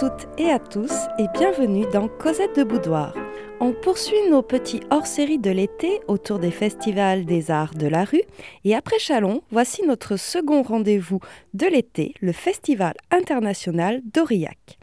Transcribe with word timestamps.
Toutes 0.00 0.28
et 0.38 0.50
à 0.50 0.58
tous 0.58 0.94
et 1.18 1.26
bienvenue 1.34 1.84
dans 1.92 2.08
Cosette 2.08 2.56
de 2.56 2.64
Boudoir. 2.64 3.14
On 3.60 3.74
poursuit 3.74 4.30
nos 4.30 4.40
petits 4.40 4.80
hors-série 4.90 5.38
de 5.38 5.50
l'été 5.50 6.00
autour 6.08 6.38
des 6.38 6.50
festivals 6.50 7.26
des 7.26 7.50
arts 7.50 7.74
de 7.74 7.86
la 7.86 8.04
rue 8.04 8.22
et 8.64 8.74
après 8.74 8.98
Chalon, 8.98 9.42
voici 9.50 9.82
notre 9.82 10.16
second 10.16 10.62
rendez-vous 10.62 11.20
de 11.52 11.66
l'été, 11.66 12.14
le 12.22 12.32
Festival 12.32 12.94
international 13.10 14.00
d'Aurillac. 14.06 14.78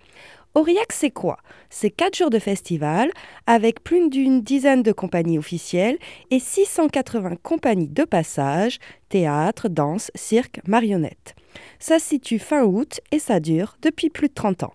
Aurillac, 0.53 0.91
c'est 0.91 1.09
quoi? 1.09 1.37
C'est 1.71 1.89
4 1.89 2.15
jours 2.15 2.29
de 2.29 2.37
festival 2.37 3.09
avec 3.47 3.83
plus 3.83 4.09
d'une 4.09 4.41
dizaine 4.41 4.83
de 4.83 4.91
compagnies 4.91 5.39
officielles 5.39 5.97
et 6.29 6.37
680 6.37 7.37
compagnies 7.41 7.89
de 7.89 8.03
passage, 8.03 8.77
théâtre, 9.09 9.67
danse, 9.67 10.11
cirque, 10.13 10.59
marionnettes. 10.67 11.33
Ça 11.79 11.97
se 11.97 12.05
situe 12.05 12.37
fin 12.37 12.63
août 12.65 13.01
et 13.11 13.17
ça 13.17 13.39
dure 13.39 13.77
depuis 13.81 14.11
plus 14.11 14.27
de 14.27 14.35
30 14.35 14.61
ans. 14.61 14.73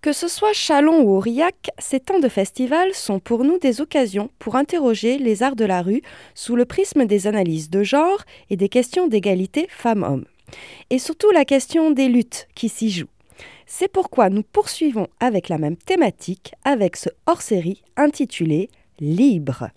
Que 0.00 0.14
ce 0.14 0.28
soit 0.28 0.54
Chalon 0.54 1.02
ou 1.02 1.14
Aurillac, 1.14 1.70
ces 1.78 2.00
temps 2.00 2.20
de 2.20 2.28
festival 2.28 2.94
sont 2.94 3.20
pour 3.20 3.44
nous 3.44 3.58
des 3.58 3.82
occasions 3.82 4.30
pour 4.38 4.56
interroger 4.56 5.18
les 5.18 5.42
arts 5.42 5.56
de 5.56 5.66
la 5.66 5.82
rue 5.82 6.00
sous 6.34 6.56
le 6.56 6.64
prisme 6.64 7.04
des 7.04 7.26
analyses 7.26 7.68
de 7.68 7.82
genre 7.82 8.22
et 8.48 8.56
des 8.56 8.70
questions 8.70 9.08
d'égalité 9.08 9.66
femmes-hommes. 9.68 10.24
Et 10.88 10.98
surtout 10.98 11.30
la 11.32 11.44
question 11.44 11.90
des 11.90 12.08
luttes 12.08 12.48
qui 12.54 12.70
s'y 12.70 12.90
jouent. 12.90 13.08
C'est 13.66 13.92
pourquoi 13.92 14.30
nous 14.30 14.42
poursuivons 14.42 15.06
avec 15.20 15.50
la 15.50 15.58
même 15.58 15.76
thématique 15.76 16.54
avec 16.64 16.96
ce 16.96 17.10
hors-série 17.26 17.82
intitulé 17.98 18.70
Libre. 19.00 19.68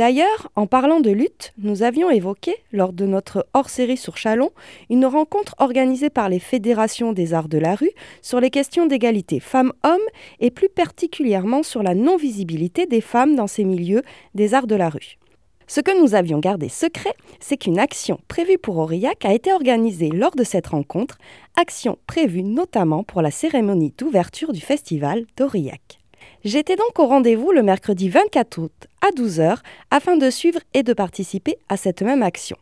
D'ailleurs, 0.00 0.50
en 0.56 0.66
parlant 0.66 1.00
de 1.00 1.10
lutte, 1.10 1.52
nous 1.58 1.82
avions 1.82 2.08
évoqué, 2.08 2.56
lors 2.72 2.94
de 2.94 3.04
notre 3.04 3.46
hors-série 3.52 3.98
sur 3.98 4.16
Chalon, 4.16 4.48
une 4.88 5.04
rencontre 5.04 5.54
organisée 5.58 6.08
par 6.08 6.30
les 6.30 6.38
fédérations 6.38 7.12
des 7.12 7.34
arts 7.34 7.50
de 7.50 7.58
la 7.58 7.74
rue 7.74 7.90
sur 8.22 8.40
les 8.40 8.48
questions 8.48 8.86
d'égalité 8.86 9.40
femmes-hommes 9.40 10.00
et 10.40 10.50
plus 10.50 10.70
particulièrement 10.70 11.62
sur 11.62 11.82
la 11.82 11.94
non-visibilité 11.94 12.86
des 12.86 13.02
femmes 13.02 13.36
dans 13.36 13.46
ces 13.46 13.64
milieux 13.64 14.00
des 14.34 14.54
arts 14.54 14.66
de 14.66 14.74
la 14.74 14.88
rue. 14.88 15.18
Ce 15.66 15.82
que 15.82 16.00
nous 16.00 16.14
avions 16.14 16.38
gardé 16.38 16.70
secret, 16.70 17.12
c'est 17.38 17.58
qu'une 17.58 17.78
action 17.78 18.20
prévue 18.26 18.56
pour 18.56 18.78
Aurillac 18.78 19.26
a 19.26 19.34
été 19.34 19.52
organisée 19.52 20.08
lors 20.08 20.34
de 20.34 20.44
cette 20.44 20.68
rencontre, 20.68 21.18
action 21.60 21.98
prévue 22.06 22.42
notamment 22.42 23.04
pour 23.04 23.20
la 23.20 23.30
cérémonie 23.30 23.92
d'ouverture 23.98 24.54
du 24.54 24.62
festival 24.62 25.26
d'Aurillac. 25.36 25.99
J'étais 26.42 26.76
donc 26.76 26.98
au 26.98 27.06
rendez-vous 27.06 27.52
le 27.52 27.62
mercredi 27.62 28.08
24 28.08 28.58
août 28.58 28.72
à 29.02 29.10
12h 29.10 29.58
afin 29.90 30.16
de 30.16 30.30
suivre 30.30 30.60
et 30.72 30.82
de 30.82 30.94
participer 30.94 31.58
à 31.68 31.76
cette 31.76 32.00
même 32.00 32.22
action. 32.22 32.56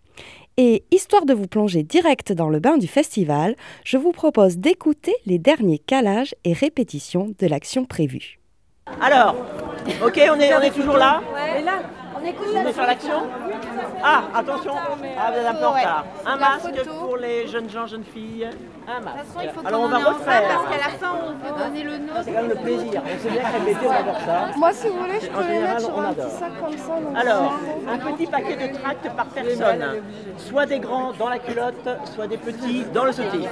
Et 0.56 0.82
histoire 0.90 1.24
de 1.24 1.32
vous 1.32 1.46
plonger 1.46 1.84
direct 1.84 2.32
dans 2.32 2.48
le 2.48 2.58
bain 2.58 2.76
du 2.76 2.88
festival, 2.88 3.54
je 3.84 3.96
vous 3.96 4.10
propose 4.10 4.58
d'écouter 4.58 5.14
les 5.26 5.38
derniers 5.38 5.78
calages 5.78 6.34
et 6.42 6.52
répétitions 6.52 7.32
de 7.38 7.46
l'action 7.46 7.84
prévue. 7.84 8.40
Alors, 9.00 9.36
ok, 10.04 10.20
on 10.28 10.40
est, 10.40 10.54
on 10.54 10.60
est 10.60 10.74
toujours 10.74 10.96
là 10.96 11.22
on 12.20 12.24
écoute 12.26 12.46
la 12.54 12.60
On 12.60 12.66
est 12.66 12.72
sur 12.72 12.82
l'action 12.86 13.22
Ah, 14.02 14.22
attention 14.34 14.72
Ah, 14.76 15.30
vous 15.32 15.38
êtes 15.38 15.46
un 15.46 15.54
peu 15.54 15.66
en 15.66 15.72
Ouais. 15.74 15.80
retard. 15.80 16.04
Un 16.26 16.30
La 16.30 16.36
masque 16.36 16.76
photo. 16.76 16.90
pour 17.06 17.16
les 17.16 17.46
jeunes 17.46 17.68
gens, 17.70 17.86
jeunes 17.86 18.04
filles. 18.04 18.48
Un 18.88 19.00
De 19.00 19.04
masque. 19.04 19.16
toute 19.18 19.26
façon, 19.34 19.40
il 19.44 19.50
faut 19.60 19.66
Alors 19.66 19.80
on 19.82 19.88
va 19.88 19.98
refaire. 19.98 20.42
parce 20.48 20.64
qu'à 20.68 20.88
la 20.90 20.98
fin, 20.98 21.12
on 21.26 21.32
peut 21.34 21.62
donner 21.64 21.82
le 21.84 21.98
nôtre. 21.98 22.20
C'est 22.24 22.32
quand 22.32 22.40
même 22.42 22.48
le 22.48 22.54
plaisir. 22.56 23.02
On 23.04 23.22
sait 23.22 23.30
bien 23.30 23.42
que 23.42 23.52
répéter, 23.58 23.86
on 23.86 23.90
adore 23.90 24.20
ça. 24.24 24.46
Moi, 24.56 24.72
si 24.72 24.88
vous 24.88 24.98
voulez, 24.98 25.20
je 25.20 25.26
peux 25.28 25.46
les 25.48 25.58
mettre 25.60 25.80
sur 25.80 25.98
un 26.00 26.12
petit 26.14 26.30
sac 26.30 26.50
comme 26.60 26.78
ça. 26.78 27.20
Alors, 27.20 27.52
un 27.88 27.98
petit 27.98 28.26
paquet 28.26 28.68
de 28.68 28.78
tracts 28.78 29.10
par 29.16 29.26
personne. 29.26 29.84
Soit 30.38 30.66
des 30.66 30.78
grands 30.78 31.12
dans 31.18 31.28
la 31.28 31.38
culotte, 31.38 31.88
soit 32.14 32.26
des 32.26 32.38
petits 32.38 32.84
dans 32.94 33.04
le 33.04 33.12
soutif. 33.12 33.48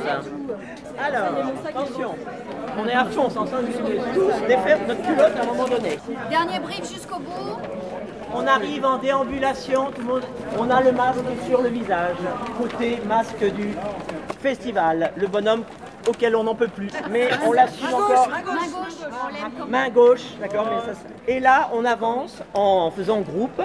Alors, 0.99 1.27
attention. 1.69 2.15
On 2.79 2.87
est 2.87 2.93
à 2.95 3.05
fond, 3.07 3.29
c'est 3.31 3.39
en 3.39 3.45
train 3.47 3.63
de 3.63 3.67
tous 3.69 4.47
défaire 4.47 4.79
notre 4.87 5.03
culotte 5.03 5.33
à 5.39 5.43
un 5.43 5.47
moment 5.47 5.65
donné. 5.67 5.99
Dernier 6.31 6.59
brief 6.59 6.81
jusqu'au 6.93 7.19
bout. 7.19 7.57
On 8.35 8.47
arrive 8.47 8.85
en 8.85 8.99
déambulation, 8.99 9.91
tout 9.93 10.03
le 10.03 10.07
monde, 10.07 10.23
on 10.59 10.69
a 10.71 10.83
le 10.83 10.93
masque 10.93 11.21
sur 11.47 11.63
le 11.63 11.69
visage, 11.69 12.17
côté 12.59 12.99
masque 13.07 13.45
du 13.55 13.75
festival, 14.41 15.13
le 15.17 15.27
bonhomme 15.27 15.65
auquel 16.09 16.37
on 16.37 16.45
n'en 16.45 16.55
peut 16.55 16.69
plus, 16.69 16.91
mais 17.11 17.29
on 17.47 17.53
l'assume 17.53 17.95
encore. 17.95 18.29
Main 18.29 18.71
gauche, 18.71 19.69
Main 19.69 19.89
gauche, 19.91 20.25
d'accord, 20.41 20.69
Et 21.27 21.41
là, 21.41 21.71
on 21.73 21.85
avance 21.85 22.43
en 22.55 22.91
faisant 22.91 23.21
groupe, 23.21 23.63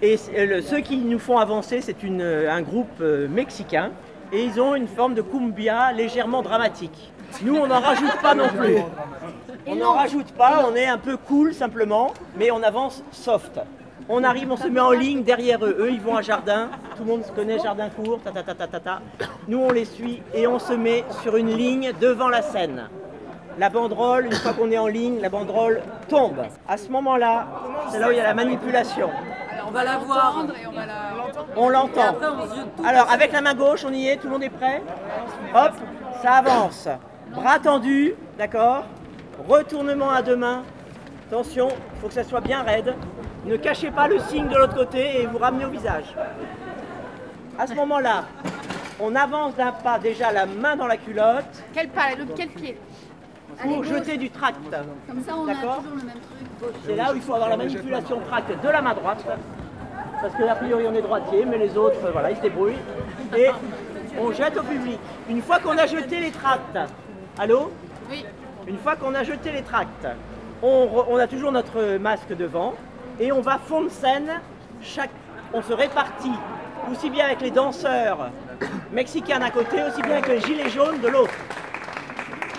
et 0.00 0.16
ceux 0.16 0.80
qui 0.80 0.98
nous 0.98 1.18
font 1.18 1.38
avancer, 1.38 1.80
c'est 1.80 1.96
un 2.04 2.62
groupe 2.62 3.00
euh, 3.00 3.28
mexicain, 3.28 3.90
et 4.32 4.44
ils 4.44 4.60
ont 4.60 4.74
une 4.74 4.88
forme 4.88 5.14
de 5.14 5.22
cumbia 5.22 5.92
légèrement 5.92 6.42
dramatique. 6.42 7.12
Nous, 7.40 7.56
on 7.56 7.66
n'en 7.66 7.80
rajoute 7.80 8.20
pas 8.20 8.34
non 8.34 8.48
plus. 8.48 8.78
On 9.66 9.76
n'en 9.76 9.94
rajoute 9.94 10.32
pas, 10.32 10.64
on 10.68 10.74
est 10.74 10.86
un 10.86 10.98
peu 10.98 11.16
cool 11.16 11.54
simplement, 11.54 12.12
mais 12.36 12.50
on 12.50 12.62
avance 12.62 13.02
soft. 13.12 13.60
On 14.08 14.24
arrive, 14.24 14.50
on 14.50 14.56
se 14.56 14.66
met 14.66 14.80
en 14.80 14.90
ligne 14.90 15.22
derrière 15.22 15.64
eux. 15.64 15.76
Eux, 15.78 15.90
ils 15.90 16.00
vont 16.00 16.16
à 16.16 16.22
jardin. 16.22 16.68
Tout 16.96 17.04
le 17.04 17.10
monde 17.10 17.24
se 17.24 17.30
connaît 17.32 17.58
jardin 17.58 17.88
court. 17.88 18.18
Ta, 18.22 18.32
ta, 18.32 18.42
ta, 18.42 18.54
ta, 18.54 18.66
ta, 18.66 18.80
ta. 18.80 19.00
Nous, 19.46 19.58
on 19.58 19.70
les 19.70 19.84
suit 19.84 20.22
et 20.34 20.46
on 20.46 20.58
se 20.58 20.72
met 20.72 21.04
sur 21.22 21.36
une 21.36 21.56
ligne 21.56 21.92
devant 22.00 22.28
la 22.28 22.42
scène. 22.42 22.88
La 23.58 23.68
banderole, 23.68 24.26
une 24.26 24.32
fois 24.32 24.54
qu'on 24.54 24.70
est 24.70 24.78
en 24.78 24.88
ligne, 24.88 25.20
la 25.20 25.28
banderole 25.28 25.82
tombe. 26.08 26.42
À 26.68 26.76
ce 26.76 26.88
moment-là, 26.88 27.46
c'est 27.90 27.98
là 28.00 28.08
où 28.08 28.10
il 28.10 28.16
y 28.16 28.20
a 28.20 28.24
la 28.24 28.34
manipulation. 28.34 29.10
On 29.68 29.70
va 29.70 29.84
la 29.84 29.98
voir. 29.98 30.44
On 31.56 31.68
l'entend. 31.68 32.16
On. 32.78 32.84
Alors, 32.84 33.10
avec 33.10 33.32
la 33.32 33.40
main 33.40 33.54
gauche, 33.54 33.84
on 33.86 33.92
y 33.92 34.08
est, 34.08 34.16
tout 34.16 34.26
le 34.26 34.32
monde 34.32 34.42
est 34.42 34.50
prêt? 34.50 34.82
Hop, 35.54 35.72
ça 36.22 36.32
avance. 36.32 36.88
Bras 37.34 37.58
tendus, 37.58 38.14
d'accord 38.38 38.84
Retournement 39.48 40.10
à 40.10 40.22
deux 40.22 40.36
mains. 40.36 40.62
Attention, 41.28 41.68
il 41.68 42.00
faut 42.00 42.08
que 42.08 42.14
ça 42.14 42.24
soit 42.24 42.40
bien 42.40 42.62
raide. 42.62 42.94
Ne 43.46 43.56
cachez 43.56 43.90
pas 43.90 44.06
le 44.06 44.18
signe 44.18 44.48
de 44.48 44.56
l'autre 44.56 44.74
côté 44.74 45.22
et 45.22 45.26
vous 45.26 45.38
ramenez 45.38 45.64
au 45.64 45.70
visage. 45.70 46.14
À 47.58 47.66
ce 47.66 47.74
moment-là, 47.74 48.24
on 49.00 49.14
avance 49.14 49.54
d'un 49.56 49.72
pas 49.72 49.98
déjà 49.98 50.30
la 50.30 50.46
main 50.46 50.76
dans 50.76 50.86
la 50.86 50.96
culotte 50.96 51.64
Quel 51.72 51.88
pas, 51.88 52.14
le, 52.16 52.26
quel 52.36 52.48
pied 52.48 52.78
pour 53.60 53.84
jeter 53.84 54.16
du 54.16 54.30
tract. 54.30 54.56
Comme 55.06 55.22
ça, 55.22 55.34
on 55.36 55.46
a 55.48 55.54
toujours 55.54 55.96
le 55.96 56.02
même 56.04 56.20
truc. 56.58 56.74
C'est 56.86 56.96
là 56.96 57.12
où 57.12 57.16
il 57.16 57.22
faut 57.22 57.34
avoir 57.34 57.50
la 57.50 57.56
manipulation 57.56 58.20
tract 58.20 58.62
de 58.62 58.68
la 58.68 58.82
main 58.82 58.94
droite. 58.94 59.24
Parce 60.20 60.34
que 60.34 60.42
a 60.42 60.54
priori 60.54 60.84
on 60.86 60.94
est 60.94 61.02
droitier, 61.02 61.44
mais 61.44 61.58
les 61.58 61.76
autres, 61.76 61.98
voilà, 62.12 62.30
ils 62.30 62.36
se 62.36 62.42
débrouillent. 62.42 62.78
Et 63.36 63.48
on 64.20 64.32
jette 64.32 64.56
au 64.56 64.62
public. 64.62 64.98
Une 65.28 65.42
fois 65.42 65.58
qu'on 65.58 65.76
a 65.76 65.86
jeté 65.86 66.20
les 66.20 66.30
tracts, 66.30 66.78
allô 67.38 67.70
Oui. 68.10 68.24
Une 68.66 68.78
fois 68.78 68.96
qu'on 68.96 69.14
a 69.14 69.24
jeté 69.24 69.50
les 69.52 69.62
tracts, 69.62 70.06
on, 70.62 70.86
re- 70.86 71.06
on 71.08 71.16
a 71.16 71.26
toujours 71.26 71.52
notre 71.52 71.96
masque 71.98 72.34
devant 72.36 72.74
et 73.18 73.32
on 73.32 73.40
va 73.40 73.58
fond 73.58 73.82
de 73.82 73.88
scène. 73.88 74.30
Chaque, 74.80 75.10
on 75.52 75.62
se 75.62 75.72
répartit 75.72 76.32
aussi 76.90 77.10
bien 77.10 77.26
avec 77.26 77.40
les 77.40 77.50
danseurs 77.50 78.30
mexicains 78.92 79.38
d'un 79.40 79.50
côté, 79.50 79.82
aussi 79.82 80.02
bien 80.02 80.12
avec 80.12 80.28
les 80.28 80.40
gilets 80.40 80.68
jaunes 80.70 81.00
de 81.00 81.08
l'autre. 81.08 81.34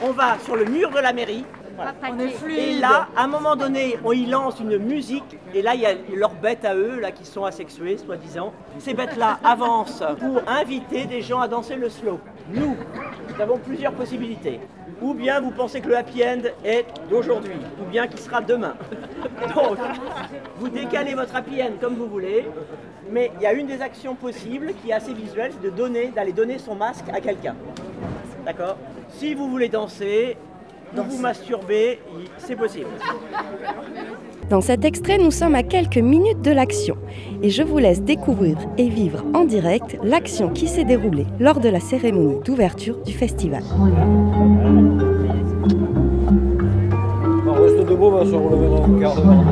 On 0.01 0.11
va 0.11 0.37
sur 0.43 0.55
le 0.55 0.65
mur 0.65 0.89
de 0.91 0.99
la 0.99 1.13
mairie. 1.13 1.45
Voilà. 1.75 1.93
On 2.09 2.19
est 2.19 2.29
fluide. 2.29 2.59
Et 2.59 2.79
là, 2.79 3.07
à 3.15 3.23
un 3.23 3.27
moment 3.27 3.55
donné, 3.55 3.97
on 4.03 4.11
y 4.11 4.25
lance 4.25 4.59
une 4.59 4.77
musique, 4.77 5.37
et 5.53 5.61
là, 5.61 5.75
il 5.75 5.81
y 5.81 5.85
a 5.85 5.93
leurs 6.15 6.33
bêtes 6.33 6.65
à 6.65 6.75
eux, 6.75 6.99
là, 6.99 7.11
qui 7.11 7.25
sont 7.25 7.45
asexuées, 7.45 7.97
soi-disant. 7.97 8.53
Ces 8.79 8.93
bêtes-là 8.93 9.39
avancent 9.43 10.03
pour 10.19 10.41
inviter 10.47 11.05
des 11.05 11.21
gens 11.21 11.39
à 11.39 11.47
danser 11.47 11.75
le 11.75 11.89
slow. 11.89 12.19
Nous, 12.49 12.75
nous 13.29 13.41
avons 13.41 13.57
plusieurs 13.57 13.93
possibilités. 13.93 14.59
Ou 15.01 15.13
bien 15.13 15.41
vous 15.41 15.51
pensez 15.51 15.81
que 15.81 15.87
le 15.87 15.97
happy 15.97 16.23
end 16.23 16.41
est 16.63 16.85
d'aujourd'hui, 17.09 17.57
ou 17.81 17.89
bien 17.89 18.07
qu'il 18.07 18.19
sera 18.19 18.41
demain. 18.41 18.75
Donc, 19.55 19.77
vous 20.57 20.69
décalez 20.69 21.15
votre 21.15 21.35
happy 21.35 21.61
end 21.61 21.73
comme 21.81 21.95
vous 21.95 22.07
voulez, 22.07 22.45
mais 23.09 23.31
il 23.35 23.41
y 23.41 23.45
a 23.45 23.53
une 23.53 23.67
des 23.67 23.81
actions 23.81 24.15
possibles 24.15 24.73
qui 24.81 24.91
est 24.91 24.93
assez 24.93 25.13
visuelle, 25.13 25.51
c'est 25.53 25.61
de 25.61 25.75
donner, 25.75 26.07
d'aller 26.07 26.31
donner 26.31 26.57
son 26.57 26.75
masque 26.75 27.05
à 27.11 27.19
quelqu'un. 27.19 27.55
D'accord? 28.45 28.77
Si 29.09 29.33
vous 29.33 29.49
voulez 29.49 29.69
danser, 29.69 30.37
ou 30.97 31.03
vous 31.09 31.21
masturber, 31.21 31.99
il- 32.19 32.27
c'est 32.37 32.55
possible. 32.55 32.87
Dans 34.49 34.61
cet 34.61 34.85
extrait, 34.85 35.17
nous 35.17 35.31
sommes 35.31 35.55
à 35.55 35.63
quelques 35.63 35.97
minutes 35.97 36.41
de 36.41 36.51
l'action 36.51 36.95
et 37.41 37.49
je 37.49 37.63
vous 37.63 37.77
laisse 37.79 38.01
découvrir 38.03 38.57
et 38.77 38.87
vivre 38.89 39.23
en 39.33 39.45
direct 39.45 39.97
l'action 40.03 40.49
qui 40.49 40.67
s'est 40.67 40.83
déroulée 40.83 41.25
lors 41.39 41.59
de 41.59 41.69
la 41.69 41.79
cérémonie 41.79 42.39
d'ouverture 42.45 42.97
du 43.03 43.13
festival. 43.13 43.63
On 47.47 47.53
reste 47.53 47.85
debout, 47.87 48.05
on 48.05 48.11
va 48.11 48.25
se 48.25 48.35
relever 48.35 48.67
dans 48.67 48.99
quart 48.99 49.15
d'heure. 49.15 49.43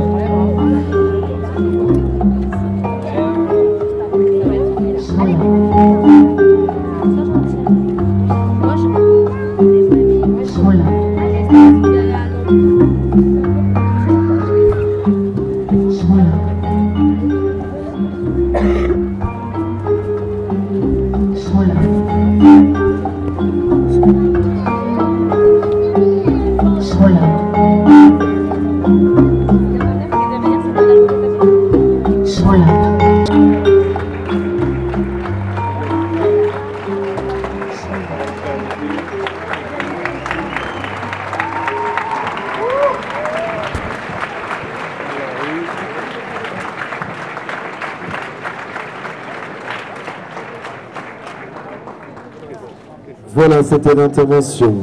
C'était 53.71 53.95
l'intervention 53.95 54.73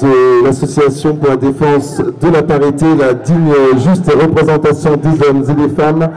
de 0.00 0.44
l'Association 0.44 1.16
pour 1.16 1.30
la 1.30 1.36
défense 1.36 1.98
de 1.98 2.28
la 2.28 2.44
parité, 2.44 2.86
la 2.94 3.12
digne, 3.12 3.52
juste 3.78 4.08
représentation 4.08 4.96
des 4.96 5.26
hommes 5.26 5.42
et 5.50 5.54
des 5.54 5.68
femmes 5.74 6.08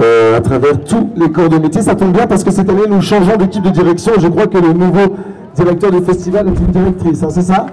euh, 0.00 0.36
à 0.36 0.40
travers 0.40 0.82
tous 0.82 1.10
les 1.14 1.30
corps 1.30 1.48
de 1.48 1.58
métier. 1.58 1.80
Ça 1.80 1.94
tombe 1.94 2.10
bien 2.10 2.26
parce 2.26 2.42
que 2.42 2.50
cette 2.50 2.68
année, 2.68 2.88
nous 2.88 3.00
changeons 3.00 3.36
d'équipe 3.36 3.62
de 3.62 3.70
direction. 3.70 4.14
Je 4.18 4.26
crois 4.26 4.48
que 4.48 4.58
le 4.58 4.72
nouveau 4.72 5.14
directeur 5.54 5.92
du 5.92 6.00
festival 6.00 6.48
est 6.48 6.58
une 6.58 6.72
directrice, 6.72 7.22
hein, 7.22 7.28
c'est 7.30 7.42
ça? 7.42 7.66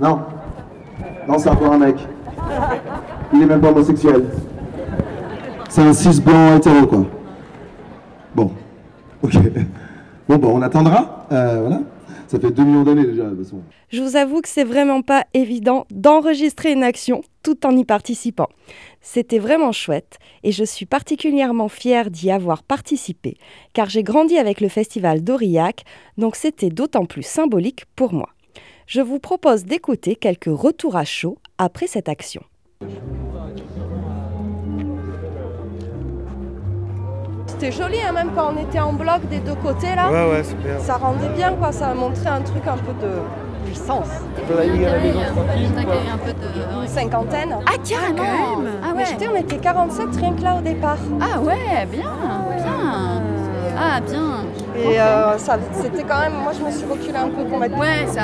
Non. 0.00 0.20
Non, 1.28 1.38
c'est 1.38 1.50
encore 1.50 1.74
un 1.74 1.78
mec. 1.78 1.96
Il 3.34 3.42
est 3.42 3.46
même 3.46 3.60
pas 3.60 3.68
homosexuel. 3.68 4.24
C'est 5.68 5.82
un 5.82 5.92
cis 5.92 6.22
blanc 6.22 6.56
hétéro, 6.56 6.86
quoi. 6.86 7.04
Bon. 8.34 8.50
Ok. 9.22 9.36
Bon, 10.26 10.36
bon, 10.36 10.52
on 10.56 10.62
attendra. 10.62 11.21
Euh. 11.32 11.78
Ça 12.28 12.40
fait 12.40 12.50
2 12.50 12.64
millions 12.64 12.82
d'années 12.82 13.04
déjà. 13.04 13.24
Je 13.90 14.02
vous 14.02 14.16
avoue 14.16 14.40
que 14.40 14.48
c'est 14.48 14.64
vraiment 14.64 15.02
pas 15.02 15.26
évident 15.34 15.86
d'enregistrer 15.90 16.72
une 16.72 16.82
action 16.82 17.22
tout 17.42 17.66
en 17.66 17.76
y 17.76 17.84
participant. 17.84 18.48
C'était 19.02 19.38
vraiment 19.38 19.72
chouette 19.72 20.18
et 20.42 20.50
je 20.50 20.64
suis 20.64 20.86
particulièrement 20.86 21.68
fière 21.68 22.10
d'y 22.10 22.30
avoir 22.30 22.62
participé 22.62 23.36
car 23.74 23.90
j'ai 23.90 24.02
grandi 24.02 24.38
avec 24.38 24.62
le 24.62 24.68
festival 24.68 25.22
d'Aurillac, 25.22 25.84
donc 26.16 26.36
c'était 26.36 26.70
d'autant 26.70 27.04
plus 27.04 27.22
symbolique 27.22 27.84
pour 27.96 28.14
moi. 28.14 28.30
Je 28.86 29.02
vous 29.02 29.18
propose 29.18 29.64
d'écouter 29.64 30.16
quelques 30.16 30.44
retours 30.46 30.96
à 30.96 31.04
chaud 31.04 31.36
après 31.58 31.86
cette 31.86 32.08
action. 32.08 32.42
C'était 37.62 37.76
joli, 37.80 37.98
hein, 38.02 38.10
même 38.10 38.30
quand 38.34 38.52
on 38.56 38.60
était 38.60 38.80
en 38.80 38.92
bloc 38.92 39.20
des 39.30 39.38
deux 39.38 39.54
côtés 39.54 39.94
là. 39.94 40.10
Ouais, 40.10 40.32
ouais, 40.32 40.42
super. 40.42 40.80
Ça 40.80 40.96
rendait 40.96 41.28
bien, 41.28 41.52
quoi. 41.52 41.70
Ça 41.70 41.94
montrait 41.94 42.30
un 42.30 42.40
truc 42.40 42.66
un 42.66 42.76
peu 42.76 42.92
de 43.00 43.12
puissance. 43.64 44.08
un 44.36 46.18
peu 46.18 46.32
de... 46.32 46.82
Une 46.82 46.88
cinquantaine. 46.88 47.56
Ah, 47.64 47.74
carrément 47.88 48.62
Ah 48.82 48.88
Mais 48.96 49.02
ouais 49.02 49.08
j'étais, 49.08 49.28
on 49.28 49.36
était 49.36 49.58
47 49.58 50.08
rien 50.16 50.32
que 50.32 50.42
là 50.42 50.56
au 50.56 50.60
départ. 50.60 50.96
Ah 51.20 51.38
ouais, 51.38 51.86
bien, 51.88 52.10
bien 52.50 53.22
Ah, 53.78 54.00
bien 54.00 54.44
Et 54.76 55.00
euh, 55.00 55.38
ça, 55.38 55.56
c'était 55.72 56.02
quand 56.02 56.18
même. 56.18 56.34
Moi, 56.42 56.52
je 56.58 56.64
me 56.64 56.70
suis 56.72 56.84
reculée 56.90 57.16
un 57.16 57.28
peu 57.28 57.44
pour 57.44 57.58
mettre. 57.58 57.78
Ouais, 57.78 58.08
ça... 58.08 58.22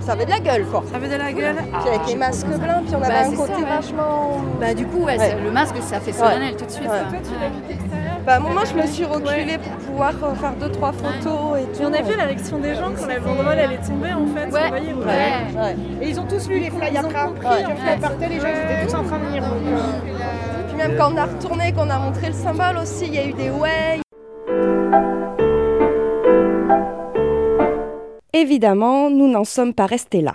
Ça 0.00 0.12
avait 0.14 0.24
de 0.24 0.30
la 0.30 0.40
gueule, 0.40 0.64
quoi. 0.64 0.82
Ça 0.90 0.96
avait 0.96 1.08
de 1.08 1.14
la 1.14 1.32
gueule 1.32 1.54
Puis 1.56 1.88
avec 1.88 2.08
les 2.08 2.16
masques 2.16 2.46
blancs, 2.46 2.86
puis 2.86 2.96
on 2.96 3.02
avait 3.02 3.22
Bah, 3.22 3.28
un 3.28 3.36
côté 3.36 3.52
ça, 3.52 3.58
ouais. 3.60 3.64
vachement. 3.76 4.40
Bah 4.60 4.74
du 4.74 4.84
coup, 4.86 5.04
ouais, 5.04 5.16
le 5.44 5.52
masque, 5.52 5.76
ça 5.80 6.00
fait 6.00 6.12
solennel 6.12 6.56
tout 6.56 6.64
de 6.64 6.70
suite. 6.70 6.88
Ouais. 6.88 7.78
Bah, 8.26 8.34
à 8.34 8.36
un 8.36 8.40
moment, 8.40 8.60
je 8.64 8.74
me 8.74 8.86
suis 8.86 9.04
reculée 9.04 9.56
pour 9.58 9.72
pouvoir 9.86 10.12
euh, 10.22 10.34
faire 10.34 10.54
deux, 10.56 10.70
trois 10.70 10.92
photos 10.92 11.58
et 11.58 11.64
tout. 11.76 11.82
on 11.84 11.92
a 11.92 12.02
vu 12.02 12.16
la 12.16 12.24
réaction 12.24 12.58
des 12.58 12.74
gens 12.74 12.90
quand 12.96 13.06
la 13.06 13.18
banderole 13.18 13.58
elle 13.58 13.72
est 13.72 13.78
tombée 13.86 14.12
en 14.12 14.26
fait. 14.26 14.46
Ouais. 14.52 14.62
Vous 14.62 14.68
voyez, 14.68 14.92
vous 14.92 15.00
Ouais. 15.02 15.60
Ouais. 15.62 15.76
Et 16.02 16.08
ils 16.10 16.20
ont 16.20 16.26
tous 16.26 16.48
lu 16.48 16.58
les 16.60 16.70
flyers 16.70 17.04
après. 17.06 17.24
Ouais. 17.26 17.62
Quand 17.64 17.72
elle 17.92 17.98
partait, 18.00 18.28
les 18.28 18.40
gens 18.40 18.46
ils 18.48 18.72
étaient 18.72 18.86
tous 18.86 18.94
en 18.94 19.04
train 19.04 19.18
de 19.18 19.32
lire. 19.32 19.42
euh, 19.44 20.68
Puis 20.68 20.76
même 20.76 20.96
quand 20.98 21.12
on 21.12 21.16
a 21.16 21.24
retourné, 21.24 21.72
qu'on 21.72 21.88
a 21.88 21.98
montré 21.98 22.26
le 22.28 22.34
symbole 22.34 22.76
aussi, 22.82 23.06
il 23.06 23.14
y 23.14 23.18
a 23.18 23.24
eu 23.26 23.32
des 23.32 23.50
ouais. 23.50 24.00
Évidemment, 28.32 29.10
nous 29.10 29.28
n'en 29.28 29.44
sommes 29.44 29.74
pas 29.74 29.86
restés 29.86 30.20
là. 30.20 30.34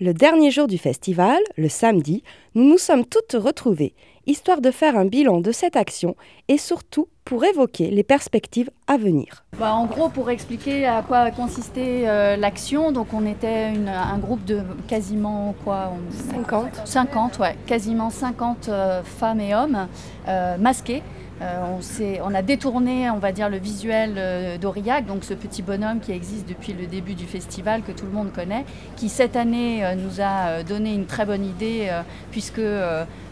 Le 0.00 0.14
dernier 0.14 0.50
jour 0.52 0.68
du 0.68 0.78
festival, 0.78 1.38
le 1.56 1.68
samedi, 1.68 2.22
nous 2.54 2.62
nous 2.64 2.78
sommes 2.78 3.04
toutes 3.04 3.32
retrouvées, 3.34 3.94
histoire 4.26 4.60
de 4.60 4.70
faire 4.70 4.96
un 4.96 5.06
bilan 5.06 5.40
de 5.40 5.50
cette 5.50 5.74
action 5.74 6.14
et 6.46 6.56
surtout 6.56 7.08
pour 7.24 7.44
évoquer 7.44 7.90
les 7.90 8.04
perspectives 8.04 8.70
à 8.86 8.96
venir. 8.96 9.44
Bah, 9.58 9.74
en 9.74 9.86
gros, 9.86 10.08
pour 10.08 10.30
expliquer 10.30 10.86
à 10.86 11.02
quoi 11.02 11.30
consistait 11.32 12.04
euh, 12.06 12.36
l'action, 12.36 12.92
donc 12.92 13.08
on 13.12 13.26
était 13.26 13.70
une- 13.70 13.88
un 13.88 14.18
groupe 14.18 14.44
de 14.44 14.60
quasiment 14.86 15.54
quoi 15.64 15.92
on- 15.92 16.32
50. 16.32 16.68
50, 16.84 17.38
ouais, 17.40 17.56
quasiment 17.66 18.10
50 18.10 18.68
euh, 18.68 19.02
femmes 19.02 19.40
et 19.40 19.52
hommes 19.54 19.88
euh, 20.28 20.56
masqués. 20.58 21.02
Euh, 21.40 21.78
on, 22.22 22.34
a 22.34 22.42
détourné, 22.42 23.10
on 23.10 23.18
va 23.18 23.30
dire, 23.32 23.48
le 23.48 23.58
visuel 23.58 24.14
euh, 24.16 24.58
d'Aurillac, 24.58 25.06
donc 25.06 25.22
ce 25.22 25.34
petit 25.34 25.62
bonhomme 25.62 26.00
qui 26.00 26.10
existe 26.10 26.48
depuis 26.48 26.72
le 26.72 26.86
début 26.86 27.14
du 27.14 27.26
festival, 27.26 27.82
que 27.82 27.92
tout 27.92 28.06
le 28.06 28.12
monde 28.12 28.32
connaît, 28.32 28.64
qui 28.96 29.08
cette 29.08 29.36
année 29.36 29.84
euh, 29.84 29.94
nous 29.94 30.20
a 30.20 30.64
donné 30.64 30.92
une 30.92 31.06
très 31.06 31.24
bonne 31.24 31.44
idée, 31.44 31.90
puisque 32.30 32.60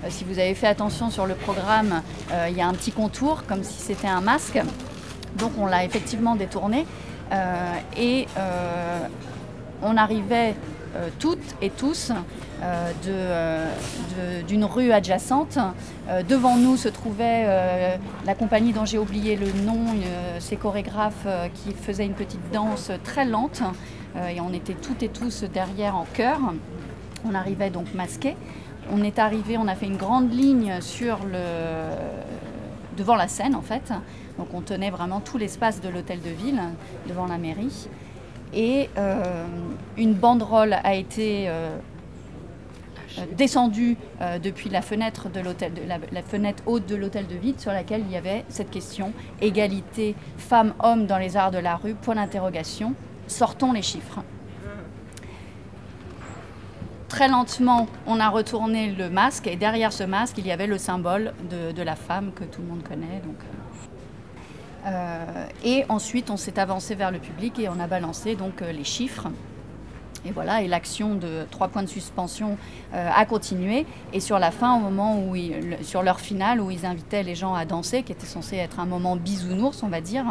si 0.08 0.25
vous 0.25 0.38
avez 0.38 0.55
fait 0.55 0.67
attention 0.67 1.11
sur 1.11 1.26
le 1.26 1.35
programme, 1.35 2.03
il 2.49 2.56
y 2.56 2.61
a 2.61 2.67
un 2.67 2.73
petit 2.73 2.93
contour, 2.93 3.44
comme 3.47 3.62
si 3.62 3.81
c'était 3.81 4.06
un 4.06 4.20
masque. 4.20 4.61
Donc 5.37 5.52
on 5.59 5.67
l'a 5.67 5.85
effectivement 5.85 6.37
détourné. 6.37 6.87
Et 7.97 8.26
on 9.82 9.97
arrivait 9.97 10.55
euh, 10.96 11.08
toutes 11.19 11.56
et 11.60 11.70
tous 11.70 12.12
euh, 12.62 12.93
euh, 13.08 14.43
d'une 14.46 14.64
rue 14.64 14.93
adjacente. 14.93 15.58
Devant 16.28 16.56
nous 16.56 16.76
se 16.76 16.88
trouvait 16.88 17.98
la 18.25 18.34
compagnie 18.34 18.72
dont 18.72 18.84
j'ai 18.84 18.98
oublié 18.98 19.34
le 19.34 19.50
nom, 19.64 19.87
ces 20.38 20.56
chorégraphes 20.56 21.26
qui 21.54 21.73
faisaient 21.73 22.06
une 22.06 22.14
petite 22.14 22.52
danse 22.52 22.92
très 23.02 23.25
lente. 23.25 23.62
Et 24.30 24.40
on 24.40 24.52
était 24.52 24.75
toutes 24.75 25.02
et 25.02 25.09
tous 25.09 25.42
derrière 25.42 25.97
en 25.97 26.06
chœur. 26.14 26.38
On 27.28 27.35
arrivait 27.35 27.71
donc 27.71 27.92
masqués. 27.92 28.37
On 28.92 29.02
est 29.02 29.18
arrivé, 29.18 29.59
on 29.59 29.66
a 29.66 29.75
fait 29.75 29.87
une 29.87 29.97
grande 29.97 30.32
ligne 30.32 30.80
sur 30.80 31.18
le, 31.25 31.42
devant 32.97 33.16
la 33.16 33.26
scène 33.26 33.56
en 33.56 33.62
fait. 33.62 33.92
Donc 34.38 34.54
on 34.54 34.61
tenait 34.61 34.90
vraiment 34.90 35.18
tout 35.18 35.38
l'espace 35.38 35.80
de 35.80 35.88
l'hôtel 35.88 36.21
de 36.21 36.30
ville 36.30 36.61
devant 37.09 37.26
la 37.26 37.37
mairie. 37.37 37.88
Et 38.53 38.88
euh, 38.97 39.47
une 39.97 40.15
banderole 40.15 40.76
a 40.83 40.95
été 40.95 41.49
euh, 43.19 43.25
descendue 43.33 43.97
euh, 44.21 44.38
depuis 44.38 44.69
la 44.69 44.83
fenêtre, 44.83 45.29
de 45.29 45.41
l'hôtel, 45.41 45.73
la, 46.12 46.23
fenêtre 46.23 46.62
haute 46.67 46.87
de 46.87 46.97
l'hôtel 46.97 47.26
de 47.26 47.35
ville 47.35 47.59
sur 47.59 47.73
laquelle 47.73 48.03
il 48.07 48.12
y 48.12 48.17
avait 48.17 48.45
cette 48.49 48.71
question 48.71 49.12
égalité 49.41 50.15
femmes-hommes 50.37 51.07
dans 51.07 51.19
les 51.19 51.37
arts 51.37 51.50
de 51.50 51.59
la 51.59 51.76
rue, 51.76 51.95
point 51.95 52.15
d'interrogation. 52.15 52.95
Sortons 53.26 53.73
les 53.73 53.83
chiffres. 53.83 54.21
Très 57.09 57.29
lentement, 57.29 57.87
on 58.07 58.21
a 58.21 58.29
retourné 58.29 58.91
le 58.93 59.09
masque 59.09 59.47
et 59.47 59.57
derrière 59.57 59.93
ce 59.93 60.05
masque, 60.05 60.37
il 60.38 60.47
y 60.47 60.53
avait 60.53 60.67
le 60.67 60.76
symbole 60.76 61.33
de, 61.49 61.73
de 61.73 61.83
la 61.83 61.97
femme 61.97 62.33
que 62.33 62.45
tout 62.45 62.61
le 62.61 62.69
monde 62.69 62.83
connaît. 62.83 63.23
Donc, 63.25 63.37
et 65.64 65.85
ensuite, 65.88 66.31
on 66.31 66.37
s'est 66.37 66.59
avancé 66.59 66.95
vers 66.95 67.11
le 67.11 67.19
public 67.19 67.59
et 67.59 67.69
on 67.69 67.81
a 67.81 67.87
balancé 67.87 68.37
donc 68.37 68.62
euh, 68.62 68.73
les 68.73 68.85
chiffres. 68.85 69.28
Et 70.25 70.33
voilà, 70.33 70.61
et 70.62 70.66
l'action 70.66 71.14
de 71.14 71.47
trois 71.52 71.69
points 71.69 71.85
de 71.85 71.88
suspension 71.88 72.57
euh, 72.95 73.11
a 73.14 73.25
continué. 73.26 73.87
Et 74.12 74.19
sur 74.19 74.40
la 74.40 74.50
fin, 74.50 74.76
au 74.76 74.81
moment 74.81 75.21
où, 75.21 75.37
ils- 75.37 75.76
sur 75.83 76.02
l'heure 76.02 76.19
finale, 76.19 76.61
où 76.61 76.71
ils 76.73 76.85
invitaient 76.85 77.23
les 77.23 77.37
gens 77.37 77.55
à 77.55 77.64
danser, 77.64 78.02
qui 78.02 78.11
était 78.11 78.26
censé 78.26 78.57
être 78.57 78.81
un 78.81 78.87
moment 78.87 79.14
bisounours, 79.14 79.85
on 79.85 79.88
va 79.88 80.00
dire, 80.00 80.25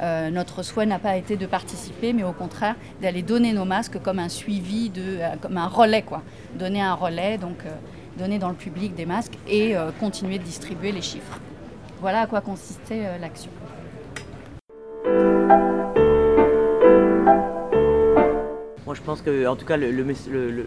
euh, 0.00 0.30
notre 0.30 0.62
souhait 0.62 0.86
n'a 0.86 0.98
pas 0.98 1.16
été 1.16 1.36
de 1.36 1.44
participer, 1.46 2.14
mais 2.14 2.24
au 2.24 2.32
contraire 2.32 2.74
d'aller 3.02 3.20
donner 3.22 3.52
nos 3.52 3.66
masques 3.66 4.00
comme 4.02 4.18
un 4.18 4.30
suivi, 4.30 4.88
de, 4.88 5.18
euh, 5.20 5.36
comme 5.42 5.58
un 5.58 5.68
relais, 5.68 6.02
quoi. 6.02 6.22
Donner 6.58 6.80
un 6.80 6.94
relais, 6.94 7.36
donc 7.36 7.58
euh, 7.66 7.70
donner 8.18 8.38
dans 8.38 8.48
le 8.48 8.54
public 8.54 8.94
des 8.94 9.04
masques 9.04 9.36
et 9.46 9.76
euh, 9.76 9.90
continuer 10.00 10.38
de 10.38 10.44
distribuer 10.44 10.90
les 10.92 11.02
chiffres. 11.02 11.38
Voilà 12.00 12.20
à 12.22 12.26
quoi 12.26 12.40
consistait 12.40 13.04
euh, 13.04 13.18
l'action. 13.18 13.50
Moi, 18.86 18.94
je 18.94 19.00
pense 19.02 19.22
que, 19.22 19.46
en 19.46 19.56
tout 19.56 19.66
cas, 19.66 19.76
le, 19.76 19.90
le 19.90 20.04
mes- 20.04 20.14
le- 20.30 20.50
le- 20.50 20.66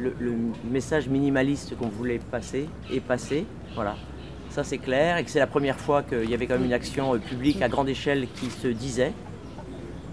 le- 0.00 0.14
le 0.18 0.32
message 0.70 1.08
minimaliste 1.08 1.76
qu'on 1.76 1.88
voulait 1.88 2.18
passer 2.30 2.68
est 2.92 3.00
passé. 3.00 3.46
Voilà. 3.74 3.96
Ça, 4.50 4.64
c'est 4.64 4.78
clair. 4.78 5.16
Et 5.16 5.24
que 5.24 5.30
c'est 5.30 5.38
la 5.38 5.46
première 5.46 5.78
fois 5.78 6.02
qu'il 6.02 6.28
y 6.30 6.34
avait 6.34 6.46
quand 6.46 6.54
même 6.54 6.64
une 6.66 6.72
action 6.72 7.14
euh, 7.14 7.18
publique 7.18 7.62
à 7.62 7.68
grande 7.68 7.88
échelle 7.88 8.26
qui 8.34 8.50
se 8.50 8.68
disait. 8.68 9.12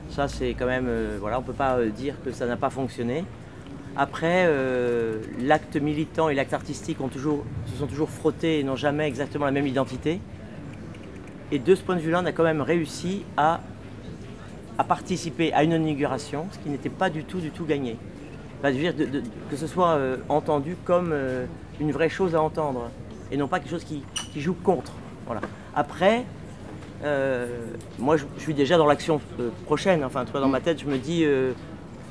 Ça, 0.10 0.28
c'est 0.28 0.54
quand 0.54 0.66
même. 0.66 0.88
euh, 0.88 1.20
on 1.22 1.30
ne 1.40 1.44
peut 1.46 1.54
pas 1.54 1.78
euh, 1.78 1.90
dire 1.90 2.16
que 2.24 2.32
ça 2.32 2.46
n'a 2.46 2.58
pas 2.58 2.70
fonctionné. 2.70 3.24
Après, 3.98 4.48
l'acte 5.42 5.75
militant 5.75 6.30
et 6.30 6.34
l'acte 6.34 6.54
artistique 6.54 7.01
ont 7.01 7.10
toujours, 7.10 7.44
se 7.66 7.78
sont 7.78 7.88
toujours 7.88 8.10
frottés 8.10 8.60
et 8.60 8.63
n'ont 8.63 8.78
jamais 8.78 9.06
exactement 9.06 9.44
la 9.44 9.51
même 9.51 9.68
identité. 9.68 10.22
Et 11.51 11.60
de 11.60 11.75
ce 11.75 11.81
point 11.81 11.96
de 11.96 12.01
vue-là, 12.01 12.22
on 12.24 12.25
a 12.25 12.31
quand 12.31 12.43
même 12.43 12.62
réussi 12.62 13.24
à 13.38 13.60
participer 14.84 15.53
à 15.53 15.63
une 15.63 15.74
inauguration, 15.74 16.48
ce 16.51 16.60
qui 16.60 16.70
n'était 16.70 16.89
pas 16.89 17.10
du 17.10 17.24
tout, 17.24 17.39
du 17.39 17.51
tout 17.51 17.65
gagné. 17.65 17.98
Dire, 18.63 18.93
que 19.50 19.55
ce 19.55 19.65
soit 19.65 19.89
euh, 19.89 20.17
entendu 20.29 20.77
comme 20.86 21.10
euh, 21.12 21.46
une 21.79 21.91
vraie 21.91 22.10
chose 22.10 22.36
à 22.36 22.41
entendre, 22.41 22.91
et 23.31 23.38
non 23.38 23.48
pas 23.48 23.60
quelque 23.60 23.72
chose 23.72 23.84
qui, 23.84 24.03
joue 24.39 24.53
contre. 24.53 24.93
Voilà. 25.25 25.41
Après, 25.75 26.25
euh, 27.03 27.48
moi, 27.98 28.17
je, 28.17 28.25
suis 28.38 28.53
déjà 28.53 28.77
dans 28.77 28.86
l'action 28.86 29.20
prochaine. 29.65 30.03
Enfin, 30.03 30.25
toi, 30.25 30.39
dans 30.39 30.48
ma 30.48 30.62
tête, 30.62 30.79
je 30.79 30.86
me 30.86 30.98
dis, 30.98 31.25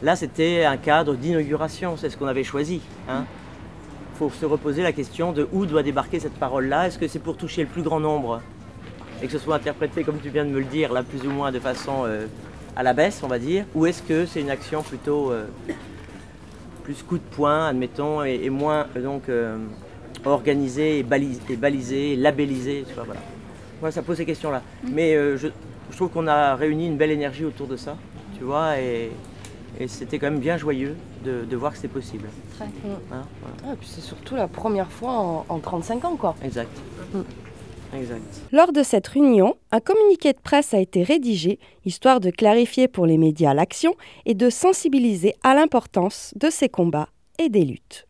là, 0.02 0.16
c'était 0.16 0.64
un 0.64 0.76
cadre 0.76 1.14
d'inauguration. 1.14 1.96
C'est 1.96 2.10
ce 2.10 2.16
qu'on 2.16 2.26
avait 2.26 2.44
choisi. 2.44 2.80
Il 3.08 4.18
faut 4.18 4.30
se 4.30 4.44
reposer 4.44 4.82
la 4.82 4.92
question 4.92 5.32
de 5.32 5.48
où 5.52 5.66
doit 5.66 5.84
débarquer 5.84 6.18
cette 6.18 6.34
parole-là. 6.34 6.88
Est-ce 6.88 6.98
que 6.98 7.06
c'est 7.06 7.20
pour 7.20 7.36
toucher 7.36 7.62
le 7.62 7.68
plus 7.68 7.82
grand 7.82 8.00
nombre 8.00 8.40
et 9.22 9.26
que 9.26 9.32
ce 9.32 9.38
soit 9.38 9.56
interprété, 9.56 10.02
comme 10.04 10.18
tu 10.20 10.30
viens 10.30 10.44
de 10.44 10.50
me 10.50 10.58
le 10.58 10.64
dire, 10.64 10.92
là, 10.92 11.02
plus 11.02 11.26
ou 11.26 11.30
moins 11.30 11.52
de 11.52 11.58
façon 11.60 12.04
euh, 12.04 12.26
à 12.76 12.82
la 12.82 12.92
baisse, 12.92 13.20
on 13.22 13.28
va 13.28 13.38
dire 13.38 13.64
Ou 13.74 13.86
est-ce 13.86 14.02
que 14.02 14.26
c'est 14.26 14.40
une 14.40 14.50
action 14.50 14.82
plutôt 14.82 15.30
euh, 15.30 15.44
plus 16.84 17.02
coup 17.02 17.18
de 17.18 17.22
poing, 17.36 17.66
admettons, 17.66 18.24
et, 18.24 18.40
et 18.42 18.50
moins 18.50 18.86
euh, 18.96 19.02
donc 19.02 19.28
euh, 19.28 19.56
organisée 20.24 20.98
et, 20.98 21.00
et 21.00 21.56
balisée, 21.56 22.12
et 22.12 22.16
labellisée 22.16 22.84
tu 22.88 22.94
vois, 22.94 23.04
voilà. 23.04 23.20
Moi, 23.80 23.90
ça 23.90 24.02
pose 24.02 24.18
ces 24.18 24.26
questions-là. 24.26 24.62
Mais 24.90 25.14
euh, 25.14 25.36
je, 25.36 25.48
je 25.90 25.96
trouve 25.96 26.10
qu'on 26.10 26.26
a 26.26 26.54
réuni 26.54 26.86
une 26.86 26.96
belle 26.96 27.10
énergie 27.10 27.44
autour 27.44 27.66
de 27.66 27.76
ça, 27.76 27.96
tu 28.36 28.44
vois, 28.44 28.78
et, 28.78 29.10
et 29.78 29.88
c'était 29.88 30.18
quand 30.18 30.30
même 30.30 30.40
bien 30.40 30.56
joyeux 30.56 30.96
de, 31.24 31.44
de 31.44 31.56
voir 31.56 31.72
que 31.72 31.76
c'était 31.78 31.88
possible. 31.88 32.28
Très. 32.56 32.66
Hein, 32.66 32.68
voilà. 33.10 33.22
Ah, 33.66 33.76
puis 33.78 33.88
c'est 33.88 34.00
surtout 34.02 34.36
la 34.36 34.48
première 34.48 34.90
fois 34.90 35.12
en, 35.12 35.46
en 35.48 35.58
35 35.58 36.04
ans, 36.04 36.16
quoi. 36.16 36.34
Exact. 36.44 36.70
Exact. 37.96 38.20
Lors 38.52 38.72
de 38.72 38.82
cette 38.82 39.08
réunion, 39.08 39.56
un 39.72 39.80
communiqué 39.80 40.32
de 40.32 40.38
presse 40.38 40.74
a 40.74 40.78
été 40.78 41.02
rédigé, 41.02 41.58
histoire 41.84 42.20
de 42.20 42.30
clarifier 42.30 42.86
pour 42.88 43.04
les 43.06 43.18
médias 43.18 43.52
l'action 43.54 43.94
et 44.26 44.34
de 44.34 44.48
sensibiliser 44.50 45.34
à 45.42 45.54
l'importance 45.54 46.32
de 46.36 46.50
ces 46.50 46.68
combats 46.68 47.08
et 47.38 47.48
des 47.48 47.64
luttes. 47.64 48.06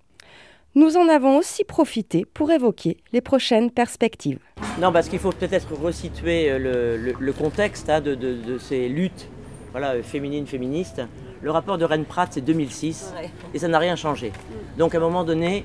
Nous 0.74 0.96
en 0.96 1.08
avons 1.08 1.38
aussi 1.38 1.64
profité 1.64 2.24
pour 2.32 2.50
évoquer 2.52 2.98
les 3.12 3.20
prochaines 3.20 3.70
perspectives. 3.70 4.38
Non, 4.80 4.92
parce 4.92 5.08
qu'il 5.08 5.18
faut 5.18 5.32
peut-être 5.32 5.72
resituer 5.74 6.50
euh, 6.50 6.58
le, 6.58 6.96
le- 6.96 7.14
le 7.18 7.32
contexte 7.32 7.88
hein, 7.90 8.00
de, 8.00 8.14
de- 8.14 8.34
de 8.36 8.58
ces 8.58 8.88
luttes 8.88 9.28
voilà, 9.72 10.00
féminines, 10.02 10.46
féministes. 10.46 11.00
Le 11.42 11.50
rapport 11.50 11.78
de 11.78 11.84
Rennes 11.84 12.04
Pratt, 12.04 12.28
c'est 12.32 12.40
2006, 12.40 13.14
et 13.54 13.58
ça 13.58 13.66
n'a 13.66 13.78
rien 13.78 13.96
changé. 13.96 14.30
Donc 14.76 14.94
à 14.94 14.98
un 14.98 15.00
moment 15.00 15.24
donné, 15.24 15.64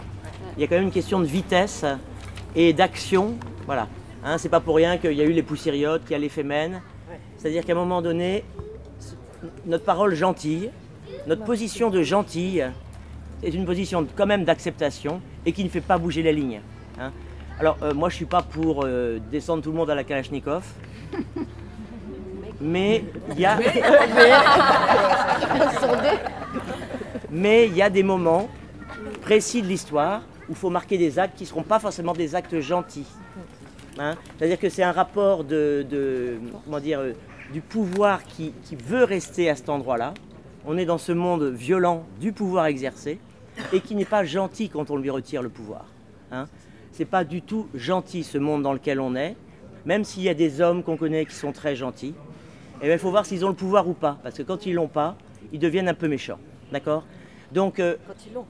il 0.58 0.62
y 0.62 0.64
a 0.64 0.68
quand 0.68 0.76
même 0.76 0.86
une 0.86 0.92
question 0.92 1.20
de 1.20 1.26
vitesse 1.26 1.84
et 2.56 2.72
d'action. 2.72 3.36
Voilà. 3.66 3.88
Hein, 4.26 4.40
c'est 4.40 4.50
pas 4.50 4.60
pour 4.60 4.76
rien 4.76 4.98
qu'il 4.98 5.14
y 5.14 5.22
a 5.22 5.24
eu 5.24 5.32
les 5.32 5.44
poussiériotes, 5.44 6.02
qu'il 6.02 6.14
y 6.14 6.16
a 6.16 6.18
les 6.20 6.30
fémènes. 6.30 6.82
C'est-à-dire 7.38 7.64
qu'à 7.64 7.74
un 7.74 7.76
moment 7.76 8.02
donné, 8.02 8.44
notre 9.68 9.84
parole 9.84 10.16
gentille, 10.16 10.72
notre 11.28 11.44
position 11.44 11.92
de 11.92 12.02
gentille, 12.02 12.66
c'est 13.44 13.52
une 13.52 13.66
position 13.66 14.08
quand 14.16 14.26
même 14.26 14.44
d'acceptation 14.44 15.22
et 15.46 15.52
qui 15.52 15.64
ne 15.64 15.70
fait 15.70 15.80
pas 15.82 16.00
bouger 16.00 16.24
les 16.24 16.34
lignes. 16.34 16.62
hein. 17.00 17.12
Alors, 17.60 17.78
euh, 17.84 17.94
moi, 17.94 18.10
je 18.10 18.16
suis 18.16 18.26
pas 18.26 18.42
pour 18.42 18.84
euh, 18.84 19.20
descendre 19.32 19.62
tout 19.64 19.72
le 19.72 19.78
monde 19.78 19.90
à 19.92 19.96
la 19.96 20.04
Kalachnikov. 20.04 20.66
Mais 22.60 23.06
il 23.32 23.40
y 23.40 23.46
a. 23.46 23.58
Mais 27.30 27.68
il 27.68 27.76
y 27.76 27.82
a 27.82 27.90
des 27.92 28.04
moments 28.04 28.50
précis 29.22 29.62
de 29.62 29.68
l'histoire 29.68 30.22
où 30.50 30.52
il 30.52 30.56
faut 30.56 30.70
marquer 30.72 30.98
des 30.98 31.20
actes 31.20 31.38
qui 31.38 31.44
ne 31.44 31.50
seront 31.50 31.64
pas 31.64 31.80
forcément 31.80 32.14
des 32.14 32.34
actes 32.36 32.60
gentils. 32.60 33.06
Hein 34.00 34.16
C'est-à-dire 34.38 34.60
que 34.60 34.70
c'est 34.70 34.84
un 34.84 34.92
rapport 34.92 35.44
de, 35.44 35.86
de- 35.90 36.38
comment 36.66 36.80
dire, 36.80 37.00
euh, 37.00 37.14
du 37.54 37.62
pouvoir 37.62 38.24
qui, 38.24 38.52
qui 38.64 38.76
veut 38.76 39.04
rester 39.04 39.50
à 39.50 39.56
cet 39.56 39.70
endroit-là. 39.70 40.14
On 40.66 40.78
est 40.78 40.86
dans 40.86 40.98
ce 40.98 41.12
monde 41.12 41.44
violent 41.44 42.04
du 42.20 42.32
pouvoir 42.34 42.66
exercé 42.66 43.20
et 43.72 43.80
qui 43.80 43.96
n'est 43.96 44.04
pas 44.06 44.24
gentil 44.26 44.70
quand 44.70 44.90
on 44.90 44.98
lui 44.98 45.10
retire 45.10 45.42
le 45.42 45.50
pouvoir. 45.50 45.86
Hein 46.32 46.48
c'est 46.92 47.06
pas 47.06 47.24
du 47.26 47.42
tout 47.42 47.68
gentil 47.76 48.24
ce 48.24 48.38
monde 48.38 48.64
dans 48.64 48.72
lequel 48.74 49.00
on 49.02 49.16
est, 49.16 49.36
même 49.86 50.04
s'il 50.06 50.24
y 50.24 50.30
a 50.30 50.34
des 50.34 50.62
hommes 50.62 50.82
qu'on 50.82 50.96
connaît 50.98 51.26
qui 51.26 51.36
sont 51.36 51.52
très 51.52 51.76
gentils. 51.76 52.14
Et 52.82 52.92
il 52.92 52.98
faut 53.00 53.12
voir 53.12 53.26
s'ils 53.26 53.44
ont 53.46 53.50
le 53.50 53.54
pouvoir 53.54 53.88
ou 53.88 53.94
pas, 53.94 54.18
parce 54.24 54.36
que 54.38 54.44
quand 54.44 54.66
ils 54.66 54.74
l'ont 54.74 54.88
pas, 54.88 55.16
ils 55.54 55.60
deviennent 55.60 55.88
un 55.90 55.94
peu 55.94 56.08
méchants, 56.08 56.40
d'accord? 56.72 57.04
Donc 57.52 57.80
euh, 57.80 57.96
Quand 58.08 58.14
ils 58.28 58.34
l'ont. 58.34 58.46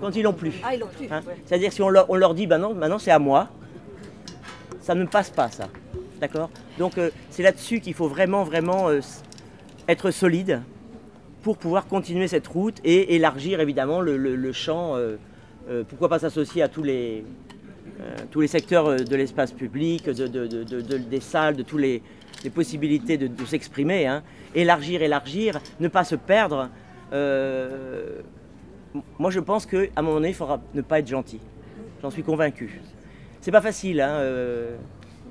quand 0.00 0.16
ils 0.16 0.22
l'ont 0.22 0.32
plus, 0.32 0.52
Ah, 0.64 0.74
ils 0.74 0.80
l'ont 0.80 0.86
plus. 0.88 1.06
hein. 1.10 1.20
ouais. 1.26 1.36
c'est-à-dire 1.44 1.72
si 1.72 1.82
on 1.82 1.88
leur, 1.90 2.08
on 2.10 2.16
leur 2.16 2.34
dit, 2.34 2.46
bah 2.46 2.58
non, 2.58 2.74
maintenant 2.74 2.98
c'est 2.98 3.10
à 3.12 3.18
moi, 3.18 3.48
ça 4.86 4.94
ne 4.94 5.04
passe 5.04 5.30
pas 5.30 5.50
ça, 5.50 5.68
d'accord? 6.20 6.48
Donc 6.78 6.96
euh, 6.96 7.10
c'est 7.30 7.42
là-dessus 7.42 7.80
qu'il 7.80 7.92
faut 7.92 8.06
vraiment, 8.06 8.44
vraiment 8.44 8.88
euh, 8.88 9.00
être 9.88 10.12
solide 10.12 10.62
pour 11.42 11.58
pouvoir 11.58 11.88
continuer 11.88 12.28
cette 12.28 12.46
route 12.46 12.76
et 12.84 13.16
élargir 13.16 13.58
évidemment 13.60 14.00
le, 14.00 14.52
champ. 14.52 14.94
euh, 14.94 15.16
pourquoi 15.88 16.08
pas 16.08 16.20
s'associer 16.20 16.62
à 16.62 16.68
tous 16.68 16.84
les, 16.84 17.24
tous 18.30 18.40
les 18.40 18.46
secteurs 18.46 18.94
de 18.94 19.16
l'espace 19.16 19.50
public, 19.50 20.04
de, 20.08 20.28
de- 20.28 20.46
de- 20.46 20.62
de- 20.62 20.80
de- 20.80 20.98
des 20.98 21.20
salles, 21.20 21.56
de 21.56 21.64
toutes 21.64 21.80
les, 21.80 22.00
possibilités 22.54 23.18
de, 23.18 23.28
s'exprimer. 23.44 24.06
hein. 24.06 24.22
Élargir, 24.54 25.02
élargir, 25.02 25.58
ne 25.80 25.88
pas 25.88 26.04
se 26.04 26.14
perdre. 26.14 26.68
Moi, 29.18 29.30
je 29.30 29.40
pense 29.40 29.66
qu'à 29.66 29.78
un 29.96 30.02
moment 30.02 30.14
donné, 30.16 30.28
il 30.28 30.34
faudra 30.34 30.60
ne 30.74 30.82
pas 30.82 31.00
être 31.00 31.08
gentil. 31.08 31.40
J'en 32.02 32.10
suis 32.10 32.22
convaincu. 32.22 32.80
C'est 33.46 33.52
pas 33.52 33.60
facile. 33.60 34.00
hein, 34.00 34.08
euh, 34.08 34.74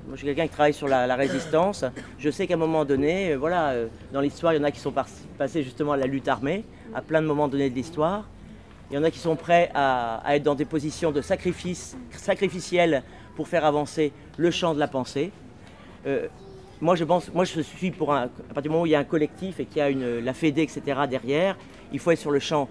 moi, 0.06 0.12
je 0.12 0.16
suis 0.16 0.26
quelqu'un 0.26 0.44
qui 0.44 0.54
travaille 0.54 0.72
sur 0.72 0.88
la, 0.88 1.14
résistance. 1.16 1.84
Je 2.18 2.30
sais 2.30 2.46
qu'à 2.46 2.54
un 2.54 2.56
moment 2.56 2.86
donné, 2.86 3.32
euh, 3.32 3.36
voilà, 3.36 3.72
euh, 3.72 3.88
dans 4.10 4.22
l'histoire, 4.22 4.54
il 4.54 4.56
y 4.56 4.58
en 4.58 4.64
a 4.64 4.70
qui 4.70 4.80
sont 4.80 4.94
passés 5.36 5.62
justement 5.62 5.92
à 5.92 5.98
la 5.98 6.06
lutte 6.06 6.26
armée, 6.26 6.64
à 6.94 7.02
plein 7.02 7.20
de 7.20 7.26
moments 7.26 7.46
donnés 7.46 7.68
de 7.68 7.74
l'histoire. 7.74 8.24
Il 8.90 8.94
y 8.94 8.98
en 8.98 9.04
a 9.04 9.10
qui 9.10 9.18
sont 9.18 9.36
prêts 9.36 9.70
à, 9.74 10.22
être 10.30 10.44
dans 10.44 10.54
des 10.54 10.64
positions 10.64 11.12
de 11.12 11.20
sacrifice, 11.20 11.94
sacrificielles 12.10 13.02
pour 13.34 13.48
faire 13.48 13.66
avancer 13.66 14.14
le 14.38 14.50
champ 14.50 14.72
de 14.72 14.78
la 14.78 14.88
pensée. 14.88 15.30
Moi, 16.80 16.96
je 16.96 17.04
pense, 17.04 17.30
moi, 17.34 17.44
je 17.44 17.60
suis 17.60 17.90
pour 17.90 18.14
un, 18.14 18.22
à 18.22 18.28
partir 18.54 18.62
du 18.62 18.68
moment 18.70 18.84
où 18.84 18.86
il 18.86 18.92
y 18.92 18.94
a 18.94 19.00
un 19.00 19.04
collectif 19.04 19.60
et 19.60 19.66
qu'il 19.66 19.76
y 19.76 19.80
a 19.82 19.90
la 20.22 20.32
Fédé, 20.32 20.62
etc. 20.62 21.00
derrière, 21.06 21.58
il 21.92 21.98
faut 21.98 22.12
être 22.12 22.18
sur 22.18 22.30
le 22.30 22.40
champ 22.40 22.66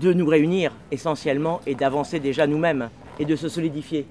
de 0.00 0.12
nous 0.12 0.26
réunir 0.26 0.70
essentiellement 0.92 1.60
et 1.66 1.74
d'avancer 1.74 2.20
déjà 2.20 2.46
nous-mêmes 2.46 2.88
et 3.18 3.24
de 3.24 3.34
se 3.34 3.48
solidifier. 3.48 4.06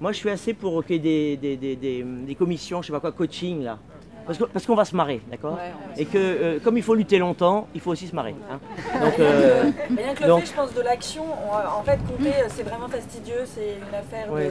Moi, 0.00 0.12
je 0.12 0.18
suis 0.18 0.30
assez 0.30 0.54
pour 0.54 0.84
qu'il 0.84 0.96
y 1.04 1.32
ait 1.32 1.36
des, 1.36 1.56
des, 1.56 1.56
des- 1.56 1.76
des- 1.76 2.02
des 2.04 2.34
commissions, 2.34 2.82
je 2.82 2.86
sais 2.86 2.92
pas 2.92 3.00
quoi, 3.00 3.12
coaching 3.12 3.62
là. 3.64 3.78
Parce 4.26 4.38
que- 4.38 4.44
parce 4.44 4.66
qu'on 4.66 4.74
va 4.74 4.84
se 4.84 4.94
marrer, 4.94 5.22
d'accord 5.30 5.58
Et 5.96 6.04
que 6.04 6.18
euh, 6.18 6.58
comme 6.62 6.76
il 6.76 6.82
faut 6.82 6.94
lutter 6.94 7.18
longtemps, 7.18 7.66
il 7.74 7.80
faut 7.80 7.90
aussi 7.92 8.06
se 8.06 8.14
marrer. 8.14 8.34
hein. 8.50 8.60
Donc, 9.00 9.18
euh, 9.18 9.70
Rien 9.96 10.14
que 10.14 10.20
le 10.22 10.28
donc- 10.28 10.40
fait, 10.42 10.46
je 10.48 10.52
pense, 10.52 10.74
de 10.74 10.82
l'action, 10.82 11.24
on- 11.24 11.78
en 11.80 11.82
fait, 11.82 11.96
compter, 12.06 12.28
euh, 12.34 12.46
c'est 12.48 12.62
vraiment 12.62 12.88
fastidieux, 12.88 13.44
c'est 13.46 13.76
une 13.78 13.94
affaire 13.94 14.30
ouais, 14.30 14.50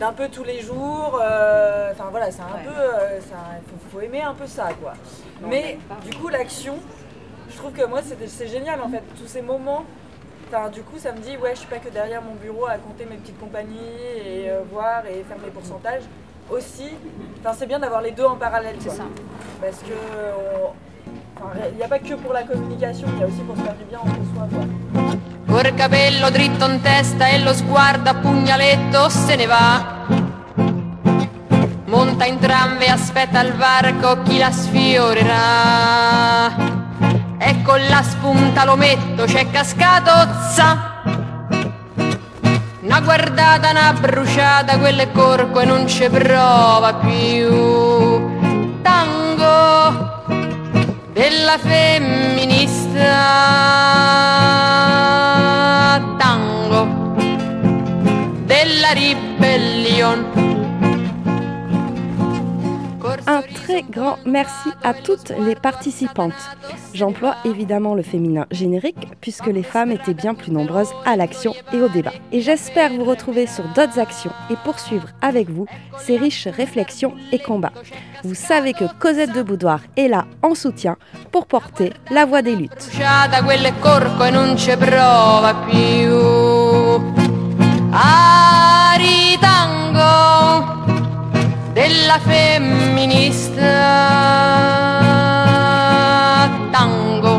d'un 0.00 0.12
peu 0.12 0.28
tous 0.28 0.42
les 0.42 0.60
jours. 0.60 1.18
euh, 1.22 1.92
Enfin 1.92 2.08
voilà, 2.10 2.30
c'est 2.32 2.42
un 2.42 2.58
peu, 2.64 2.70
euh, 2.70 3.18
un- 3.20 3.60
faut, 3.70 3.96
faut 3.98 4.00
aimer 4.00 4.22
un 4.22 4.34
peu 4.34 4.46
ça, 4.48 4.70
quoi. 4.82 4.94
Mais 5.48 5.78
du 6.04 6.14
coup, 6.16 6.28
l'action, 6.28 6.74
je 7.50 7.56
trouve 7.56 7.70
que 7.72 7.86
moi, 7.86 8.00
c'est 8.04 8.18
c'est 8.28 8.48
génial, 8.48 8.80
en 8.82 8.88
fait, 8.88 9.02
tous 9.16 9.28
ces 9.28 9.42
moments. 9.42 9.84
Enfin, 10.50 10.70
du 10.70 10.80
coup, 10.82 10.98
ça 10.98 11.12
me 11.12 11.18
dit, 11.18 11.36
ouais, 11.36 11.50
je 11.52 11.58
suis 11.58 11.68
pas 11.68 11.76
que 11.78 11.90
derrière 11.90 12.22
mon 12.22 12.34
bureau 12.34 12.66
à 12.66 12.78
compter 12.78 13.04
mes 13.04 13.16
petites 13.16 13.38
compagnies 13.38 13.76
et 14.24 14.48
euh, 14.50 14.62
voir 14.72 15.04
et 15.04 15.22
faire 15.28 15.36
mes 15.44 15.50
pourcentages. 15.50 16.04
Aussi, 16.50 16.88
enfin, 17.40 17.54
c'est 17.56 17.66
bien 17.66 17.78
d'avoir 17.78 18.00
les 18.00 18.12
deux 18.12 18.24
en 18.24 18.36
parallèle, 18.36 18.76
quoi. 18.82 18.94
ça. 18.94 19.02
Parce 19.60 19.78
que 19.80 19.92
il 21.70 21.76
n'y 21.76 21.82
a 21.82 21.88
pas 21.88 21.98
que 21.98 22.14
pour 22.14 22.32
la 22.32 22.44
communication, 22.44 23.06
il 23.14 23.20
y 23.20 23.22
a 23.22 23.26
aussi 23.26 23.42
pour 23.42 23.56
se 23.56 23.60
faire 23.62 23.74
du 23.74 23.84
bien 23.84 23.98
entre 23.98 24.24
soi, 24.34 24.48
quoi. 24.50 24.64
Col 25.48 25.74
capello 25.74 26.30
dritto 26.30 26.66
in 26.66 26.80
testa 26.82 27.28
e 27.28 27.38
lo 27.40 27.52
sguardo 27.54 28.10
a 28.10 28.14
pugnaletto 28.14 29.08
se 29.08 29.34
ne 29.36 29.46
va. 29.46 30.06
Monta 31.86 32.26
in 32.26 32.38
tram 32.38 32.80
e 32.80 32.88
aspetta 32.88 33.40
al 33.40 33.52
varco 33.52 34.22
chi 34.22 34.38
la 34.38 34.50
sfiorerà? 34.50 36.06
E 37.38 37.62
con 37.62 37.80
la 37.88 38.02
spunta 38.02 38.64
l'ometto 38.64 39.24
c'è 39.24 39.48
cascato, 39.50 40.10
za. 40.52 41.02
Una 42.80 43.00
guardata, 43.00 43.70
una 43.70 43.92
bruciata, 43.92 44.78
quello 44.78 45.06
corco 45.12 45.60
e 45.60 45.64
non 45.64 45.86
ci 45.86 46.08
prova 46.08 46.94
più. 46.94 48.80
Tango 48.82 50.16
della 51.12 51.58
femminista 51.58 53.66
tango 56.16 56.86
della 58.44 58.90
ribellion 58.92 60.47
Un 63.30 63.42
très 63.42 63.82
grand 63.82 64.16
merci 64.24 64.70
à 64.82 64.94
toutes 64.94 65.34
les 65.38 65.54
participantes. 65.54 66.32
J'emploie 66.94 67.36
évidemment 67.44 67.94
le 67.94 68.02
féminin 68.02 68.46
générique 68.50 69.06
puisque 69.20 69.48
les 69.48 69.62
femmes 69.62 69.90
étaient 69.90 70.14
bien 70.14 70.32
plus 70.32 70.50
nombreuses 70.50 70.88
à 71.04 71.14
l'action 71.14 71.54
et 71.74 71.82
au 71.82 71.90
débat. 71.90 72.14
Et 72.32 72.40
j'espère 72.40 72.90
vous 72.90 73.04
retrouver 73.04 73.46
sur 73.46 73.64
d'autres 73.74 73.98
actions 73.98 74.32
et 74.48 74.54
poursuivre 74.64 75.08
avec 75.20 75.50
vous 75.50 75.66
ces 75.98 76.16
riches 76.16 76.48
réflexions 76.48 77.12
et 77.30 77.38
combats. 77.38 77.74
Vous 78.24 78.34
savez 78.34 78.72
que 78.72 78.86
Cosette 78.98 79.34
de 79.34 79.42
Boudoir 79.42 79.80
est 79.98 80.08
là 80.08 80.24
en 80.40 80.54
soutien 80.54 80.96
pour 81.30 81.44
porter 81.46 81.92
la 82.10 82.24
voix 82.24 82.40
des 82.40 82.56
luttes. 82.56 82.88
Ari 93.38 93.78
tango 96.72 97.38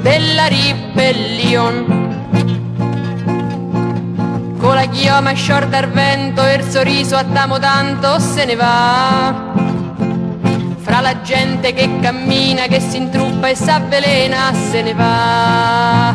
della 0.00 0.46
ribellion. 0.46 1.98
Con 4.58 4.74
la 4.74 4.86
chioma 4.86 5.32
sciorda 5.32 5.76
al 5.78 5.90
vento 5.90 6.42
e 6.42 6.54
il 6.54 6.64
sorriso 6.64 7.16
a 7.16 7.24
tamo 7.24 7.58
tanto 7.58 8.18
se 8.18 8.46
ne 8.46 8.56
va. 8.56 9.52
Fra 10.78 11.00
la 11.00 11.20
gente 11.20 11.74
che 11.74 12.00
cammina, 12.00 12.62
che 12.62 12.80
si 12.80 12.96
intruppa 12.96 13.48
e 13.48 13.54
s'avvelena, 13.54 14.54
se 14.70 14.82
ne 14.82 14.94
va. 14.94 16.14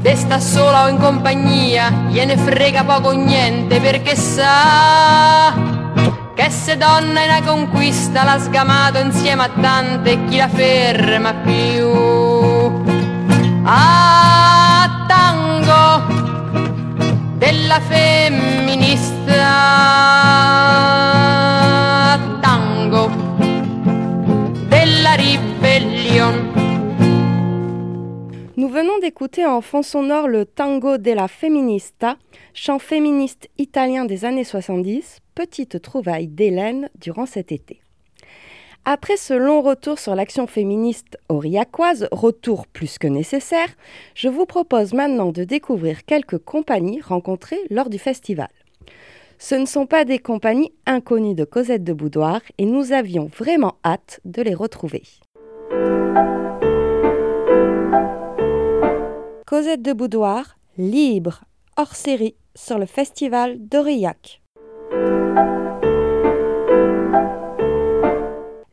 Desta 0.00 0.40
sola 0.40 0.86
o 0.86 0.88
in 0.88 0.98
compagnia, 0.98 1.92
gliene 2.08 2.36
frega 2.36 2.82
poco 2.82 3.10
o 3.10 3.12
niente 3.12 3.78
perché 3.78 4.16
sa 4.16 5.71
che 6.34 6.50
se 6.50 6.76
donna 6.76 7.20
è 7.20 7.26
una 7.26 7.42
conquista 7.42 8.24
l'ha 8.24 8.38
sgamato 8.38 8.98
insieme 8.98 9.42
a 9.44 9.50
tante 9.60 10.24
chi 10.24 10.36
la 10.36 10.48
ferma 10.48 11.34
più? 11.34 11.90
Ah, 13.64 15.04
tango 15.06 16.20
della 17.36 17.80
femminista, 17.80 19.38
tango 22.40 23.10
della 24.68 25.14
ribellion. 25.14 26.50
Nous 28.56 28.68
venons 28.68 28.98
d'écouter 29.00 29.46
en 29.46 29.60
fond 29.60 29.82
sonore 29.82 30.28
le 30.28 30.44
Tango 30.44 30.98
della 30.98 31.26
Feminista, 31.26 32.16
chant 32.52 32.78
féministe 32.78 33.48
italien 33.58 34.04
des 34.04 34.24
années 34.24 34.44
70, 34.44 35.21
petite 35.34 35.80
trouvaille 35.82 36.28
d'Hélène 36.28 36.88
durant 37.00 37.26
cet 37.26 37.52
été. 37.52 37.80
Après 38.84 39.16
ce 39.16 39.32
long 39.32 39.62
retour 39.62 40.00
sur 40.00 40.16
l'action 40.16 40.48
féministe 40.48 41.16
aurillacoise, 41.28 42.08
retour 42.10 42.66
plus 42.66 42.98
que 42.98 43.06
nécessaire, 43.06 43.68
je 44.16 44.28
vous 44.28 44.44
propose 44.44 44.92
maintenant 44.92 45.30
de 45.30 45.44
découvrir 45.44 46.04
quelques 46.04 46.38
compagnies 46.38 47.00
rencontrées 47.00 47.60
lors 47.70 47.90
du 47.90 48.00
festival. 48.00 48.48
Ce 49.38 49.54
ne 49.54 49.66
sont 49.66 49.86
pas 49.86 50.04
des 50.04 50.18
compagnies 50.18 50.72
inconnues 50.86 51.36
de 51.36 51.44
Cosette 51.44 51.84
de 51.84 51.92
Boudoir 51.92 52.40
et 52.58 52.64
nous 52.64 52.92
avions 52.92 53.30
vraiment 53.36 53.76
hâte 53.84 54.20
de 54.24 54.42
les 54.42 54.54
retrouver. 54.54 55.04
Cosette 59.46 59.82
de 59.82 59.92
Boudoir, 59.92 60.56
libre, 60.76 61.44
hors 61.76 61.94
série, 61.94 62.34
sur 62.56 62.78
le 62.78 62.86
festival 62.86 63.58
d'Aurillac. 63.60 64.41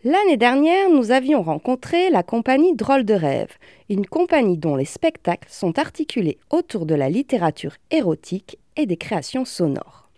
L'année 0.05 0.37
dernière, 0.37 0.89
nous 0.89 1.11
avions 1.11 1.41
rencontré 1.41 2.09
la 2.09 2.23
compagnie 2.23 2.73
Drôle 2.73 3.03
de 3.03 3.13
rêve, 3.13 3.57
une 3.89 4.05
compagnie 4.05 4.57
dont 4.57 4.77
les 4.77 4.85
spectacles 4.85 5.49
sont 5.51 5.77
articulés 5.77 6.37
autour 6.51 6.85
de 6.85 6.95
la 6.95 7.09
littérature 7.09 7.73
érotique 7.91 8.57
et 8.77 8.85
des 8.85 8.95
créations 8.95 9.43
sonores. 9.43 10.09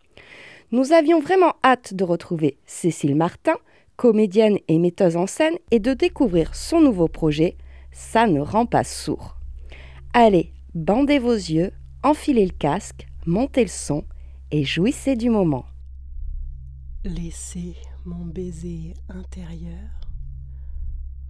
Nous 0.72 0.94
avions 0.94 1.20
vraiment 1.20 1.56
hâte 1.64 1.96
de 1.96 2.04
retrouver 2.04 2.60
Cécile 2.68 3.16
Martin, 3.16 3.56
comédienne 3.96 4.60
et 4.68 4.78
metteuse 4.78 5.18
en 5.18 5.26
scène, 5.26 5.58
et 5.72 5.80
de 5.80 5.96
découvrir 5.96 6.54
son 6.54 6.80
nouveau 6.80 7.08
projet, 7.08 7.56
Ça 7.92 8.28
ne 8.28 8.40
rend 8.40 8.68
pas 8.68 8.84
sourd. 8.84 9.36
Allez, 10.14 10.52
bandez 10.76 11.18
vos 11.18 11.34
yeux, 11.34 11.72
enfilez 12.04 12.46
le 12.46 12.54
casque, 12.54 13.08
montez 13.26 13.64
le 13.64 13.68
son 13.68 14.06
et 14.52 14.64
jouissez 14.64 15.16
du 15.16 15.32
moment. 15.32 15.66
Laissez 17.04 17.76
mon 18.06 18.26
baiser 18.26 18.96
intérieur 19.10 19.90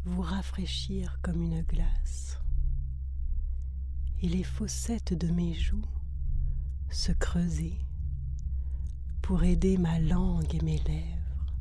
vous 0.06 0.22
rafraîchir 0.22 1.20
comme 1.22 1.42
une 1.42 1.62
glace 1.64 2.40
et 4.22 4.30
les 4.30 4.44
fossettes 4.44 5.14
de 5.14 5.30
mes 5.32 5.54
joues 5.54 5.86
se 6.90 7.12
creuser 7.12 7.86
pour 9.22 9.44
aider 9.44 9.78
ma 9.78 10.00
langue 10.00 10.54
et 10.56 10.64
mes 10.64 10.80
lèvres, 10.80 11.54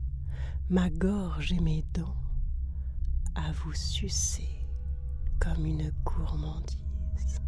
ma 0.68 0.90
gorge 0.90 1.52
et 1.52 1.60
mes 1.60 1.84
dents 1.92 2.16
à 3.34 3.52
vous 3.52 3.74
sucer 3.74 4.48
comme 5.40 5.66
une 5.66 5.92
gourmandise. 6.04 7.40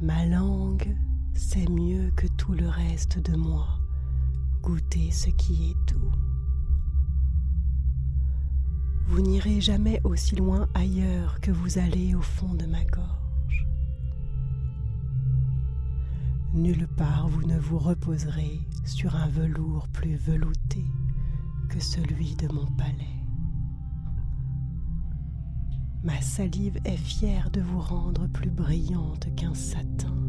Ma 0.00 0.26
langue 0.26 0.96
sait 1.34 1.68
mieux 1.68 2.10
que 2.16 2.26
tout 2.26 2.52
le 2.52 2.68
reste 2.68 3.18
de 3.18 3.36
moi 3.36 3.83
goûter 4.64 5.10
ce 5.10 5.28
qui 5.28 5.70
est 5.70 5.92
doux. 5.92 6.10
Vous 9.06 9.20
n'irez 9.20 9.60
jamais 9.60 10.00
aussi 10.04 10.36
loin 10.36 10.66
ailleurs 10.72 11.38
que 11.40 11.50
vous 11.50 11.76
allez 11.76 12.14
au 12.14 12.22
fond 12.22 12.54
de 12.54 12.64
ma 12.64 12.82
gorge. 12.86 13.66
Nulle 16.54 16.88
part 16.96 17.28
vous 17.28 17.46
ne 17.46 17.58
vous 17.58 17.78
reposerez 17.78 18.58
sur 18.86 19.14
un 19.16 19.28
velours 19.28 19.86
plus 19.88 20.16
velouté 20.16 20.86
que 21.68 21.78
celui 21.78 22.34
de 22.36 22.48
mon 22.50 22.64
palais. 22.64 23.20
Ma 26.02 26.22
salive 26.22 26.78
est 26.86 26.96
fière 26.96 27.50
de 27.50 27.60
vous 27.60 27.80
rendre 27.80 28.28
plus 28.28 28.50
brillante 28.50 29.28
qu'un 29.36 29.54
satin. 29.54 30.23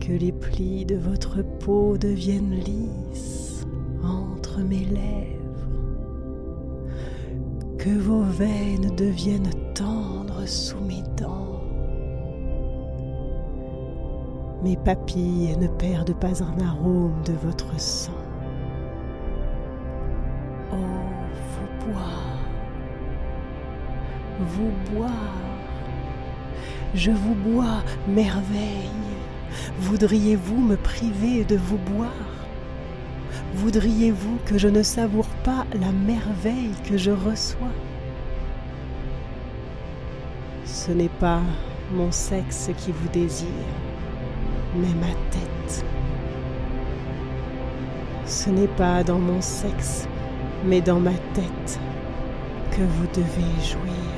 Que 0.00 0.12
les 0.12 0.32
plis 0.32 0.86
de 0.86 0.96
votre 0.96 1.42
peau 1.42 1.96
deviennent 1.98 2.54
lisses 2.54 3.66
entre 4.02 4.60
mes 4.60 4.86
lèvres. 4.86 5.68
Que 7.78 7.90
vos 7.90 8.22
veines 8.22 8.94
deviennent 8.96 9.52
tendres 9.74 10.48
sous 10.48 10.80
mes 10.80 11.02
dents. 11.16 11.60
Mes 14.64 14.76
papilles 14.76 15.56
ne 15.58 15.68
perdent 15.68 16.18
pas 16.18 16.42
un 16.42 16.58
arôme 16.60 17.22
de 17.26 17.34
votre 17.34 17.78
sang. 17.78 18.12
Oh, 20.72 20.76
vous 21.52 21.92
boire, 21.92 22.38
vous 24.40 24.94
boire, 24.94 25.12
je 26.94 27.10
vous 27.10 27.34
bois 27.34 27.82
merveille. 28.08 28.88
Voudriez-vous 29.78 30.60
me 30.60 30.76
priver 30.76 31.44
de 31.44 31.56
vous 31.56 31.78
boire? 31.78 32.10
Voudriez-vous 33.54 34.38
que 34.46 34.58
je 34.58 34.68
ne 34.68 34.82
savoure 34.82 35.28
pas 35.44 35.66
la 35.80 35.92
merveille 35.92 36.74
que 36.88 36.96
je 36.96 37.10
reçois? 37.10 37.74
Ce 40.64 40.92
n'est 40.92 41.08
pas 41.20 41.40
mon 41.92 42.12
sexe 42.12 42.70
qui 42.78 42.92
vous 42.92 43.08
désire, 43.08 43.48
mais 44.76 44.94
ma 45.00 45.12
tête. 45.30 45.84
Ce 48.26 48.48
n'est 48.50 48.68
pas 48.68 49.02
dans 49.02 49.18
mon 49.18 49.40
sexe, 49.40 50.06
mais 50.64 50.80
dans 50.80 51.00
ma 51.00 51.14
tête 51.34 51.80
que 52.70 52.82
vous 52.82 53.06
devez 53.12 53.64
jouir. 53.64 54.09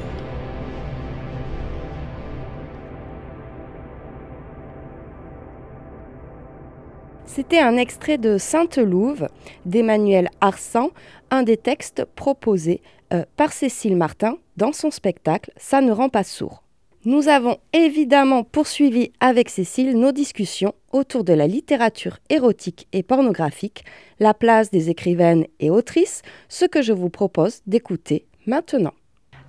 C'était 7.34 7.60
un 7.60 7.78
extrait 7.78 8.18
de 8.18 8.36
Sainte-Louve 8.36 9.26
d'Emmanuel 9.64 10.28
Arsan, 10.42 10.90
un 11.30 11.44
des 11.44 11.56
textes 11.56 12.04
proposés 12.04 12.82
euh, 13.14 13.24
par 13.38 13.54
Cécile 13.54 13.96
Martin 13.96 14.36
dans 14.58 14.74
son 14.74 14.90
spectacle 14.90 15.50
Ça 15.56 15.80
ne 15.80 15.92
rend 15.92 16.10
pas 16.10 16.24
sourd. 16.24 16.62
Nous 17.06 17.28
avons 17.28 17.56
évidemment 17.72 18.44
poursuivi 18.44 19.12
avec 19.18 19.48
Cécile 19.48 19.98
nos 19.98 20.12
discussions 20.12 20.74
autour 20.92 21.24
de 21.24 21.32
la 21.32 21.46
littérature 21.46 22.18
érotique 22.28 22.86
et 22.92 23.02
pornographique, 23.02 23.86
la 24.20 24.34
place 24.34 24.70
des 24.70 24.90
écrivaines 24.90 25.46
et 25.58 25.70
autrices, 25.70 26.20
ce 26.50 26.66
que 26.66 26.82
je 26.82 26.92
vous 26.92 27.08
propose 27.08 27.62
d'écouter 27.66 28.26
maintenant. 28.44 28.92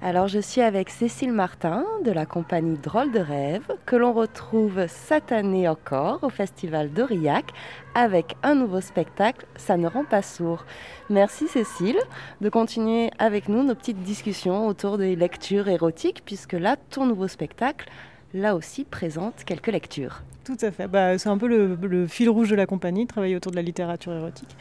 Alors 0.05 0.27
je 0.27 0.39
suis 0.39 0.59
avec 0.59 0.89
Cécile 0.89 1.31
Martin 1.31 1.85
de 2.03 2.11
la 2.11 2.25
compagnie 2.25 2.77
Drôle 2.77 3.13
de 3.13 3.19
rêve 3.19 3.63
que 3.85 3.95
l'on 3.95 4.11
retrouve 4.11 4.85
cette 4.89 5.31
année 5.31 5.65
encore 5.69 6.19
au 6.23 6.29
Festival 6.29 6.91
d'Aurillac 6.91 7.45
avec 7.95 8.35
un 8.43 8.53
nouveau 8.53 8.81
spectacle 8.81 9.45
Ça 9.55 9.77
ne 9.77 9.87
rend 9.87 10.03
pas 10.03 10.21
sourd. 10.21 10.65
Merci 11.09 11.47
Cécile 11.47 11.99
de 12.41 12.49
continuer 12.49 13.11
avec 13.17 13.47
nous 13.47 13.63
nos 13.63 13.75
petites 13.75 14.03
discussions 14.03 14.67
autour 14.67 14.97
des 14.97 15.15
lectures 15.15 15.69
érotiques 15.69 16.23
puisque 16.25 16.51
là 16.51 16.75
ton 16.89 17.05
nouveau 17.05 17.29
spectacle 17.29 17.89
là 18.33 18.55
aussi 18.55 18.83
présente 18.83 19.43
quelques 19.45 19.67
lectures. 19.67 20.21
Tout 20.43 20.57
à 20.61 20.71
fait. 20.71 20.89
Bah, 20.89 21.17
c'est 21.17 21.29
un 21.29 21.37
peu 21.37 21.47
le, 21.47 22.05
fil 22.07 22.29
rouge 22.29 22.49
de 22.49 22.55
la 22.55 22.65
compagnie, 22.65 23.07
travailler 23.07 23.35
autour 23.35 23.51
de 23.51 23.55
la 23.55 23.61
littérature 23.61 24.11
érotique. 24.11 24.57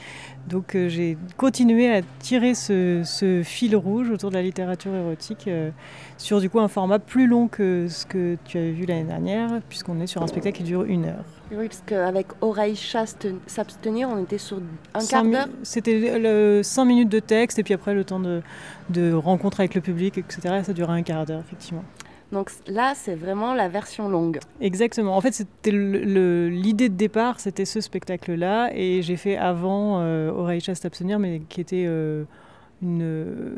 Donc 0.48 0.76
euh, 0.76 0.88
j'ai 0.88 1.16
continué 1.36 1.92
à 1.92 2.02
tirer 2.20 2.54
ce, 2.54 3.42
fil 3.44 3.74
rouge 3.74 4.10
autour 4.10 4.30
de 4.30 4.36
la 4.36 4.42
littérature 4.42 4.94
érotique 4.94 5.48
euh, 5.48 5.70
sur 6.18 6.40
du 6.40 6.48
coup 6.48 6.60
un 6.60 6.68
format 6.68 7.00
plus 7.00 7.26
long 7.26 7.48
que 7.48 7.88
ce 7.88 8.06
que 8.06 8.36
tu 8.44 8.58
avais 8.58 8.70
vu 8.70 8.86
l'année 8.86 9.04
dernière, 9.04 9.60
puisqu'on 9.68 10.00
est 10.00 10.06
sur 10.06 10.22
un 10.22 10.28
spectacle 10.28 10.58
qui 10.58 10.62
dure 10.62 10.84
une 10.84 11.06
heure. 11.06 11.24
Oui, 11.50 11.66
parce 11.66 11.82
qu'avec 11.84 12.28
Oreille 12.40 12.76
chaste, 12.76 13.26
s'abstenir, 13.46 14.08
on 14.08 14.22
était 14.22 14.38
sur 14.38 14.60
un 14.94 15.04
quart 15.04 15.24
d'heure. 15.24 15.48
C'était 15.64 16.62
cinq 16.62 16.84
minutes 16.84 17.08
de 17.08 17.18
texte 17.18 17.58
et 17.58 17.64
puis 17.64 17.74
après 17.74 17.92
le 17.92 18.04
temps 18.04 18.20
de, 18.20 18.40
de 18.90 19.12
rencontre 19.12 19.58
avec 19.58 19.74
le 19.74 19.80
public, 19.80 20.16
etc. 20.16 20.62
Ça 20.62 20.72
durait 20.72 20.92
un 20.92 21.02
quart 21.02 21.26
d'heure, 21.26 21.40
effectivement. 21.40 21.84
Donc 22.32 22.50
là, 22.66 22.94
c'est 22.96 23.14
vraiment 23.14 23.54
la 23.54 23.68
version 23.68 24.08
longue. 24.08 24.40
Exactement. 24.60 25.14
En 25.16 25.20
fait, 25.20 25.32
c'était 25.32 25.70
l'idée 25.70 26.88
de 26.88 26.94
départ, 26.94 27.38
c'était 27.38 27.66
ce 27.66 27.80
spectacle-là, 27.80 28.70
et 28.74 29.02
j'ai 29.02 29.16
fait 29.16 29.36
avant 29.36 30.00
euh, 30.00 30.30
Oreille 30.30 30.60
chaste 30.60 30.86
abstenir, 30.86 31.18
mais 31.18 31.42
qui 31.50 31.60
était 31.60 31.84
euh, 31.86 32.24
euh, 32.82 33.54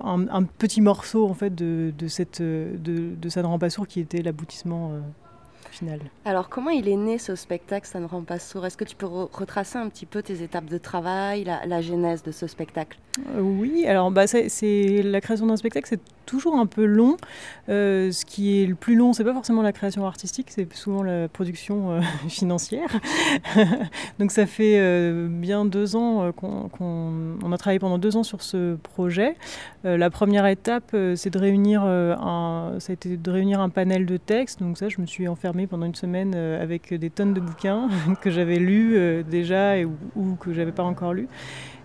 un, 0.00 0.44
petit 0.44 0.82
morceau 0.82 1.26
en 1.26 1.34
fait 1.34 1.54
de, 1.54 1.92
de 1.96 2.06
cette 2.06 2.42
de, 2.42 3.28
sourd, 3.70 3.86
qui 3.86 4.00
était 4.00 4.20
l'aboutissement 4.20 4.92
final. 5.72 6.00
Alors, 6.24 6.48
comment 6.48 6.70
il 6.70 6.88
est 6.88 6.96
né 6.96 7.18
ce 7.18 7.34
spectacle? 7.34 7.86
Ça 7.86 8.00
ne 8.00 8.06
rend 8.06 8.22
pas 8.22 8.38
sourd 8.38 8.66
Est-ce 8.66 8.76
que 8.76 8.84
tu 8.84 8.96
peux 8.96 9.06
retracer 9.06 9.78
un 9.78 9.88
petit 9.88 10.06
peu 10.06 10.22
tes 10.22 10.42
étapes 10.42 10.66
de 10.66 10.78
travail, 10.78 11.44
la, 11.44 11.66
la 11.66 11.80
genèse 11.80 12.22
de 12.22 12.32
ce 12.32 12.46
spectacle? 12.46 12.98
Oui, 13.36 13.84
alors 13.86 14.10
bah, 14.10 14.26
c'est 14.26 15.02
la 15.02 15.20
création 15.20 15.46
d'un 15.46 15.56
spectacle, 15.56 15.86
c'est 15.88 16.00
toujours 16.24 16.56
un 16.56 16.66
peu 16.66 16.84
long. 16.84 17.16
Euh, 17.68 18.10
ce 18.10 18.24
qui 18.24 18.62
est 18.62 18.66
le 18.66 18.74
plus 18.74 18.96
long, 18.96 19.12
c'est 19.12 19.24
pas 19.24 19.34
forcément 19.34 19.60
la 19.60 19.72
création 19.72 20.06
artistique, 20.06 20.48
c'est 20.50 20.72
souvent 20.74 21.02
la 21.02 21.28
production 21.28 21.92
euh, 21.92 22.00
financière. 22.28 22.88
Donc 24.18 24.30
ça 24.30 24.46
fait 24.46 24.78
euh, 24.78 25.28
bien 25.28 25.66
deux 25.66 25.94
ans 25.94 26.32
qu'on 26.32 27.52
a 27.52 27.58
travaillé 27.58 27.78
pendant 27.78 27.98
deux 27.98 28.16
ans 28.16 28.22
sur 28.22 28.42
ce 28.42 28.76
projet. 28.76 29.36
la 29.84 30.10
première 30.10 30.46
étape, 30.46 30.96
c'est 31.16 31.30
de 31.30 31.38
réunir 31.38 31.82
un, 31.82 32.76
ça 32.78 32.92
a 32.92 32.94
été 32.94 33.16
de 33.16 33.30
réunir 33.30 33.60
un 33.60 33.68
panel 33.68 34.06
de 34.06 34.16
textes. 34.16 34.60
Donc 34.60 34.78
ça, 34.78 34.88
je 34.88 35.00
me 35.00 35.06
suis 35.06 35.28
enfermée 35.28 35.61
pendant 35.66 35.86
une 35.86 35.94
semaine 35.94 36.34
avec 36.34 36.92
des 36.94 37.10
tonnes 37.10 37.34
de 37.34 37.40
bouquins 37.40 37.88
que 38.20 38.30
j'avais 38.30 38.58
lus 38.58 39.24
déjà 39.24 39.78
et, 39.78 39.84
ou, 39.84 40.36
que 40.40 40.52
j'avais 40.52 40.72
pas 40.72 40.82
encore 40.82 41.14
lus. 41.14 41.28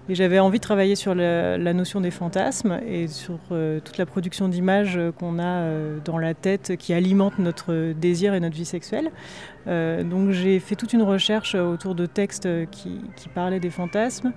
Et 0.09 0.15
j'avais 0.15 0.39
envie 0.39 0.59
de 0.59 0.63
travailler 0.63 0.95
sur 0.95 1.13
la, 1.13 1.73
notion 1.73 1.99
des 1.99 2.11
fantasmes 2.11 2.79
et 2.87 3.07
sur 3.07 3.39
euh, 3.51 3.81
toute 3.83 3.97
la 3.97 4.05
production 4.05 4.47
d'images 4.47 4.97
qu'on 5.19 5.37
a 5.37 5.43
euh, 5.43 5.97
dans 6.03 6.17
la 6.17 6.33
tête 6.33 6.77
qui 6.77 6.93
alimente 6.93 7.39
notre 7.39 7.91
désir 7.91 8.33
et 8.33 8.39
notre 8.39 8.55
vie 8.55 8.65
sexuelle. 8.65 9.11
Euh, 9.67 10.03
donc 10.03 10.31
j'ai 10.31 10.59
fait 10.59 10.75
toute 10.75 10.93
une 10.93 11.01
recherche 11.01 11.55
autour 11.55 11.93
de 11.93 12.05
textes 12.05 12.47
qui, 12.71 13.01
qui 13.17 13.27
parlaient 13.27 13.59
des 13.59 13.69
fantasmes. 13.69 14.31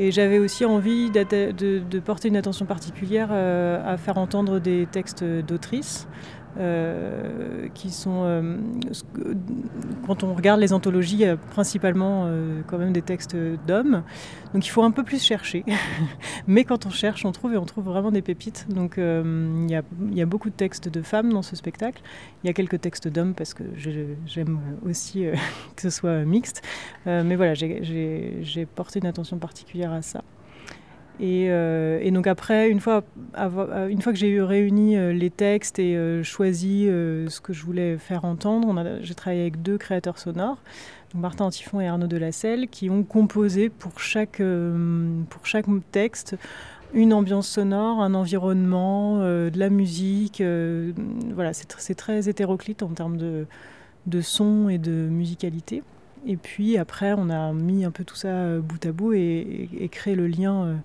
Et 0.00 0.12
j'avais 0.12 0.38
aussi 0.38 0.64
envie 0.64 1.10
de, 1.10 1.80
de, 1.80 1.98
porter 1.98 2.28
une 2.28 2.36
attention 2.36 2.66
particulière 2.66 3.32
à 3.32 3.96
faire 3.96 4.16
entendre 4.16 4.60
des 4.60 4.86
textes 4.86 5.24
d'autrices. 5.24 6.06
Euh, 6.58 7.68
qui 7.74 7.90
sont, 7.90 8.24
euh, 8.24 8.56
quand 10.06 10.24
on 10.24 10.34
regarde 10.34 10.58
les 10.58 10.72
anthologies, 10.72 11.24
a 11.24 11.36
principalement 11.36 12.24
euh, 12.26 12.62
quand 12.66 12.78
même 12.78 12.92
des 12.92 13.02
textes 13.02 13.36
d'hommes. 13.68 14.02
Donc 14.54 14.66
il 14.66 14.70
faut 14.70 14.82
un 14.82 14.90
peu 14.90 15.04
plus 15.04 15.22
chercher. 15.22 15.64
Mais 16.48 16.64
quand 16.64 16.84
on 16.84 16.90
cherche, 16.90 17.24
on 17.24 17.30
trouve 17.30 17.54
et 17.54 17.58
on 17.58 17.64
trouve 17.64 17.84
vraiment 17.84 18.10
des 18.10 18.22
pépites. 18.22 18.66
Donc 18.70 18.94
il 18.96 19.70
y, 19.70 19.80
il, 20.10 20.18
y 20.18 20.22
a, 20.22 20.26
beaucoup 20.26 20.50
de 20.50 20.54
textes 20.54 20.88
de 20.88 21.00
femmes 21.00 21.32
dans 21.32 21.42
ce 21.42 21.54
spectacle. 21.54 22.02
Il 22.42 22.48
y 22.48 22.50
a 22.50 22.52
quelques 22.52 22.80
textes 22.80 23.06
d'hommes 23.06 23.34
parce 23.34 23.54
que 23.54 23.62
j'aime 24.26 24.58
aussi 24.84 25.26
que 25.76 25.82
ce 25.82 25.90
soit 25.90 26.24
mixte. 26.24 26.62
mais 27.06 27.36
voilà, 27.36 27.54
j'ai 27.54 28.66
porté 28.74 28.98
une 28.98 29.06
attention 29.06 29.38
particulière 29.38 29.92
à 29.92 30.02
ça. 30.02 30.24
Euh, 31.20 31.98
et, 32.00 32.10
donc 32.10 32.26
après, 32.26 32.70
une 32.70 32.80
fois, 32.80 33.02
euh, 33.36 33.88
une 33.88 34.00
fois 34.00 34.12
que 34.12 34.18
j'ai 34.18 34.28
eu 34.28 34.42
réuni 34.42 34.96
euh, 34.96 35.12
les 35.12 35.30
textes 35.30 35.78
et 35.78 36.22
choisi 36.22 36.84
ce 36.86 37.40
que 37.40 37.52
je 37.52 37.64
voulais 37.64 37.98
faire 37.98 38.24
entendre, 38.24 38.98
j'ai 39.02 39.14
travaillé 39.14 39.42
avec 39.42 39.62
deux 39.62 39.78
créateurs 39.78 40.18
sonores, 40.18 40.58
Martin 41.14 41.46
Antifon 41.46 41.80
et 41.80 41.88
Arnaud 41.88 42.06
Delacelle, 42.06 42.68
qui 42.68 42.90
ont 42.90 43.02
composé 43.02 43.68
pour 43.68 44.00
chaque, 44.00 44.42
pour 45.30 45.46
chaque 45.46 45.66
texte 45.90 46.36
une 46.94 47.12
ambiance 47.12 47.46
sonore, 47.48 48.00
un 48.00 48.14
environnement, 48.14 49.18
de 49.18 49.58
la 49.58 49.70
musique. 49.70 50.42
voilà, 51.34 51.52
c'est 51.52 51.94
très 51.94 52.28
hétéroclite 52.28 52.82
en 52.82 52.88
termes 52.88 53.16
de, 53.16 53.46
de 54.06 54.20
son 54.20 54.68
et 54.68 54.78
de 54.78 54.92
musicalité. 54.92 55.82
Et 56.26 56.36
puis 56.36 56.76
après, 56.76 57.14
on 57.16 57.30
a 57.30 57.52
mis 57.52 57.84
un 57.84 57.90
peu 57.90 58.04
tout 58.04 58.16
ça 58.16 58.58
bout 58.58 58.84
à 58.84 58.92
bout 58.92 59.12
et, 59.14 59.88
créé 59.90 60.14
le 60.14 60.26
lien 60.26 60.80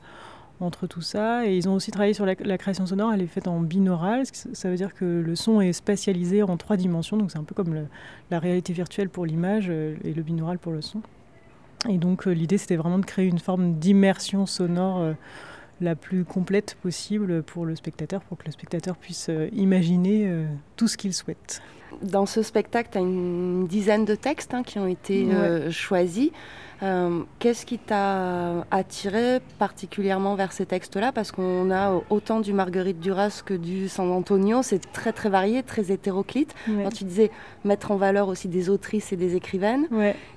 entre 0.64 0.88
tout 0.88 1.02
ça. 1.02 1.46
Et 1.46 1.56
ils 1.56 1.70
ont 1.70 1.74
aussi 1.74 1.92
travaillé 1.92 2.14
sur 2.14 2.26
la, 2.26 2.58
création 2.58 2.86
sonore, 2.86 3.14
elle 3.14 3.22
est 3.22 3.28
faite 3.28 3.48
en 3.48 3.60
binaural, 3.60 4.26
ça 4.26 4.70
veut 4.70 4.76
dire 4.76 4.94
que 4.94 5.06
le 5.06 5.36
son 5.36 5.62
est 5.62 5.74
spatialisé 5.74 6.44
en 6.44 6.58
trois 6.58 6.78
dimensions, 6.78 7.18
donc 7.18 7.32
c'est 7.32 7.38
un 7.38 7.44
peu 7.44 7.56
comme 7.56 7.88
la 8.32 8.40
réalité 8.40 8.74
virtuelle 8.74 9.10
pour 9.10 9.26
l'image 9.26 9.68
euh, 9.70 9.96
et 10.04 10.14
le 10.14 10.22
binaural 10.22 10.60
pour 10.60 10.72
le 10.72 10.82
son. 10.82 11.02
Et 11.90 11.98
donc 11.98 12.28
euh, 12.28 12.32
l'idée 12.32 12.58
c'était 12.58 12.76
vraiment 12.76 13.00
de 13.00 13.06
créer 13.06 13.28
une 13.28 13.40
forme 13.40 13.74
d'immersion 13.76 14.46
sonore 14.46 15.00
euh, 15.00 15.14
la 15.82 15.96
plus 15.96 16.24
complète 16.24 16.78
possible 16.82 17.44
pour 17.44 17.66
le 17.66 17.76
spectateur, 17.76 18.22
pour 18.22 18.38
que 18.38 18.46
le 18.46 18.52
spectateur 18.52 18.96
puisse 18.96 19.30
imaginer 19.52 20.46
tout 20.78 20.88
ce 20.88 20.96
qu'il 20.96 21.14
souhaite. 21.14 21.62
Dans 22.02 22.26
ce 22.26 22.42
spectacle, 22.42 22.90
tu 22.92 22.98
as 22.98 23.02
une 23.02 23.68
dizaine 23.68 24.06
de 24.06 24.16
textes 24.16 24.54
hein, 24.54 24.64
qui 24.64 24.80
ont 24.80 24.88
été 24.88 25.28
choisis. 25.70 26.32
Euh, 26.84 27.22
qu'est-ce 27.40 27.66
qui 27.66 27.78
t'a 27.78 28.66
attiré 28.70 29.40
particulièrement 29.58 30.36
vers 30.36 30.52
ces 30.52 30.66
textes-là? 30.66 31.12
Parce 31.14 31.32
qu'on 31.32 31.72
a 31.72 32.02
autant 32.10 32.42
du 32.42 32.52
Marguerite 32.52 33.00
Duras 33.00 33.42
que 33.46 33.54
du 33.54 33.88
San 33.88 34.12
Antonio, 34.12 34.62
c'est 34.64 34.92
très 34.92 35.14
très 35.14 35.30
varié, 35.30 35.64
très 35.64 35.92
hétéroclite. 35.92 36.54
Quand 36.66 36.94
tu 36.94 37.06
disais 37.06 37.32
mettre 37.64 37.92
en 37.92 37.96
valeur 37.96 38.28
aussi 38.28 38.50
des 38.50 38.70
autrices 38.70 39.14
et 39.14 39.16
des 39.16 39.36
écrivaines. 39.36 39.88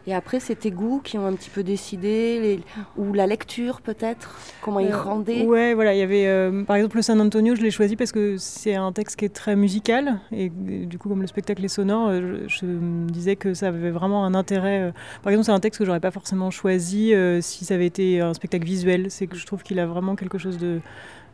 Et 0.07 0.15
après, 0.15 0.39
c'est 0.39 0.55
tes 0.55 0.71
goûts 0.71 1.01
qui 1.03 1.19
ont 1.19 1.27
un 1.27 1.33
petit 1.33 1.51
peu 1.51 1.65
décidé, 1.65 2.61
ou 2.97 3.13
la 3.13 3.27
lecture 3.27 3.81
peut-être, 3.81 4.39
comment 4.61 4.79
ils 4.79 4.93
euh, 4.93 4.97
rendaient? 4.97 5.43
Ouais, 5.45 5.75
voilà, 5.75 5.95
il 5.95 5.99
y 5.99 6.03
avait 6.03 6.27
euh, 6.29 6.63
par 6.63 6.77
exemple 6.77 6.97
le 6.97 7.03
San 7.03 7.21
Antonio, 7.21 7.57
je 7.57 7.63
l'ai 7.63 7.73
choisi 7.73 7.97
parce 7.97 8.13
que 8.13 8.37
c'est 8.37 8.77
un 8.77 8.93
texte 8.93 9.17
qui 9.17 9.25
est 9.25 9.35
très 9.35 9.57
musical 9.57 10.21
et, 10.31 10.49
du 10.49 10.99
coup, 10.99 11.09
comme 11.09 11.23
le 11.23 11.27
spectacle 11.27 11.65
est 11.65 11.69
sonore, 11.69 12.13
je, 12.13 12.47
je, 12.47 12.67
me 12.67 13.09
disais 13.11 13.35
que 13.35 13.53
ça 13.55 13.69
avait 13.69 13.91
vraiment 13.91 14.25
un 14.25 14.35
intérêt. 14.35 14.93
par 15.23 15.33
exemple, 15.33 15.47
c'est 15.47 15.53
un 15.53 15.61
texte 15.61 15.81
que 15.81 15.85
j'aurais 15.85 16.01
pas 16.01 16.13
forcément 16.13 16.36
choisi 16.51 17.15
euh, 17.15 17.41
si 17.41 17.65
ça 17.65 17.75
avait 17.75 17.87
été 17.87 18.21
un 18.21 18.35
spectacle 18.35 18.65
visuel. 18.65 19.11
C'est 19.11 19.27
que 19.27 19.37
je 19.37 19.47
trouve 19.47 19.63
qu'il 19.63 19.79
a 19.79 19.87
vraiment 19.87 20.17
quelque 20.17 20.39
chose 20.39 20.59
de, 20.59 20.81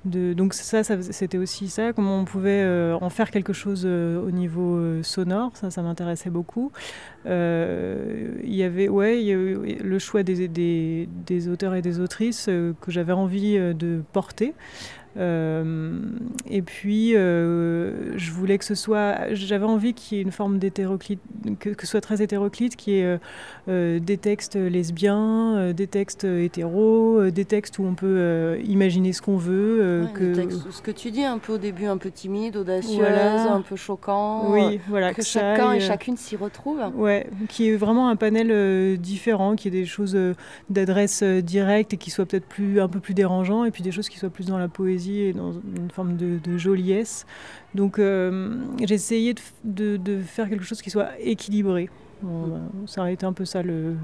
donc 0.05 0.53
ça, 0.53 0.83
c'était 0.83 1.38
aussi 1.38 1.69
ça, 1.69 1.93
comment 1.93 2.19
on 2.19 2.25
pouvait 2.25 2.62
euh, 2.65 2.99
en 3.01 3.09
faire 3.09 3.31
quelque 3.31 3.53
chose 3.53 3.85
euh, 3.87 4.21
au 4.21 4.33
niveau 4.33 5.01
sonore, 5.05 5.53
ça, 5.55 5.71
ça 5.71 5.81
m'intéressait 5.83 6.31
beaucoup. 6.31 6.73
Il 7.25 7.31
y 8.45 8.65
avait, 8.65 8.88
ouais, 8.88 9.23
le 9.23 9.99
choix 10.01 10.25
des, 10.25 11.49
auteurs 11.49 11.75
et 11.77 11.83
des 11.83 12.01
autrices 12.01 12.47
que 12.47 12.91
j'avais 12.91 13.12
envie 13.12 13.57
de 13.59 14.03
porter. 14.12 14.55
Euh, 15.16 16.01
et 16.48 16.62
puis, 16.62 17.14
euh, 17.14 18.16
je 18.16 18.31
voulais 18.31 18.59
que 18.59 18.64
ce 18.64 18.75
soit. 18.75 19.33
J'avais 19.33 19.64
envie 19.64 19.94
qu'il 19.94 20.18
y 20.18 20.20
ait 20.20 20.25
une 20.25 20.33
forme 20.33 20.59
d'hétéroclite, 20.59 21.20
que, 21.59 21.75
ce 21.81 21.87
soit 21.87 22.01
très 22.01 22.22
hétéroclite, 22.22 22.77
qu'il 22.77 22.94
y 22.94 23.01
ait 23.01 23.18
euh, 23.68 23.98
des 23.98 24.16
textes 24.16 24.57
lesbiens, 24.57 25.72
des 25.72 25.87
textes 25.87 26.25
hétéros, 26.25 27.31
des 27.31 27.44
textes 27.44 27.79
où 27.79 27.85
on 27.85 27.94
peut 27.94 28.59
imaginer 28.64 29.12
ce 29.12 29.22
qu'on 29.22 29.37
veut. 29.37 30.07
que... 30.14 30.35
ce 30.70 30.83
que 30.83 30.90
tu 30.90 31.11
dis, 31.11 31.25
un 31.25 31.38
peu 31.38 31.55
au 31.55 31.59
début, 31.59 31.87
un 31.87 31.98
peu 31.98 32.11
timide, 32.11 32.57
audacieuse, 32.57 33.03
un 33.03 33.62
peu 33.62 33.77
choquant. 33.77 34.51
Oui, 34.51 34.81
voilà. 34.88 35.12
Que, 35.12 35.22
chacun 35.22 35.72
et 35.72 35.81
chacune 35.81 36.16
s'y 36.16 36.37
retrouve. 36.37 36.81
Ouais, 36.96 37.29
qui 37.48 37.68
est 37.68 37.77
vraiment 37.77 38.09
un 38.09 38.16
panel 38.16 38.98
différent, 38.98 39.57
qui 39.57 39.68
ait 39.68 39.72
des 39.72 39.87
choses 39.87 40.18
d'adresse 40.70 41.22
directe 41.22 41.94
et 41.94 41.96
qui 41.96 42.11
soient 42.11 42.27
peut-être 42.27 42.46
plus, 42.46 42.81
un 42.81 42.88
peu 42.88 43.01
plus 43.01 43.14
dérangeants, 43.14 43.64
et 43.64 43.70
puis 43.70 43.83
des 43.83 43.92
choses 43.92 44.09
qui 44.09 44.18
soient 44.18 44.31
plus 44.31 44.46
dans 44.46 44.59
la 44.59 44.68
poésie 44.68 45.02
et 45.11 45.33
dans 45.33 45.53
une 45.53 45.91
forme 45.91 46.17
de, 46.17 46.59
joliesse. 46.59 47.27
Donc 47.75 47.99
euh, 47.99 48.59
j'ai 48.83 48.95
essayé 48.95 49.35
de, 49.65 49.97
de, 49.97 50.21
faire 50.21 50.49
quelque 50.49 50.65
chose 50.65 50.83
qui 50.83 50.91
soit 50.91 51.11
équilibré. 51.21 51.91
ça 52.87 53.05
a 53.05 53.11
été 53.11 53.27
un 53.27 53.33
peu 53.33 53.45
ça 53.45 53.62
le, 53.62 53.97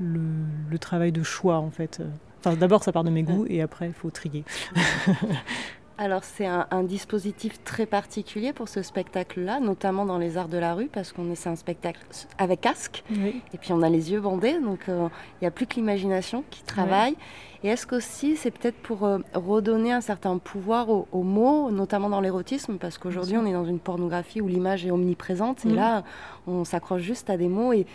le, 0.00 0.78
travail 0.78 1.12
de 1.12 1.22
choix 1.22 1.56
en 1.58 1.70
fait. 1.70 2.02
Enfin, 2.40 2.56
d'abord 2.56 2.84
ça 2.84 2.92
part 2.92 3.04
de 3.04 3.10
mes 3.10 3.22
goûts 3.22 3.46
et 3.48 3.62
après 3.62 3.88
il 3.88 3.94
faut 3.94 4.10
trier. 4.10 4.44
alors 5.98 6.24
c'est 6.24 6.46
un, 6.46 6.82
dispositif 6.82 7.62
très 7.64 7.86
particulier 7.86 8.52
pour 8.52 8.68
ce 8.68 8.82
spectacle-là, 8.82 9.60
notamment 9.60 10.04
dans 10.04 10.18
les 10.18 10.36
arts 10.36 10.48
de 10.48 10.58
la 10.58 10.74
rue, 10.74 10.86
parce 10.86 11.12
qu'on 11.12 11.30
est 11.30 11.34
c'est 11.34 11.48
un 11.48 11.56
spectacle 11.56 12.00
avec 12.38 12.60
casque, 12.60 13.02
et 13.10 13.58
puis 13.58 13.72
on 13.72 13.82
a 13.82 13.88
les 13.88 14.12
yeux 14.12 14.20
bandés, 14.20 14.60
donc 14.60 14.88
euh, 14.88 15.08
il 15.40 15.44
n'y 15.44 15.48
a 15.48 15.50
plus 15.50 15.66
que 15.66 15.76
l'imagination 15.76 16.44
qui 16.50 16.62
travaille. 16.64 17.16
Et 17.64 17.68
est-ce 17.68 17.86
qu'aussi 17.86 18.36
c'est 18.36 18.50
peut-être 18.50 18.76
pour 18.76 19.04
euh, 19.04 19.18
redonner 19.34 19.92
un 19.92 20.02
certain 20.02 20.36
pouvoir 20.38 20.88
aux, 20.90 21.22
mots, 21.22 21.70
notamment 21.70 22.10
dans 22.10 22.20
l'érotisme, 22.20 22.76
parce 22.78 22.98
qu'aujourd'hui 22.98 23.38
on 23.38 23.46
est 23.46 23.54
dans 23.54 23.64
une 23.64 23.80
pornographie 23.80 24.40
où 24.40 24.48
l'image 24.48 24.84
est 24.84 24.90
omniprésente, 24.90 25.64
et 25.64 25.70
là 25.70 26.04
on 26.46 26.64
s'accroche 26.64 27.02
juste 27.02 27.30
à 27.30 27.36
des 27.36 27.48
mots, 27.48 27.72
et 27.72 27.86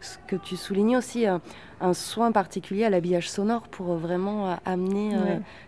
ce 0.00 0.16
que 0.26 0.36
tu 0.36 0.56
soulignes 0.56 0.96
aussi, 0.96 1.26
euh, 1.26 1.38
un 1.80 1.94
soin 1.94 2.32
particulier 2.32 2.84
à 2.84 2.90
l'habillage 2.90 3.30
sonore 3.30 3.62
pour 3.68 3.94
vraiment 3.94 4.58
amener 4.64 5.12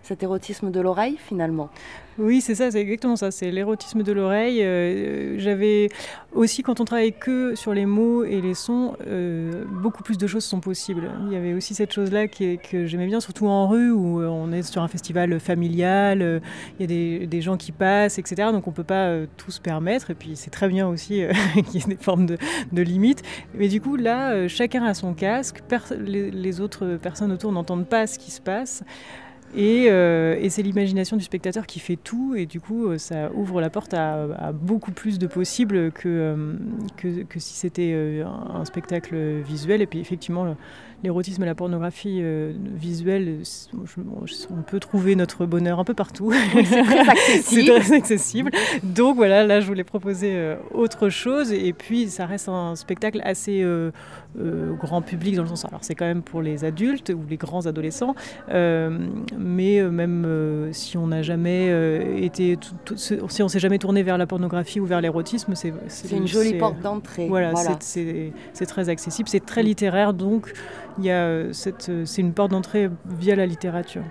cet 0.02 0.22
érotisme 0.22 0.70
de 0.70 0.80
l'oreille 0.80 1.16
finalement. 1.18 1.70
Oui, 2.18 2.42
c'est 2.42 2.54
ça, 2.54 2.70
c'est 2.70 2.80
exactement 2.80 3.16
ça, 3.16 3.30
c'est 3.30 3.50
l'érotisme 3.50 4.02
de 4.02 4.12
l'oreille. 4.12 4.62
Euh, 4.62 5.38
j'avais 5.38 5.88
aussi, 6.34 6.62
quand 6.62 6.78
on 6.80 6.84
travaille 6.84 7.14
que 7.14 7.54
sur 7.54 7.72
les 7.72 7.86
mots 7.86 8.22
et 8.24 8.42
les 8.42 8.52
sons, 8.52 8.96
euh, 9.06 9.64
beaucoup 9.66 10.02
plus 10.02 10.18
de 10.18 10.26
choses 10.26 10.44
sont 10.44 10.60
possibles. 10.60 11.10
Il 11.26 11.32
y 11.32 11.36
avait 11.36 11.54
aussi 11.54 11.74
cette 11.74 11.92
chose-là 11.92 12.28
que 12.28 12.86
j'aimais 12.86 13.06
bien, 13.06 13.20
surtout 13.20 13.46
en 13.46 13.66
rue, 13.66 13.90
où 13.90 14.20
euh, 14.20 14.26
on 14.26 14.52
est 14.52 14.62
sur 14.62 14.82
un 14.82 14.88
festival 14.88 15.40
familial, 15.40 16.42
il 16.78 16.82
y 16.82 16.84
a 16.84 16.86
des, 16.86 17.26
des, 17.26 17.40
gens 17.40 17.56
qui 17.56 17.72
passent, 17.72 18.18
etc. 18.18 18.50
Donc 18.52 18.66
on 18.66 18.70
ne 18.70 18.76
peut 18.76 18.84
pas 18.84 19.16
tout 19.38 19.50
se 19.50 19.60
permettre, 19.60 20.10
et 20.10 20.14
puis 20.14 20.32
c'est 20.34 20.50
très 20.50 20.68
bien 20.68 20.86
aussi 20.88 21.22
qu'il 21.54 21.80
y 21.80 21.82
ait 21.82 21.88
des 21.88 21.96
formes 21.96 22.26
de, 22.26 22.36
de, 22.72 22.82
limites. 22.82 23.22
Mais 23.54 23.68
du 23.68 23.80
coup, 23.80 23.96
là, 23.96 24.48
chacun 24.48 24.84
a 24.84 24.92
son 24.92 25.14
casque, 25.14 25.62
les, 26.02 26.60
autres 26.60 26.96
personnes 26.96 27.32
autour 27.32 27.52
n'entendent 27.52 27.86
pas 27.86 28.06
ce 28.06 28.18
qui 28.18 28.30
se 28.30 28.40
passe. 28.40 28.84
Euh, 29.56 30.36
et, 30.40 30.48
c'est 30.50 30.62
l'imagination 30.62 31.16
du 31.16 31.24
spectateur 31.24 31.66
qui 31.66 31.78
fait 31.78 31.96
tout, 31.96 32.34
et 32.34 32.46
du 32.46 32.60
coup, 32.60 32.86
euh, 32.86 32.98
ça 32.98 33.30
ouvre 33.34 33.60
la 33.60 33.70
porte 33.70 33.94
à, 33.94 34.52
beaucoup 34.52 34.92
plus 34.92 35.18
de 35.18 35.26
possibles 35.26 35.92
que, 35.92 36.08
euh, 36.08 36.54
que, 36.96 37.22
que 37.24 37.38
si 37.38 37.54
c'était 37.54 38.22
un 38.24 38.64
spectacle 38.64 39.40
visuel. 39.40 39.82
Et 39.82 39.86
puis, 39.86 40.00
effectivement, 40.00 40.56
l'érotisme 41.02 41.42
et 41.42 41.46
la 41.46 41.54
pornographie 41.54 42.20
euh, 42.22 42.52
visuelle, 42.74 43.40
on 44.50 44.62
peut 44.62 44.80
trouver 44.80 45.16
notre 45.16 45.46
bonheur 45.46 45.80
un 45.80 45.84
peu 45.84 45.94
partout. 45.94 46.32
c'est 46.52 46.82
très 46.82 46.98
accessible. 47.08 47.62
c'est 47.66 47.80
très 47.80 47.96
accessible. 47.96 48.50
Donc 48.82 49.16
voilà, 49.16 49.44
là 49.44 49.60
je 49.60 49.66
voulais 49.66 49.84
proposer 49.84 50.32
euh, 50.34 50.56
autre 50.72 51.08
chose. 51.08 51.52
Et 51.52 51.72
puis 51.72 52.08
ça 52.08 52.26
reste 52.26 52.48
un 52.48 52.76
spectacle 52.76 53.20
assez 53.24 53.62
euh, 53.62 53.90
grand 54.80 55.02
public 55.02 55.36
dans 55.36 55.42
le 55.42 55.48
sens. 55.48 55.64
Alors 55.64 55.80
c'est 55.82 55.94
quand 55.94 56.06
même 56.06 56.22
pour 56.22 56.40
les 56.40 56.64
adultes 56.64 57.10
ou 57.10 57.22
les 57.28 57.36
grands 57.36 57.66
adolescents. 57.66 58.14
mais 58.48 59.82
même 59.82 60.68
si 60.72 60.96
on 60.96 61.08
n'a 61.08 61.22
jamais 61.22 62.22
été. 62.22 62.58
si 62.96 63.42
on 63.42 63.48
s'est 63.48 63.58
jamais 63.58 63.78
tourné 63.78 64.02
vers 64.02 64.18
la 64.18 64.26
pornographie 64.26 64.78
ou 64.78 64.86
vers 64.86 65.00
l'érotisme, 65.00 65.54
c'est. 65.54 65.72
C'est 65.88 66.16
une 66.16 66.28
jolie 66.28 66.54
porte 66.54 66.80
d'entrée. 66.80 67.26
Voilà, 67.28 67.50
voilà. 67.50 67.76
c'est 67.80 68.66
très 68.66 68.88
accessible. 68.88 69.28
C'est 69.28 69.44
très 69.44 69.62
littéraire. 69.62 70.14
Donc 70.14 70.52
il 70.98 71.04
y 71.04 71.10
a 71.10 71.24
euh, 71.24 71.52
cette, 71.52 71.88
euh, 71.88 72.04
c'est 72.04 72.20
une 72.20 72.32
porte 72.32 72.50
d'entrée 72.50 72.90
via 73.06 73.36
la 73.36 73.46
littérature. 73.46 74.02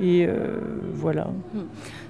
Et 0.00 0.26
euh, 0.26 0.58
voilà. 0.92 1.28
Hmm. 1.54 1.62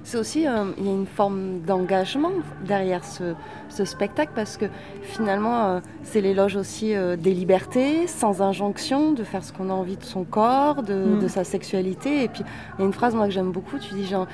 C'est 0.03 0.17
aussi, 0.17 0.39
il 0.39 0.43
y 0.43 0.47
a 0.47 0.63
une 0.77 1.05
forme 1.05 1.61
d'engagement 1.61 2.31
derrière 2.65 3.03
ce, 3.05 3.33
ce, 3.69 3.85
spectacle 3.85 4.31
parce 4.35 4.57
que 4.57 4.65
finalement, 5.03 5.81
c'est 6.03 6.21
l'éloge 6.21 6.55
aussi 6.55 6.93
des 7.17 7.33
libertés, 7.33 8.07
sans 8.07 8.41
injonction, 8.41 9.11
de 9.11 9.23
faire 9.23 9.43
ce 9.43 9.51
qu'on 9.51 9.69
a 9.69 9.73
envie 9.73 9.97
de 9.97 10.03
son 10.03 10.23
corps, 10.23 10.83
de, 10.83 10.93
hmm. 10.93 11.19
de, 11.19 11.27
sa 11.27 11.43
sexualité. 11.43 12.23
Et 12.23 12.27
puis, 12.29 12.43
il 12.75 12.81
y 12.81 12.83
a 12.83 12.85
une 12.85 12.93
phrase, 12.93 13.15
moi, 13.15 13.25
que 13.27 13.33
j'aime 13.33 13.51
beaucoup, 13.51 13.79
tu 13.79 13.93
dis 13.95 14.05
genre, 14.05 14.27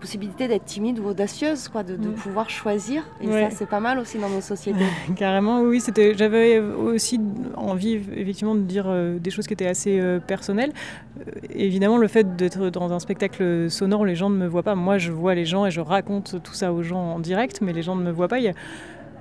possibilité 0.00 0.48
d'être 0.48 0.64
timide 0.64 0.98
ou 0.98 1.06
audacieuse, 1.06 1.68
quoi, 1.68 1.82
de, 1.82 1.96
mm. 1.96 2.14
pouvoir 2.14 2.50
choisir. 2.50 3.04
Et 3.20 3.28
ça, 3.28 3.50
c'est 3.50 3.68
pas 3.68 3.80
mal 3.80 3.98
aussi 3.98 4.18
dans 4.18 4.28
nos 4.28 4.40
sociétés. 4.40 4.86
Carrément, 5.16 5.60
oui. 5.60 5.80
C'était, 5.80 6.14
j'avais 6.16 6.58
aussi 6.58 7.20
envie, 7.56 8.00
effectivement, 8.16 8.54
de 8.54 8.62
dire 8.62 8.86
euh, 8.88 9.18
des 9.18 9.30
choses 9.30 9.46
qui 9.46 9.52
étaient 9.52 9.66
assez 9.66 10.00
euh, 10.00 10.18
personnelles. 10.18 10.72
Euh, 11.20 11.30
évidemment, 11.50 11.98
le 11.98 12.08
fait 12.08 12.36
d'être 12.36 12.70
dans 12.70 12.92
un 12.92 12.98
spectacle 12.98 13.70
sonore 13.70 14.04
les 14.04 14.16
gens 14.16 14.30
ne 14.30 14.36
me 14.36 14.46
voient 14.46 14.62
pas, 14.62 14.74
moi, 14.74 14.98
je 14.98 15.12
vois 15.12 15.34
les 15.34 15.44
gens 15.44 15.66
et 15.66 15.70
je 15.70 15.80
raconte 15.80 16.42
tout 16.42 16.54
ça 16.54 16.72
aux 16.72 16.82
gens 16.82 17.14
en 17.14 17.18
direct, 17.18 17.60
mais 17.60 17.72
les 17.72 17.82
gens 17.82 17.96
ne 17.96 18.02
me 18.02 18.10
voient 18.10 18.28
pas. 18.28 18.38
Il 18.38 18.44
y 18.44 18.48
a, 18.48 18.54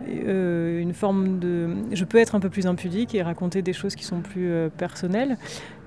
une 0.08 0.94
forme 0.94 1.39
de... 1.39 1.76
Je 1.92 2.06
peux 2.06 2.20
être 2.20 2.34
un 2.34 2.39
peu 2.39 2.50
plus 2.50 2.68
impudique 2.68 3.13
et 3.15 3.22
raconter 3.22 3.62
des 3.62 3.74
choses 3.74 3.96
qui 3.96 4.06
sont 4.06 4.22
plus 4.22 4.50
personnelles. 4.78 5.38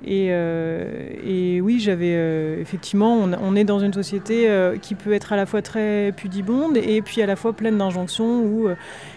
Euh, 0.08 1.10
et, 1.24 1.60
oui, 1.60 1.78
j'avais 1.80 2.14
euh, 2.14 2.60
effectivement, 2.60 3.16
on, 3.16 3.56
est 3.56 3.64
dans 3.64 3.80
une 3.80 3.92
société 3.92 4.48
euh, 4.48 4.76
qui 4.76 4.94
peut 4.94 5.12
être 5.12 5.32
à 5.32 5.36
la 5.36 5.46
fois 5.46 5.62
très 5.62 6.12
pudibonde 6.16 6.76
et 6.76 7.02
puis 7.02 7.22
à 7.22 7.26
la 7.26 7.36
fois 7.36 7.52
pleine 7.52 7.78
d'injonctions 7.78 8.42
où 8.42 8.68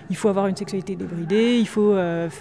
il 0.09 0.15
faut 0.15 0.29
avoir 0.29 0.47
une 0.47 0.55
sexualité 0.55 0.95
débridée, 0.95 1.57
il 1.57 1.67
faut 1.67 1.93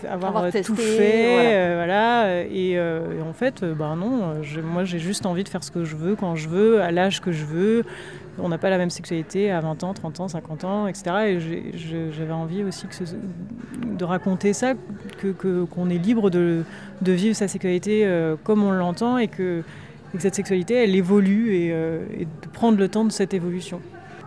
avoir, 0.09 0.51
tout 0.65 0.77
fait, 0.77 1.75
voilà. 1.75 2.43
Et, 2.43 2.79
en 2.79 3.33
fait, 3.33 3.65
ben 3.65 3.97
non, 3.97 4.35
moi 4.63 4.85
j'ai 4.85 4.99
juste 4.99 5.27
envie 5.27 5.45
de 5.45 5.49
faire 5.49 5.65
ce 5.65 5.71
que 5.71 5.85
je 5.85 5.97
veux 5.97 6.17
quand 6.17 6.37
je 6.37 6.49
veux, 6.49 6.81
à 6.81 6.91
l'âge 6.91 7.21
que 7.21 7.33
je 7.33 7.45
veux. 7.45 7.85
On 8.39 8.49
n'a 8.49 8.59
pas 8.59 8.71
la 8.71 8.79
même 8.79 8.91
sexualité 8.91 9.51
à 9.51 9.61
20 9.61 9.85
ans, 9.85 9.95
30 9.95 10.21
ans, 10.21 10.29
50 10.29 10.65
ans, 10.65 10.87
etc. 10.87 11.05
Et 11.27 11.39
j'avais 12.11 12.33
envie 12.33 12.65
aussi 12.65 12.87
que 12.87 12.95
de 13.97 14.05
raconter 14.05 14.53
ça, 14.53 14.75
qu'on 15.21 15.33
que, 15.33 15.65
qu'on 15.65 15.91
est 15.91 15.99
libre 15.99 16.31
de, 16.31 16.65
de 17.03 17.13
vivre 17.13 17.37
sa 17.37 17.49
sexualité 17.49 18.09
comme 18.43 18.65
on 18.65 18.73
l'entend 18.73 19.19
et 19.19 19.29
que, 19.29 19.63
cette 20.19 20.35
sexualité, 20.35 20.75
elle 20.75 20.95
évolue 20.95 21.71
euh, 21.73 22.05
et, 22.17 22.25
de 22.25 22.49
prendre 22.53 22.79
le 22.79 22.89
temps 22.89 23.05
de 23.05 23.13
cette 23.13 23.35
évolution. 23.35 23.81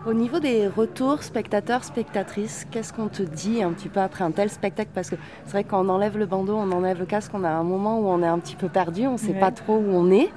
Au 0.06 0.14
niveau 0.14 0.38
des 0.38 0.68
retours 0.68 1.22
spectateurs, 1.22 1.84
spectatrices, 1.84 2.66
qu'est-ce 2.70 2.92
qu'on 2.92 3.08
te 3.08 3.22
dit 3.22 3.62
un 3.62 3.72
petit 3.72 3.88
peu 3.88 4.00
après 4.00 4.24
un 4.24 4.30
tel 4.30 4.48
spectacle? 4.48 4.90
Parce 4.94 5.10
que 5.10 5.16
c'est 5.44 5.52
vrai 5.52 5.64
qu'on 5.64 5.88
enlève 5.88 6.16
le 6.16 6.26
bandeau, 6.26 6.56
on 6.56 6.70
enlève 6.72 6.98
le 7.00 7.06
casque, 7.06 7.32
on 7.34 7.44
a 7.44 7.50
un 7.50 7.64
moment 7.64 7.98
où 8.00 8.06
on 8.06 8.22
est 8.22 8.26
un 8.28 8.38
petit 8.38 8.56
peu 8.56 8.68
perdu, 8.68 9.06
on 9.06 9.14
ne 9.14 9.18
sait 9.18 9.34
pas 9.34 9.50
trop 9.50 9.76
où 9.76 9.90
on 9.90 10.10
est. 10.10 10.30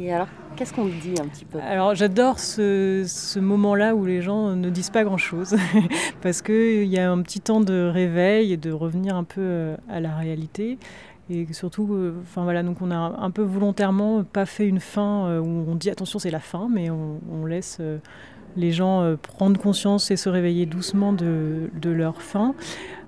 Et 0.00 0.12
alors, 0.12 0.28
qu'est-ce 0.56 0.72
qu'on 0.72 0.86
dit 0.86 1.14
un 1.20 1.26
petit 1.26 1.44
peu? 1.44 1.58
Alors, 1.60 1.94
j'adore 1.94 2.38
ce, 2.38 3.04
ce 3.06 3.38
moment-là 3.38 3.94
où 3.94 4.04
les 4.04 4.22
gens 4.22 4.54
ne 4.56 4.70
disent 4.70 4.90
pas 4.90 5.04
grand-chose, 5.04 5.56
parce 6.22 6.42
qu'il 6.42 6.84
y 6.84 6.98
a 6.98 7.10
un 7.10 7.22
petit 7.22 7.40
temps 7.40 7.60
de 7.60 7.90
réveil 7.92 8.52
et 8.52 8.56
de 8.56 8.72
revenir 8.72 9.16
un 9.16 9.24
peu 9.24 9.40
euh, 9.40 9.76
à 9.88 10.00
la 10.00 10.16
réalité. 10.16 10.78
Et 11.30 11.46
surtout, 11.52 11.88
euh, 11.92 12.14
enfin 12.22 12.44
voilà, 12.44 12.62
donc 12.62 12.82
on 12.82 12.90
a 12.90 12.96
un 12.96 13.30
peu 13.30 13.42
volontairement 13.42 14.24
pas 14.24 14.46
fait 14.46 14.68
une 14.68 14.80
fin 14.80 15.26
euh, 15.26 15.40
où 15.40 15.64
on 15.68 15.74
dit 15.74 15.90
attention 15.90 16.18
c'est 16.18 16.30
la 16.30 16.40
fin, 16.40 16.68
mais 16.70 16.90
on, 16.90 17.46
laisse 17.46 17.80
les 18.56 18.72
gens 18.72 19.16
prendre 19.20 19.60
conscience 19.60 20.10
et 20.10 20.16
se 20.16 20.30
réveiller 20.30 20.64
doucement 20.64 21.12
de, 21.12 21.70
de 21.74 21.90
leur 21.90 22.22
fin. 22.22 22.54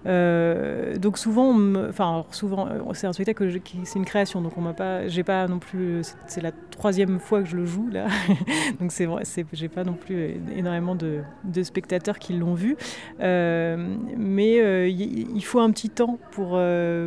Euh, 0.06 0.96
donc 0.96 1.18
souvent, 1.18 1.56
enfin 1.88 2.24
souvent, 2.30 2.68
euh, 2.68 2.78
c'est 2.92 3.06
un 3.06 3.12
spectacle 3.12 3.60
qui 3.60 3.78
c'est 3.84 3.98
une 3.98 4.04
création, 4.04 4.40
donc 4.40 4.56
on 4.56 4.60
m'a 4.60 4.72
pas, 4.72 5.08
j'ai 5.08 5.24
pas 5.24 5.48
non 5.48 5.58
plus, 5.58 6.02
c'est 6.26 6.40
la 6.40 6.52
troisième 6.52 7.18
fois 7.18 7.42
que 7.42 7.48
je 7.48 7.56
le 7.56 7.66
joue 7.66 7.88
là, 7.90 8.06
donc 8.80 8.92
c'est 8.92 9.06
vrai, 9.06 9.24
j'ai 9.52 9.68
pas 9.68 9.84
non 9.84 9.94
plus 9.94 10.36
énormément 10.54 10.94
de, 10.94 11.22
de 11.44 11.62
spectateurs 11.62 12.18
qui 12.18 12.34
l'ont 12.34 12.54
vu, 12.54 12.76
euh, 13.20 13.96
mais 14.16 14.90
il 14.90 15.44
faut 15.44 15.60
un 15.60 15.70
petit 15.70 15.90
temps 15.90 16.18
pour 16.30 16.58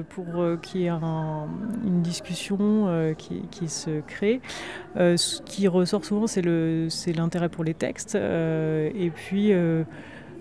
pour 0.09 0.59
qu'il 0.61 0.81
y 0.81 0.85
ait 0.85 0.89
une 0.89 2.01
discussion 2.01 3.13
qui, 3.17 3.43
qui, 3.49 3.69
se 3.69 4.01
crée. 4.01 4.41
ce 4.95 5.41
qui 5.43 5.67
ressort 5.67 6.03
souvent, 6.03 6.27
c'est 6.27 6.41
le 6.41 6.87
c'est 6.89 7.13
l'intérêt 7.13 7.49
pour 7.49 7.63
les 7.63 7.73
textes 7.73 8.15
et 8.15 9.11
puis 9.15 9.53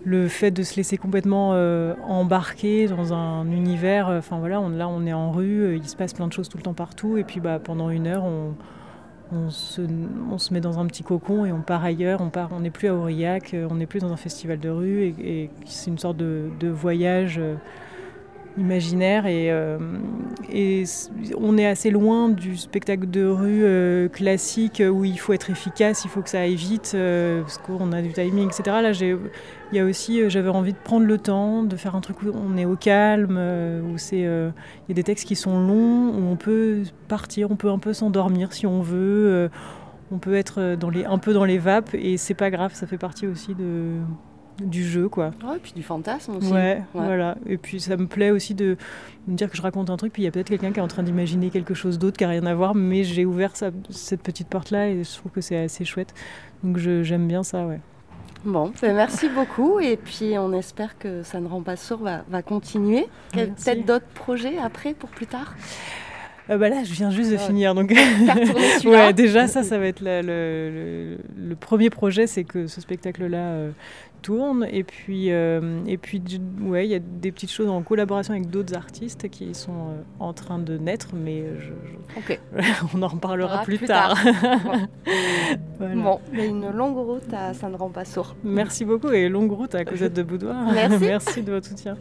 le 0.04 0.28
fait 0.28 0.50
de 0.50 0.62
se 0.62 0.76
laisser 0.76 0.96
complètement 0.96 1.50
euh, 1.52 1.94
embarquer 2.04 2.86
dans 2.88 3.12
un 3.12 3.50
univers. 3.50 4.08
Euh, 4.08 4.18
enfin 4.18 4.38
voilà, 4.38 4.60
on, 4.60 4.70
là 4.70 4.88
on 4.88 5.06
est 5.06 5.12
en 5.12 5.30
rue, 5.30 5.60
euh, 5.60 5.76
il 5.76 5.88
se 5.88 5.96
passe 5.96 6.14
plein 6.14 6.26
de 6.26 6.32
choses 6.32 6.48
tout 6.48 6.56
le 6.56 6.62
temps 6.62 6.74
partout, 6.74 7.16
et 7.16 7.24
puis 7.24 7.40
bah, 7.40 7.58
pendant 7.58 7.90
une 7.90 8.06
heure 8.06 8.24
on, 8.24 9.50
se, 9.50 9.82
met 10.52 10.60
dans 10.60 10.78
un 10.78 10.86
petit 10.86 11.02
cocon 11.02 11.44
et 11.44 11.52
on 11.52 11.60
part 11.60 11.84
ailleurs, 11.84 12.20
on 12.22 12.30
part, 12.30 12.58
n'est 12.60 12.70
plus 12.70 12.88
à 12.88 12.94
Aurillac, 12.94 13.54
on 13.70 13.74
n'est 13.74 13.86
plus 13.86 14.00
dans 14.00 14.12
un 14.12 14.16
festival 14.16 14.58
de 14.58 14.70
rue, 14.70 15.02
et, 15.20 15.50
c'est 15.66 15.90
une 15.90 15.98
sorte 15.98 16.16
de 16.16 16.68
voyage 16.68 17.40
imaginaire 18.58 19.26
et, 19.26 19.48
et, 20.52 20.84
on 21.36 21.56
est 21.56 21.66
assez 21.66 21.90
loin 21.90 22.28
du 22.28 22.56
spectacle 22.56 23.08
de 23.08 23.24
rue 23.24 24.08
classique 24.10 24.82
où 24.84 25.04
il 25.04 25.18
faut 25.18 25.32
être 25.32 25.50
efficace, 25.50 26.04
il 26.04 26.10
faut 26.10 26.22
que 26.22 26.30
ça 26.30 26.40
aille 26.40 26.56
vite 26.56 26.94
parce 26.94 27.58
qu'on 27.58 27.92
a 27.92 28.02
du 28.02 28.12
timing, 28.12 28.48
etc. 28.48 28.62
Là, 28.82 28.92
il 29.72 29.76
y 29.76 29.80
a 29.80 29.84
aussi, 29.84 30.20
euh, 30.20 30.28
j'avais 30.28 30.48
envie 30.48 30.72
de 30.72 30.78
prendre 30.78 31.06
le 31.06 31.18
temps, 31.18 31.62
de 31.62 31.76
faire 31.76 31.94
un 31.94 32.00
truc 32.00 32.22
où 32.22 32.30
on 32.32 32.56
est 32.56 32.64
au 32.64 32.76
calme, 32.76 33.36
euh, 33.38 33.82
où 33.82 33.98
c'est, 33.98 34.24
euh, 34.24 34.50
il 34.86 34.90
y 34.90 34.92
a 34.92 34.94
des 34.94 35.02
textes 35.02 35.26
qui 35.26 35.36
sont 35.36 35.60
longs, 35.60 36.10
où 36.10 36.30
on 36.30 36.36
peut 36.36 36.82
partir, 37.08 37.50
on 37.50 37.56
peut 37.56 37.70
un 37.70 37.78
peu 37.78 37.92
s'endormir 37.92 38.52
si 38.52 38.66
on 38.66 38.80
veut, 38.80 39.50
on 40.10 40.18
peut 40.18 40.34
être 40.34 40.76
dans 40.76 40.90
les, 40.90 41.04
un 41.04 41.18
peu 41.18 41.34
dans 41.34 41.44
les 41.44 41.58
vapes 41.58 41.94
et 41.94 42.16
c'est 42.16 42.34
pas 42.34 42.50
grave, 42.50 42.72
ça 42.74 42.86
fait 42.86 42.98
partie 42.98 43.26
aussi 43.26 43.54
de, 43.54 43.98
du 44.60 44.84
jeu, 44.84 45.08
quoi. 45.08 45.32
Ouais, 45.44 45.56
et 45.56 45.60
puis 45.60 45.72
du 45.72 45.82
fantasme 45.82 46.36
aussi. 46.36 46.52
Ouais, 46.52 46.82
voilà. 46.94 47.36
Et 47.46 47.58
puis 47.58 47.80
ça 47.80 47.96
me 47.96 48.06
plaît 48.06 48.30
aussi 48.30 48.54
de 48.54 48.76
me 49.26 49.36
dire 49.36 49.50
que 49.50 49.56
je 49.56 49.62
raconte 49.62 49.90
un 49.90 49.96
truc, 49.96 50.12
puis 50.12 50.22
il 50.22 50.24
y 50.24 50.28
a 50.28 50.30
peut-être 50.30 50.48
quelqu'un 50.48 50.72
qui 50.72 50.78
est 50.78 50.82
en 50.82 50.88
train 50.88 51.02
d'imaginer 51.02 51.50
quelque 51.50 51.74
chose 51.74 51.98
d'autre 51.98 52.16
qui 52.16 52.24
n'a 52.24 52.30
rien 52.30 52.46
à 52.46 52.54
voir, 52.54 52.74
mais 52.74 53.04
j'ai 53.04 53.24
ouvert 53.24 53.52
cette 53.56 54.22
petite 54.22 54.48
porte-là 54.48 54.88
et 54.88 55.04
je 55.04 55.16
trouve 55.16 55.32
que 55.32 55.40
c'est 55.40 55.56
assez 55.56 55.84
chouette. 55.84 56.14
Donc 56.62 56.78
j'aime 56.78 57.28
bien 57.28 57.42
ça, 57.42 57.66
ouais. 57.66 57.80
Bon, 58.44 58.72
ben 58.80 58.94
merci 58.94 59.28
beaucoup 59.28 59.80
et 59.80 59.96
puis 59.96 60.38
on 60.38 60.52
espère 60.52 60.96
que 60.96 61.24
ça 61.24 61.40
ne 61.40 61.48
rend 61.48 61.60
pas 61.60 61.76
sourd 61.76 61.98
va, 61.98 62.22
va 62.28 62.40
continuer. 62.42 63.06
Peut-être 63.32 63.84
d'autres 63.84 64.06
projets 64.14 64.58
après 64.58 64.94
pour 64.94 65.10
plus 65.10 65.26
tard? 65.26 65.54
Euh, 66.50 66.56
bah 66.56 66.68
là, 66.68 66.82
je 66.82 66.92
viens 66.92 67.10
juste 67.10 67.30
de 67.30 67.36
finir. 67.36 67.74
Donc, 67.74 67.90
ouais, 68.84 69.12
déjà, 69.12 69.46
ça, 69.48 69.62
ça 69.62 69.78
va 69.78 69.86
être 69.86 70.00
le, 70.00 71.18
le, 71.36 71.56
premier 71.56 71.90
projet, 71.90 72.26
c'est 72.26 72.44
que 72.44 72.66
ce 72.66 72.80
spectacle-là 72.80 73.36
euh, 73.36 73.70
tourne. 74.22 74.66
Et 74.70 74.84
puis, 74.84 75.32
euh, 75.32 75.80
et 75.86 75.96
puis 75.96 76.22
ouais, 76.60 76.86
il 76.86 76.90
y 76.90 76.94
a 76.94 76.98
des 76.98 77.32
petites 77.32 77.50
choses 77.50 77.68
en 77.68 77.82
collaboration 77.82 78.34
avec 78.34 78.48
d'autres 78.48 78.76
artistes 78.76 79.28
qui 79.28 79.54
sont 79.54 79.72
euh, 79.72 80.02
en 80.20 80.32
train 80.32 80.58
de 80.58 80.76
naître, 80.78 81.10
mais 81.14 81.44
je, 81.58 81.72
on 82.94 83.02
en 83.02 83.08
reparlera 83.08 83.62
plus, 83.62 83.78
tard. 83.78 84.18
Bon, 85.78 86.20
une 86.32 86.70
longue 86.70 86.96
route 86.96 87.32
à 87.32 87.52
ne 87.68 87.76
rend 87.76 87.90
pas 87.90 88.04
sourd. 88.04 88.34
Merci 88.44 88.84
beaucoup 88.84 89.10
et 89.10 89.28
longue 89.28 89.52
route 89.52 89.74
à 89.74 89.84
Cosette 89.84 90.14
de 90.14 90.22
Boudoir. 90.22 90.72
Merci. 90.72 90.98
Merci 91.00 91.42
de 91.42 91.52
votre 91.52 91.66
soutien. 91.66 91.96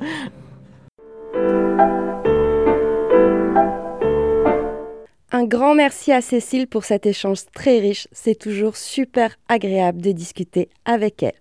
Un 5.29 5.43
grand 5.43 5.75
merci 5.75 6.13
à 6.13 6.21
Cécile 6.21 6.67
pour 6.67 6.85
cet 6.85 7.05
échange 7.05 7.39
très 7.53 7.79
riche. 7.79 8.07
C'est 8.13 8.39
toujours 8.39 8.77
super 8.77 9.35
agréable 9.49 10.01
de 10.01 10.13
discuter 10.13 10.69
avec 10.85 11.21
elle. 11.21 11.33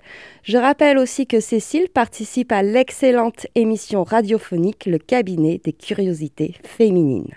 Je 0.43 0.59
rappelle 0.59 0.99
aussi 0.99 1.29
que 1.29 1.39
Cécile 1.39 1.89
participe 1.95 2.51
à 2.51 2.65
l'excellente 2.65 3.47
émission 3.55 4.03
radiophonique 4.03 4.87
Le 4.87 4.99
cabinet 4.99 5.61
des 5.63 5.73
curiosités 5.73 6.57
féminines. 6.65 7.33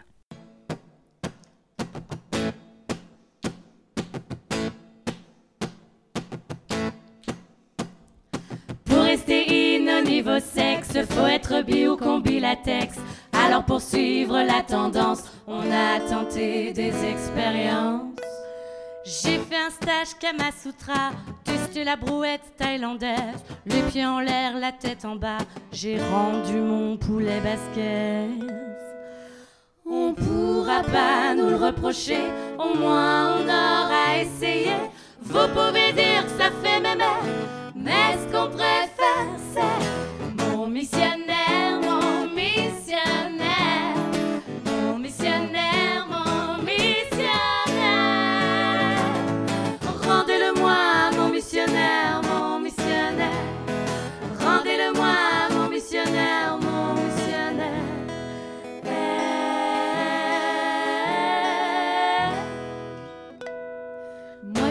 Pour 8.86 9.04
rester 9.04 9.78
in 9.78 10.00
au 10.00 10.04
niveau 10.04 10.40
sexe, 10.40 10.98
faut 11.12 11.28
être 11.28 11.64
bi 11.64 11.88
ou 11.88 11.96
combi 11.96 12.40
latex. 12.40 12.96
Alors 13.32 13.64
pour 13.64 13.82
suivre 13.82 14.42
la 14.42 14.64
tendance, 14.64 15.24
on 15.50 15.72
a 15.72 16.00
tenté 16.08 16.72
des 16.72 16.94
expériences. 17.06 18.04
J'ai 19.04 19.40
fait 19.40 19.56
un 19.56 19.72
stage 19.72 20.20
Kamasutra, 20.20 21.12
testé 21.44 21.84
la 21.84 21.96
brouette 21.96 22.56
thaïlandaise, 22.58 23.44
les 23.66 23.82
pieds 23.84 24.06
en 24.06 24.20
l'air, 24.20 24.58
la 24.60 24.72
tête 24.72 25.04
en 25.04 25.16
bas, 25.16 25.40
j'ai 25.72 25.98
rendu 25.98 26.54
mon 26.54 26.96
poulet 26.98 27.40
basket. 27.40 28.30
On 29.90 30.14
pourra 30.14 30.84
pas 30.84 31.34
nous 31.36 31.50
le 31.50 31.56
reprocher, 31.56 32.22
au 32.60 32.78
moins 32.78 33.38
on 33.38 33.44
aura 33.46 34.20
essayé. 34.22 34.74
Vous 35.22 35.48
pouvez 35.48 35.92
dire 35.94 36.24
que 36.26 36.44
ça 36.44 36.52
fait 36.62 36.80
mémé, 36.80 37.06
mais 37.76 38.18
ce 38.20 38.32
qu'on 38.32 38.50
préfère 38.52 38.90
c'est 39.54 40.46
mon 40.46 40.68
missionnaire, 40.68 41.39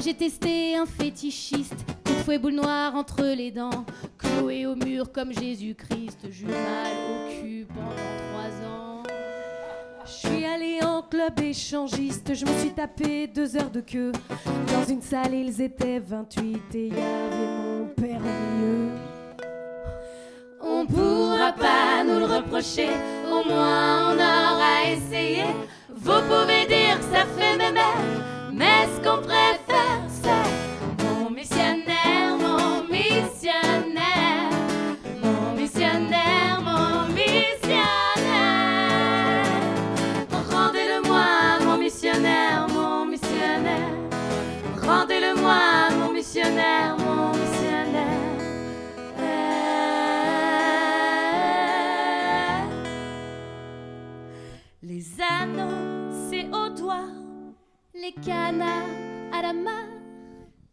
j'ai 0.08 0.14
testé 0.14 0.74
un 0.74 0.86
fétichiste, 0.86 1.84
coup 2.02 2.14
de 2.14 2.18
fouet 2.20 2.38
boule 2.38 2.54
noire 2.54 2.94
entre 2.94 3.22
les 3.24 3.50
dents, 3.50 3.84
cloué 4.16 4.64
au 4.64 4.74
mur 4.74 5.12
comme 5.12 5.34
Jésus-Christ, 5.34 6.28
j'eus 6.30 6.46
mal 6.46 6.94
au 7.10 7.42
cul 7.42 7.66
pendant 7.68 7.90
trois 7.90 8.66
ans. 8.66 9.02
Je 10.06 10.10
suis 10.10 10.46
allée 10.46 10.78
en 10.82 11.02
club 11.02 11.38
échangiste, 11.42 12.32
je 12.32 12.46
me 12.46 12.58
suis 12.58 12.70
tapé 12.70 13.26
deux 13.26 13.54
heures 13.54 13.70
de 13.70 13.82
queue. 13.82 14.12
Dans 14.72 14.84
une 14.88 15.02
salle, 15.02 15.34
ils 15.34 15.60
étaient 15.60 15.98
28 15.98 16.74
et 16.74 16.86
y 16.86 16.92
avait 16.92 17.46
mon 17.58 17.86
père 17.88 18.22
au 18.22 18.56
milieu. 18.56 18.88
On 20.62 20.86
pourra 20.86 21.52
pas 21.52 22.02
nous 22.02 22.18
le 22.20 22.24
reprocher, 22.24 22.88
au 23.30 23.46
moins 23.46 24.12
on 24.12 24.14
aura 24.14 24.90
essayé. 24.90 25.44
Vous 25.94 26.22
pouvez 26.22 26.64
dire 26.66 26.98
que 26.98 27.14
ça 27.14 27.26
fait 27.36 27.58
mémé, 27.58 27.80
mais 28.58 28.88
ce 28.92 28.98
qu'on 29.00 29.22
préfère 29.22 30.02
c'est 30.08 31.04
mon 31.04 31.30
missionnaire, 31.30 32.36
mon 32.40 32.82
missionnaire, 32.90 34.50
mon 35.22 35.54
missionnaire, 35.56 36.60
mon 36.68 37.06
missionnaire. 37.14 38.24
Rendez-le-moi, 40.50 41.24
mon 41.64 41.76
missionnaire, 41.78 42.66
mon 42.74 43.06
missionnaire. 43.06 43.94
Rendez-le-moi, 44.82 45.90
mon 46.00 46.12
missionnaire, 46.12 46.96
mon 46.98 47.28
missionnaire. 47.28 47.37
Les 58.00 58.12
canards 58.12 58.88
à 59.32 59.42
la 59.42 59.52
main, 59.52 59.88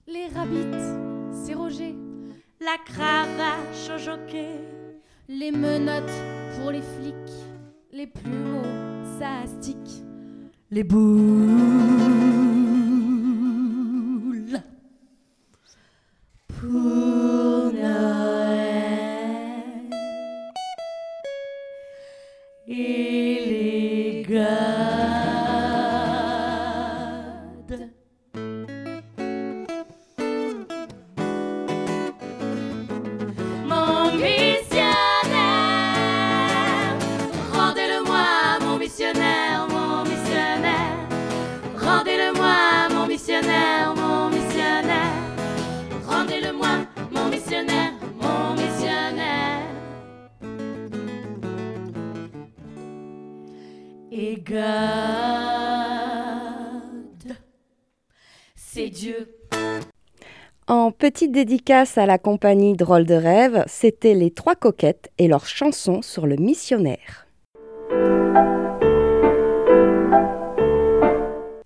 les 0.08 0.28
rabbits, 0.28 1.34
c'est 1.34 1.56
Roger, 1.56 1.96
la 2.60 2.78
cravache 2.86 3.90
au 3.94 3.98
jockey, 3.98 4.60
les 5.28 5.52
menottes 5.52 6.04
pour 6.58 6.72
les 6.72 6.82
flics, 6.82 7.16
les 7.92 8.08
plumeaux, 8.08 8.64
ça 9.20 9.40
astique, 9.44 10.04
les 10.70 10.84
boules. 10.84 11.06
Pour 16.48 17.15
dédicace 61.36 61.98
à 61.98 62.06
la 62.06 62.18
compagnie 62.18 62.78
Drôle 62.78 63.06
de 63.06 63.14
rêve, 63.14 63.66
c'était 63.68 64.14
les 64.14 64.32
trois 64.32 64.56
coquettes 64.56 65.12
et 65.18 65.28
leur 65.28 65.46
chanson 65.46 66.02
sur 66.02 66.28
le 66.28 66.38
missionnaire. 66.38 67.28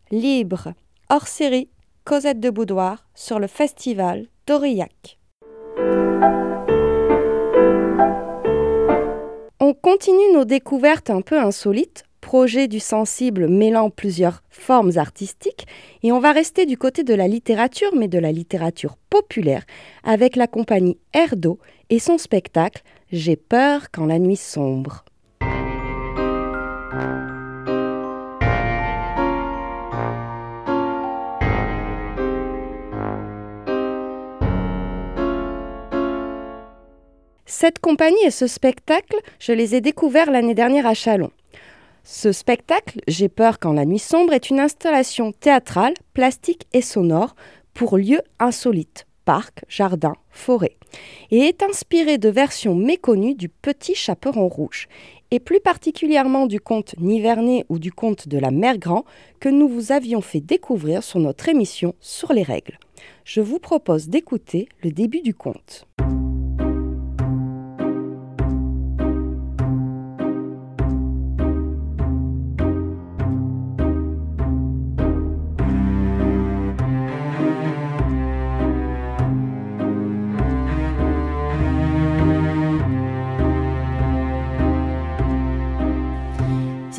Libre, 0.10 0.74
hors 1.12 1.28
série, 1.28 1.70
Cosette 2.04 2.40
de 2.40 2.50
Boudoir 2.50 3.06
sur 3.14 3.38
le 3.38 3.46
festival 3.46 4.26
d'Aurillac. 4.48 5.20
On 9.60 9.74
continue 9.76 10.34
nos 10.34 10.46
découvertes 10.46 11.12
un 11.12 11.22
peu 11.22 11.38
insolites, 11.38 12.06
projet 12.30 12.68
du 12.68 12.80
sensible 12.80 13.48
mêlant 13.48 13.90
plusieurs 13.90 14.44
formes 14.52 14.92
artistiques, 14.98 15.66
et 16.04 16.12
on 16.12 16.20
va 16.20 16.32
rester 16.32 16.68
du 16.68 16.78
côté 16.78 17.04
de 17.04 17.16
la 17.16 17.28
littérature, 17.28 17.90
mais 17.98 18.08
de 18.08 18.20
la 18.20 18.32
littérature 18.32 18.98
populaire, 19.10 19.64
avec 20.04 20.36
la 20.36 20.46
compagnie 20.46 21.00
Erdo 21.12 21.58
et 21.90 21.98
son 21.98 22.20
spectacle 22.20 22.84
J'ai 23.12 23.36
peur 23.36 23.88
quand 23.92 24.06
la 24.06 24.20
nuit 24.20 24.36
sombre. 24.36 25.06
Cette 37.48 37.80
compagnie 37.80 38.24
et 38.24 38.30
ce 38.30 38.46
spectacle, 38.46 39.18
je 39.40 39.52
les 39.52 39.74
ai 39.74 39.82
découverts 39.82 40.30
l'année 40.30 40.54
dernière 40.54 40.86
à 40.86 40.94
Chalon. 40.94 41.32
Ce 42.04 42.32
spectacle, 42.32 43.00
J'ai 43.08 43.30
peur 43.30 43.60
quand 43.60 43.74
la 43.74 43.86
nuit 43.86 44.00
sombre, 44.00 44.34
est 44.34 44.50
une 44.50 44.60
installation 44.60 45.32
théâtrale, 45.32 45.94
plastique 46.14 46.68
et 46.74 46.82
sonore 46.82 47.36
pour 47.74 47.98
lieux 47.98 48.22
insolites, 48.40 49.06
parcs, 49.26 49.64
jardins, 49.68 50.16
forêts, 50.30 50.78
et 51.32 51.40
est 51.40 51.64
inspiré 51.64 52.18
de 52.18 52.30
versions 52.30 52.76
méconnues 52.76 53.36
du 53.36 53.50
Petit 53.50 53.96
Chaperon 53.96 54.48
Rouge, 54.48 54.88
et 55.32 55.40
plus 55.40 55.60
particulièrement 55.60 56.48
du 56.48 56.60
conte 56.60 56.96
Nivernais 56.98 57.66
ou 57.70 57.78
du 57.78 57.92
conte 57.92 58.28
de 58.28 58.40
la 58.40 58.52
Mère 58.52 58.78
Grand 58.80 59.06
que 59.40 59.50
nous 59.50 59.68
vous 59.68 59.92
avions 59.92 60.22
fait 60.22 60.42
découvrir 60.42 61.04
sur 61.04 61.20
notre 61.20 61.50
émission 61.50 61.94
Sur 62.00 62.34
les 62.34 62.44
règles. 62.44 62.80
Je 63.24 63.42
vous 63.42 63.60
propose 63.60 64.10
d'écouter 64.10 64.68
le 64.84 64.92
début 64.92 65.22
du 65.22 65.36
conte. 65.36 65.86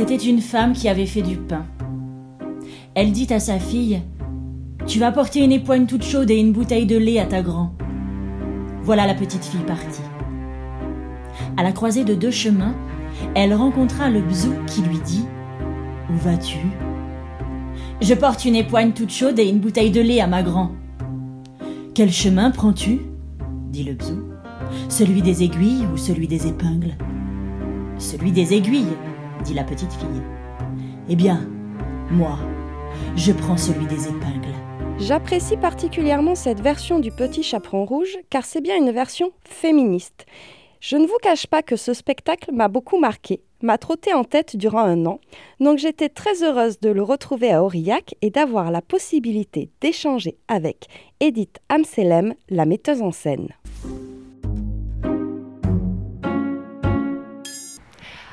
C'était 0.01 0.17
une 0.17 0.41
femme 0.41 0.73
qui 0.73 0.89
avait 0.89 1.05
fait 1.05 1.21
du 1.21 1.37
pain. 1.37 1.67
Elle 2.95 3.13
dit 3.13 3.31
à 3.35 3.39
sa 3.39 3.59
fille 3.59 4.01
Tu 4.87 4.99
vas 4.99 5.13
porter 5.13 5.45
une 5.45 5.53
époigne 5.53 5.85
toute 5.85 6.05
chaude 6.05 6.31
et 6.31 6.39
une 6.39 6.53
bouteille 6.53 6.87
de 6.87 6.97
lait 6.97 7.19
à 7.19 7.27
ta 7.27 7.43
grand. 7.43 7.75
Voilà 8.83 9.07
la 9.07 9.13
petite 9.13 9.45
fille 9.45 9.61
partie. 9.67 10.01
À 11.59 11.63
la 11.63 11.73
croisée 11.73 12.05
de 12.05 12.15
deux 12.15 12.31
chemins, 12.31 12.75
elle 13.35 13.53
rencontra 13.53 14.09
le 14.09 14.23
bzou 14.23 14.55
qui 14.67 14.81
lui 14.81 15.01
dit 15.05 15.27
Où 16.09 16.17
vas-tu? 16.17 16.61
Je 18.01 18.15
porte 18.15 18.47
une 18.47 18.57
époigne 18.57 18.93
toute 18.93 19.13
chaude 19.13 19.39
et 19.39 19.51
une 19.51 19.61
bouteille 19.61 19.91
de 19.91 20.01
lait 20.01 20.23
à 20.23 20.27
ma 20.27 20.43
grand. 20.43 20.71
Quel 21.95 22.11
chemin 22.11 22.51
prends-tu? 22.51 23.01
dit 23.69 23.85
le 23.85 23.93
bzou. 23.93 24.23
Celui 24.89 25.21
des 25.21 25.43
aiguilles 25.43 25.87
ou 25.93 25.99
celui 25.99 26.27
des 26.27 26.47
épingles? 26.47 26.97
Celui 27.99 28.33
des 28.33 28.55
aiguilles, 28.55 28.97
dit 29.43 29.55
la 29.55 29.65
petite 29.65 29.93
fille. 29.93 30.23
Eh 31.09 31.17
bien, 31.17 31.49
moi, 32.11 32.39
je 33.17 33.33
prends 33.33 33.57
celui 33.57 33.87
des 33.87 34.09
épingles. 34.09 34.55
J'apprécie 34.99 35.57
particulièrement 35.57 36.35
cette 36.35 36.61
version 36.61 36.99
du 36.99 37.11
Petit 37.11 37.43
Chaperon 37.43 37.85
Rouge 37.85 38.19
car 38.29 38.45
c'est 38.45 38.61
bien 38.61 38.77
une 38.77 38.91
version 38.91 39.33
féministe. 39.45 40.27
Je 40.81 40.97
ne 40.97 41.07
vous 41.07 41.19
cache 41.23 41.47
pas 41.47 41.63
que 41.63 41.77
ce 41.77 41.93
spectacle 41.93 42.53
m'a 42.53 42.69
beaucoup 42.69 42.99
marqué, 42.99 43.43
m'a 43.63 43.77
trotté 43.77 44.15
en 44.15 44.25
tête 44.25 44.57
durant 44.57 44.81
un 44.81 45.05
an, 45.05 45.21
donc 45.59 45.79
j'étais 45.79 46.09
très 46.09 46.43
heureuse 46.43 46.81
de 46.81 46.89
le 46.89 47.03
retrouver 47.03 47.51
à 47.51 47.63
Aurillac 47.63 48.15
et 48.23 48.31
d'avoir 48.31 48.71
la 48.71 48.81
possibilité 48.81 49.69
d'échanger 49.83 50.39
avec 50.49 50.87
Edith 51.21 51.59
Amselem, 51.69 52.35
la 52.49 52.65
metteuse 52.65 53.03
en 53.03 53.13
scène. 53.13 53.49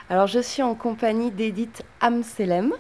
Alors, 0.10 0.28
je 0.28 0.40
suis 0.40 0.64
en 0.64 0.74
compagnie 0.74 1.32
d'Edith 1.32 1.84
Amselem 2.00 2.72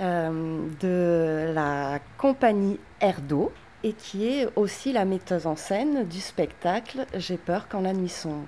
euh, 0.00 0.62
de 0.80 1.52
la 1.52 1.98
compagnie 2.18 2.78
Erdo 3.00 3.50
et 3.82 3.94
qui 3.94 4.28
est 4.28 4.48
aussi 4.54 4.92
la 4.92 5.04
metteuse 5.04 5.48
en 5.48 5.56
scène 5.56 6.06
du 6.06 6.20
spectacle 6.20 7.04
J'ai 7.16 7.36
peur 7.36 7.66
quand 7.68 7.80
la 7.80 7.92
nuit 7.92 8.08
sombre. 8.08 8.46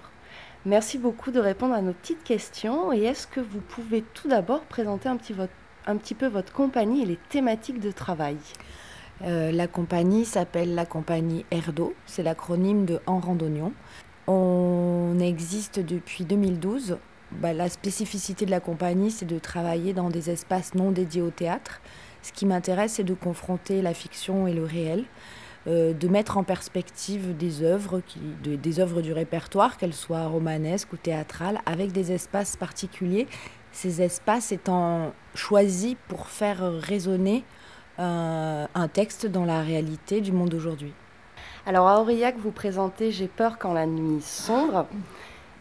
Merci 0.65 0.97
beaucoup 0.97 1.33
de 1.33 1.41
répondre 1.41 1.75
à 1.75 1.83
nos 1.83 1.93
petites 1.93 2.23
questions 2.23 2.93
et 2.93 3.03
est-ce 3.03 3.27
que 3.27 3.41
vous 3.41 3.61
pouvez 3.61 4.03
tout 4.15 4.29
d'abord 4.29 4.61
présenter 4.61 5.09
un 5.09 5.17
petit, 5.17 6.15
peu 6.15 6.29
votre 6.29 6.53
compagnie 6.53 7.03
et 7.03 7.07
les 7.07 7.19
thématiques 7.31 7.81
de 7.81 7.91
travail? 7.91 8.37
Euh, 9.23 9.51
la 9.51 9.67
compagnie 9.67 10.25
s'appelle 10.25 10.77
la 10.77 10.87
compagnie 10.87 11.45
Erdo, 11.51 11.95
c'est 12.07 12.23
l'acronyme 12.23 12.85
de 12.85 13.01
En 13.07 13.19
Randonnion. 13.19 13.73
On 14.29 15.19
existe 15.21 15.81
depuis 15.81 16.25
2012. 16.25 16.97
Bah, 17.41 17.53
la 17.53 17.69
spécificité 17.69 18.47
de 18.47 18.51
la 18.51 18.61
compagnie, 18.61 19.11
c'est 19.11 19.27
de 19.27 19.39
travailler 19.39 19.93
dans 19.93 20.09
des 20.09 20.31
espaces 20.31 20.75
non 20.75 20.91
dédiés 20.91 21.23
au 21.23 21.31
théâtre. 21.31 21.81
Ce 22.23 22.33
qui 22.33 22.47
m'intéresse, 22.47 22.95
c'est 22.95 23.05
de 23.05 23.15
confronter 23.15 23.83
la 23.83 23.93
fiction 23.93 24.47
et 24.47 24.55
le 24.55 24.65
réel, 24.65 25.05
euh, 25.67 25.93
de 25.93 26.09
mettre 26.09 26.39
en 26.39 26.45
perspective 26.45 27.37
des 27.37 27.63
œuvres, 27.63 28.01
du 29.03 29.13
répertoire, 29.13 29.77
qu'elles 29.77 29.95
soient 29.95 30.27
romanesques 30.27 30.93
ou 30.93 30.97
théâtrales, 30.97 31.61
avec 31.67 31.93
des 31.93 32.13
espaces 32.13 32.57
particuliers. 32.57 33.27
Ces 33.73 34.03
espaces 34.03 34.53
étant 34.53 35.13
choisis 35.35 35.97
pour 36.09 36.29
faire 36.29 36.63
résonner 36.81 37.45
un 37.97 38.89
texte 38.93 39.27
dans 39.27 39.45
la 39.45 39.63
réalité 39.63 40.21
du 40.21 40.33
monde 40.33 40.49
d'aujourd'hui. 40.49 40.93
Alors 41.67 41.89
à 41.89 42.01
Aurillac, 42.01 42.37
vous 42.39 42.51
présentez 42.51 43.11
J'ai 43.11 43.29
peur 43.29 43.59
quand 43.59 43.73
la 43.73 43.87
nuit 43.87 44.21
sombre. 44.21 44.87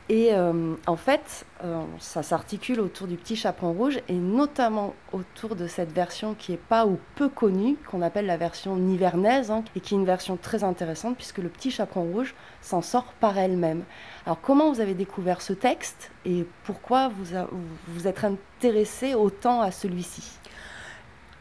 Et 0.09 0.33
euh, 0.33 0.75
en 0.85 0.97
fait, 0.97 1.45
euh, 1.63 1.81
ça 1.97 2.23
s'articule 2.23 2.81
autour 2.81 3.07
du 3.07 3.15
petit 3.15 3.37
chaperon 3.37 3.71
rouge 3.71 3.99
et 4.09 4.13
notamment 4.13 4.95
autour 5.13 5.55
de 5.55 5.65
cette 5.65 5.93
version 5.93 6.35
qui 6.37 6.51
est 6.51 6.57
pas 6.57 6.85
ou 6.85 6.99
peu 7.15 7.29
connue, 7.29 7.77
qu'on 7.89 8.01
appelle 8.01 8.25
la 8.25 8.35
version 8.35 8.75
nivernaise, 8.75 9.49
hein, 9.49 9.63
et 9.77 9.79
qui 9.79 9.95
est 9.95 9.97
une 9.97 10.05
version 10.05 10.35
très 10.35 10.65
intéressante 10.65 11.15
puisque 11.15 11.37
le 11.37 11.47
petit 11.47 11.71
chaperon 11.71 12.03
rouge 12.03 12.35
s'en 12.61 12.81
sort 12.81 13.13
par 13.21 13.37
elle-même. 13.37 13.83
Alors 14.25 14.41
comment 14.41 14.73
vous 14.73 14.81
avez 14.81 14.93
découvert 14.93 15.41
ce 15.41 15.53
texte 15.53 16.11
et 16.25 16.45
pourquoi 16.65 17.07
vous 17.07 17.37
a- 17.37 17.47
vous 17.87 18.05
êtes 18.05 18.25
intéressé 18.25 19.15
autant 19.15 19.61
à 19.61 19.71
celui-ci? 19.71 20.37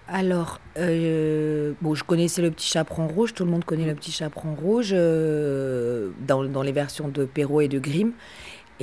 Alors, 0.08 0.60
euh, 0.78 1.72
bon, 1.80 1.94
je 1.94 2.04
connaissais 2.04 2.42
le 2.42 2.50
petit 2.50 2.66
chaperon 2.66 3.06
rouge, 3.06 3.34
tout 3.34 3.44
le 3.44 3.50
monde 3.50 3.64
connaît 3.64 3.86
le 3.86 3.94
petit 3.94 4.10
chaperon 4.10 4.54
rouge 4.54 4.90
euh, 4.92 6.10
dans, 6.26 6.44
dans 6.44 6.62
les 6.62 6.72
versions 6.72 7.08
de 7.08 7.24
Perrault 7.24 7.60
et 7.60 7.68
de 7.68 7.78
Grimm. 7.78 8.12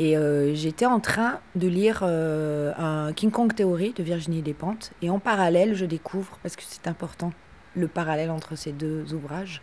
Et 0.01 0.15
euh, 0.15 0.55
j'étais 0.55 0.85
en 0.85 1.01
train 1.01 1.41
de 1.55 1.67
lire 1.67 2.03
euh, 2.03 2.71
un 2.77 3.11
King 3.11 3.31
Kong 3.31 3.53
Theory 3.53 3.91
de 3.91 4.01
Virginie 4.01 4.41
Despentes. 4.41 4.91
Et 5.01 5.09
en 5.09 5.19
parallèle, 5.19 5.75
je 5.75 5.83
découvre, 5.83 6.39
parce 6.41 6.55
que 6.55 6.61
c'est 6.65 6.87
important, 6.87 7.33
le 7.75 7.89
parallèle 7.89 8.31
entre 8.31 8.55
ces 8.55 8.71
deux 8.71 9.13
ouvrages, 9.13 9.61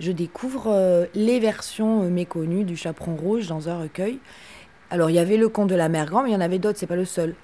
je 0.00 0.10
découvre 0.10 0.66
euh, 0.66 1.06
les 1.14 1.38
versions 1.38 2.10
méconnues 2.10 2.64
du 2.64 2.76
chaperon 2.76 3.14
rouge 3.14 3.46
dans 3.46 3.68
un 3.68 3.78
recueil. 3.78 4.18
Alors, 4.90 5.10
il 5.10 5.14
y 5.14 5.20
avait 5.20 5.36
le 5.36 5.48
conte 5.48 5.70
de 5.70 5.76
la 5.76 5.88
mère 5.88 6.06
grand, 6.06 6.24
mais 6.24 6.30
il 6.30 6.32
y 6.32 6.36
en 6.36 6.40
avait 6.40 6.58
d'autres, 6.58 6.80
c'est 6.80 6.88
pas 6.88 6.96
le 6.96 7.04
seul. 7.04 7.36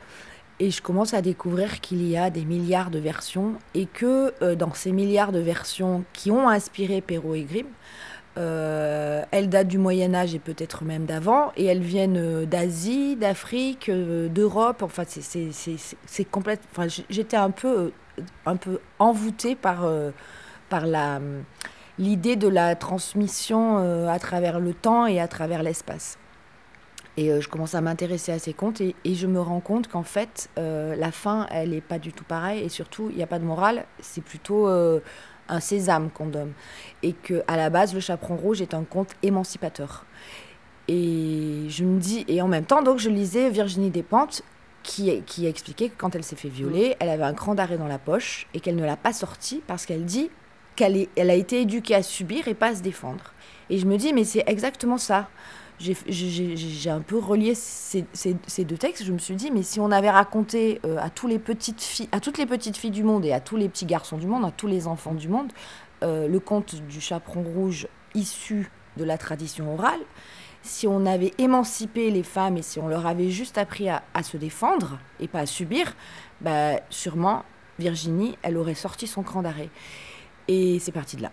Et 0.58 0.72
je 0.72 0.82
commence 0.82 1.14
à 1.14 1.22
découvrir 1.22 1.80
qu'il 1.80 2.04
y 2.04 2.16
a 2.16 2.30
des 2.30 2.44
milliards 2.44 2.90
de 2.90 2.98
versions 2.98 3.52
et 3.74 3.86
que 3.86 4.54
dans 4.54 4.74
ces 4.74 4.90
milliards 4.90 5.30
de 5.30 5.40
versions 5.40 6.04
qui 6.12 6.32
ont 6.32 6.48
inspiré 6.48 7.00
Perrault 7.00 7.34
et 7.34 7.42
Grimm, 7.42 7.66
euh, 8.36 9.22
elles 9.30 9.48
datent 9.48 9.68
du 9.68 9.78
Moyen 9.78 10.14
Âge 10.14 10.34
et 10.34 10.38
peut-être 10.38 10.84
même 10.84 11.04
d'avant, 11.04 11.52
et 11.56 11.64
elles 11.66 11.82
viennent 11.82 12.16
euh, 12.16 12.46
d'Asie, 12.46 13.16
d'Afrique, 13.16 13.88
euh, 13.88 14.28
d'Europe. 14.28 14.82
Enfin, 14.82 15.04
c'est- 15.06 16.24
complète. 16.30 16.60
Enfin, 16.72 16.88
j'étais 17.08 17.36
un 17.36 17.50
peu, 17.50 17.92
un 18.46 18.56
peu 18.56 18.80
envoûtée 18.98 19.54
par 19.54 19.86
par 20.68 20.86
la 20.86 21.20
l'idée 21.98 22.34
de 22.34 22.48
la 22.48 22.74
transmission 22.74 24.08
à 24.08 24.18
travers 24.18 24.58
le 24.58 24.74
temps 24.74 25.06
et 25.06 25.20
à 25.20 25.28
travers 25.28 25.62
l'espace. 25.62 26.18
Et 27.16 27.40
je 27.40 27.48
commence 27.48 27.76
à 27.76 27.80
m'intéresser 27.80 28.32
à 28.32 28.40
ces 28.40 28.52
contes 28.52 28.80
et, 28.80 28.94
je 29.04 29.28
me 29.28 29.40
rends 29.40 29.60
compte 29.60 29.86
qu'en 29.86 30.02
fait, 30.02 30.48
la 30.56 31.12
fin, 31.12 31.46
elle 31.50 31.70
n'est 31.70 31.80
pas 31.80 31.98
du 32.00 32.12
tout 32.12 32.24
pareille. 32.24 32.64
Et 32.64 32.68
surtout, 32.68 33.08
il 33.10 33.16
n'y 33.16 33.22
a 33.22 33.28
pas 33.28 33.38
de 33.38 33.44
morale, 33.44 33.84
c'est 34.00 34.24
plutôt 34.24 34.68
un 35.48 35.60
sésame 35.60 36.10
qu'on 36.10 36.26
donne. 36.26 36.52
Et 37.02 37.12
que 37.12 37.42
à 37.46 37.56
la 37.56 37.70
base, 37.70 37.94
le 37.94 38.00
chaperon 38.00 38.36
rouge 38.36 38.60
est 38.60 38.74
un 38.74 38.84
conte 38.84 39.10
émancipateur. 39.22 40.06
Et 40.88 41.66
je 41.68 41.84
me 41.84 41.98
dis, 41.98 42.24
et 42.28 42.42
en 42.42 42.48
même 42.48 42.64
temps, 42.64 42.82
donc 42.82 42.98
je 42.98 43.08
lisais 43.08 43.48
Virginie 43.50 43.90
Despentes 43.90 44.42
qui, 44.82 45.22
qui 45.22 45.46
a 45.46 45.48
expliqué 45.48 45.88
que 45.88 45.94
quand 45.96 46.14
elle 46.14 46.24
s'est 46.24 46.36
fait 46.36 46.48
violer, 46.48 46.94
elle 47.00 47.08
avait 47.08 47.24
un 47.24 47.32
cran 47.32 47.54
d'arrêt 47.54 47.78
dans 47.78 47.86
la 47.86 47.98
poche 47.98 48.46
et 48.52 48.60
qu'elle 48.60 48.76
ne 48.76 48.84
l'a 48.84 48.96
pas 48.96 49.14
sorti 49.14 49.62
parce 49.66 49.86
qu'elle 49.86 50.04
dit 50.04 50.30
qu'elle 50.76 51.06
elle 51.16 51.30
a 51.30 51.34
été 51.34 51.62
éduquée 51.62 51.94
à 51.94 52.02
subir 52.02 52.48
et 52.48 52.54
pas 52.54 52.68
à 52.68 52.74
se 52.74 52.82
défendre. 52.82 53.32
Et 53.70 53.78
je 53.78 53.86
me 53.86 53.96
dis, 53.96 54.12
mais 54.12 54.24
c'est 54.24 54.44
exactement 54.46 54.98
ça. 54.98 55.28
J'ai 55.78 56.90
un 56.90 57.00
peu 57.00 57.18
relié 57.18 57.54
ces, 57.54 58.04
ces- 58.12 58.36
ces 58.46 58.64
deux 58.64 58.78
textes. 58.78 59.04
Je 59.04 59.12
me 59.12 59.18
suis 59.18 59.34
dit, 59.34 59.50
mais 59.50 59.62
si 59.62 59.80
on 59.80 59.90
avait 59.90 60.10
raconté 60.10 60.80
euh, 60.86 60.98
à, 61.00 61.10
tous 61.10 61.26
les 61.26 61.38
petites 61.38 61.82
filles, 61.82 62.08
à 62.12 62.20
toutes 62.20 62.38
les 62.38 62.46
petites 62.46 62.76
filles 62.76 62.90
du 62.92 63.02
monde 63.02 63.24
et 63.24 63.32
à 63.32 63.40
tous 63.40 63.56
les 63.56 63.68
petits 63.68 63.86
garçons 63.86 64.16
du 64.16 64.26
monde, 64.26 64.44
à 64.44 64.50
tous 64.50 64.66
les 64.68 64.86
enfants 64.86 65.14
du 65.14 65.28
monde, 65.28 65.52
euh, 66.02 66.28
le 66.28 66.40
conte 66.40 66.76
du 66.76 67.00
chaperon 67.00 67.42
rouge 67.42 67.88
issu 68.14 68.70
de 68.96 69.04
la 69.04 69.18
tradition 69.18 69.74
orale, 69.74 70.00
si 70.62 70.86
on 70.86 71.04
avait 71.04 71.32
émancipé 71.38 72.10
les 72.10 72.22
femmes 72.22 72.56
et 72.56 72.62
si 72.62 72.78
on 72.78 72.88
leur 72.88 73.06
avait 73.06 73.28
juste 73.30 73.58
appris 73.58 73.88
à, 73.88 74.02
à 74.14 74.22
se 74.22 74.36
défendre 74.36 74.98
et 75.20 75.28
pas 75.28 75.40
à 75.40 75.46
subir, 75.46 75.94
bah, 76.40 76.80
sûrement 76.88 77.44
Virginie, 77.78 78.38
elle 78.42 78.56
aurait 78.56 78.74
sorti 78.74 79.06
son 79.08 79.22
cran 79.24 79.42
d'arrêt. 79.42 79.68
Et 80.46 80.78
c'est 80.78 80.92
parti 80.92 81.16
de 81.16 81.22
là. 81.22 81.32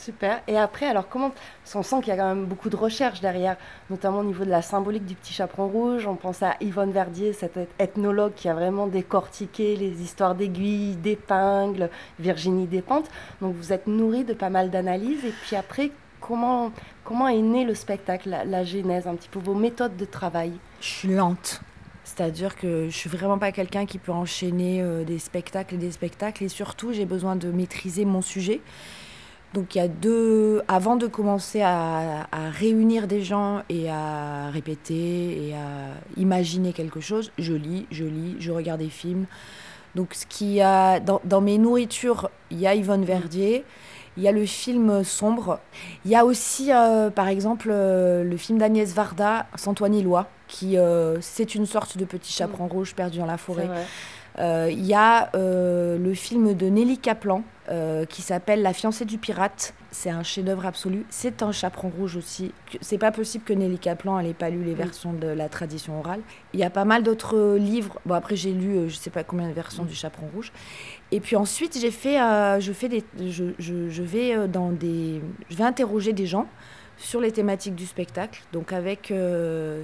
Super. 0.00 0.40
Et 0.48 0.56
après, 0.56 0.86
alors 0.86 1.08
comment 1.08 1.30
On 1.74 1.82
sent 1.82 1.96
qu'il 2.00 2.08
y 2.08 2.12
a 2.12 2.16
quand 2.16 2.34
même 2.34 2.46
beaucoup 2.46 2.70
de 2.70 2.76
recherches 2.76 3.20
derrière, 3.20 3.56
notamment 3.90 4.20
au 4.20 4.24
niveau 4.24 4.44
de 4.44 4.50
la 4.50 4.62
symbolique 4.62 5.04
du 5.04 5.14
petit 5.14 5.34
chaperon 5.34 5.68
rouge. 5.68 6.06
On 6.06 6.16
pense 6.16 6.42
à 6.42 6.56
Yvonne 6.62 6.90
Verdier, 6.90 7.34
cette 7.34 7.58
ethnologue 7.78 8.32
qui 8.34 8.48
a 8.48 8.54
vraiment 8.54 8.86
décortiqué 8.86 9.76
les 9.76 10.02
histoires 10.02 10.34
d'aiguilles, 10.34 10.96
d'épingles, 10.96 11.90
Virginie 12.18 12.66
Despentes. 12.66 13.10
Donc 13.42 13.54
vous 13.54 13.74
êtes 13.74 13.86
nourri 13.86 14.24
de 14.24 14.32
pas 14.32 14.48
mal 14.48 14.70
d'analyses. 14.70 15.24
Et 15.26 15.34
puis 15.42 15.54
après, 15.54 15.90
comment, 16.22 16.72
comment 17.04 17.28
est 17.28 17.42
né 17.42 17.66
le 17.66 17.74
spectacle, 17.74 18.30
la, 18.30 18.64
genèse, 18.64 19.06
un 19.06 19.16
petit 19.16 19.28
peu 19.28 19.38
vos 19.38 19.54
méthodes 19.54 19.98
de 19.98 20.06
travail? 20.06 20.52
Je 20.80 20.88
suis 20.88 21.08
lente. 21.08 21.60
C'est-à-dire 22.04 22.56
que 22.56 22.86
je 22.88 22.96
suis 22.96 23.10
vraiment 23.10 23.38
pas 23.38 23.52
quelqu'un 23.52 23.84
qui 23.84 23.98
peut 23.98 24.12
enchaîner 24.12 24.80
euh, 24.80 25.04
des 25.04 25.18
spectacles 25.18 25.74
et 25.74 25.78
des 25.78 25.92
spectacles. 25.92 26.44
Et 26.44 26.48
surtout, 26.48 26.94
j'ai 26.94 27.04
besoin 27.04 27.36
de 27.36 27.50
maîtriser 27.50 28.06
mon 28.06 28.22
sujet. 28.22 28.62
Donc 29.52 29.74
il 29.74 29.78
y 29.78 29.80
a 29.80 29.88
deux, 29.88 30.62
avant 30.68 30.96
de 30.96 31.08
commencer 31.08 31.60
à, 31.60 32.26
réunir 32.52 33.08
des 33.08 33.22
gens 33.22 33.62
et 33.68 33.90
à 33.90 34.48
répéter 34.50 35.48
et 35.48 35.54
à 35.54 36.20
imaginer 36.20 36.72
quelque 36.72 37.00
chose, 37.00 37.32
je 37.38 37.54
lis, 37.54 37.86
je 37.90 38.04
lis, 38.04 38.36
je 38.38 38.52
regarde 38.52 38.80
des 38.80 38.88
films. 38.88 39.26
Donc 39.96 40.14
ce 40.14 40.24
qui 40.26 40.60
a 40.60 41.00
dans, 41.00 41.40
mes 41.40 41.58
nourritures, 41.58 42.30
il 42.52 42.60
y 42.60 42.66
a 42.68 42.76
Yvonne 42.76 43.04
Verdier, 43.04 43.64
il 44.16 44.22
y 44.22 44.28
a 44.28 44.32
le 44.32 44.46
film 44.46 45.02
Sombre, 45.02 45.58
il 46.04 46.12
y 46.12 46.16
a 46.16 46.24
aussi 46.24 46.72
euh, 46.72 47.10
par 47.10 47.26
exemple 47.26 47.70
euh, 47.72 48.22
le 48.22 48.36
film 48.36 48.58
d'Agnès 48.58 48.92
Varda, 48.92 49.46
Santoine 49.56 50.00
Loi, 50.00 50.28
qui 50.46 50.78
euh, 50.78 51.20
c'est 51.20 51.56
une 51.56 51.66
sorte 51.66 51.96
de 51.96 52.04
petit 52.04 52.32
chaperon 52.32 52.66
mm. 52.66 52.72
rouge 52.72 52.94
perdu 52.94 53.18
dans 53.18 53.26
la 53.26 53.38
forêt. 53.38 53.68
Il 54.38 54.86
y 54.86 54.94
a 54.94 55.30
le 55.34 56.14
film 56.14 56.54
de 56.54 56.66
Nelly 56.66 56.98
Kaplan 56.98 57.42
euh, 57.70 58.04
qui 58.04 58.20
s'appelle 58.20 58.62
La 58.62 58.72
fiancée 58.72 59.04
du 59.04 59.16
pirate. 59.16 59.74
C'est 59.92 60.10
un 60.10 60.24
chef-d'œuvre 60.24 60.66
absolu. 60.66 61.06
C'est 61.08 61.40
un 61.44 61.52
chaperon 61.52 61.88
rouge 61.88 62.16
aussi. 62.16 62.52
C'est 62.80 62.98
pas 62.98 63.12
possible 63.12 63.44
que 63.44 63.52
Nelly 63.52 63.78
Kaplan 63.78 64.20
n'ait 64.22 64.34
pas 64.34 64.50
lu 64.50 64.64
les 64.64 64.74
versions 64.74 65.12
de 65.12 65.28
la 65.28 65.48
tradition 65.48 66.00
orale. 66.00 66.20
Il 66.52 66.58
y 66.58 66.64
a 66.64 66.70
pas 66.70 66.84
mal 66.84 67.04
d'autres 67.04 67.56
livres. 67.56 68.00
Bon, 68.06 68.14
après, 68.14 68.34
j'ai 68.34 68.50
lu 68.50 68.76
euh, 68.76 68.88
je 68.88 68.96
sais 68.96 69.10
pas 69.10 69.22
combien 69.22 69.46
de 69.46 69.52
versions 69.52 69.84
du 69.84 69.94
chaperon 69.94 70.26
rouge. 70.34 70.50
Et 71.12 71.20
puis 71.20 71.36
ensuite, 71.36 71.78
j'ai 71.80 71.92
fait, 71.92 72.20
euh, 72.20 72.58
je, 72.58 72.72
fais 72.72 72.88
des, 72.88 73.04
je, 73.20 73.44
je, 73.60 74.02
vais 74.02 74.48
dans 74.48 74.70
des. 74.70 75.20
Je 75.48 75.56
vais 75.56 75.64
interroger 75.64 76.12
des 76.12 76.26
gens 76.26 76.48
sur 76.96 77.20
les 77.20 77.30
thématiques 77.30 77.76
du 77.76 77.86
spectacle. 77.86 78.42
Donc 78.52 78.72
avec 78.72 79.12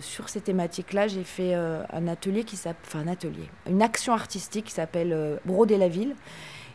sur 0.01 0.28
ces 0.28 0.41
thématiques-là, 0.41 1.07
j'ai 1.07 1.24
fait 1.24 1.55
un 1.55 2.09
atelier 2.09 2.43
qui 2.43 2.57
s'appelle, 2.57 2.82
enfin 2.84 3.01
un 3.01 3.12
atelier, 3.12 3.49
une 3.70 3.80
action 3.80 4.12
artistique 4.12 4.64
qui 4.66 4.72
s'appelle 4.72 5.39
Broder 5.45 5.78
la 5.78 5.89
ville 5.89 6.14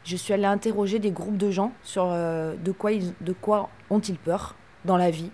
je 0.04 0.16
suis 0.16 0.34
allée 0.34 0.46
interroger 0.46 1.00
des 1.00 1.12
groupes 1.12 1.38
de 1.38 1.52
gens 1.52 1.72
sur 1.84 2.06
euh, 2.08 2.56
de 2.56 2.72
quoi, 2.72 2.92
de 2.94 3.34
quoi 3.34 3.70
ont-ils 3.90 4.18
peur 4.18 4.56
dans 4.86 4.98
la 4.98 5.12
vie, 5.12 5.32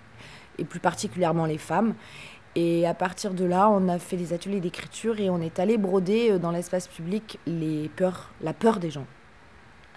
et 0.58 0.66
plus 0.66 0.80
particulièrement 0.80 1.46
les 1.46 1.58
femmes. 1.58 1.94
Et 2.56 2.88
à 2.88 2.94
partir 2.94 3.34
de 3.34 3.46
là, 3.46 3.70
on 3.70 3.88
a 3.88 4.00
fait 4.00 4.18
des 4.18 4.34
ateliers 4.34 4.60
d'écriture 4.60 5.20
et 5.20 5.30
on 5.30 5.40
est 5.42 5.60
allé 5.60 5.78
broder 5.78 6.32
euh, 6.32 6.40
dans 6.40 6.52
l'espace 6.52 6.88
public 6.88 7.40
les 7.46 7.90
peurs, 7.96 8.32
la 8.42 8.54
peur 8.54 8.80
des 8.80 8.90
gens. 8.90 9.06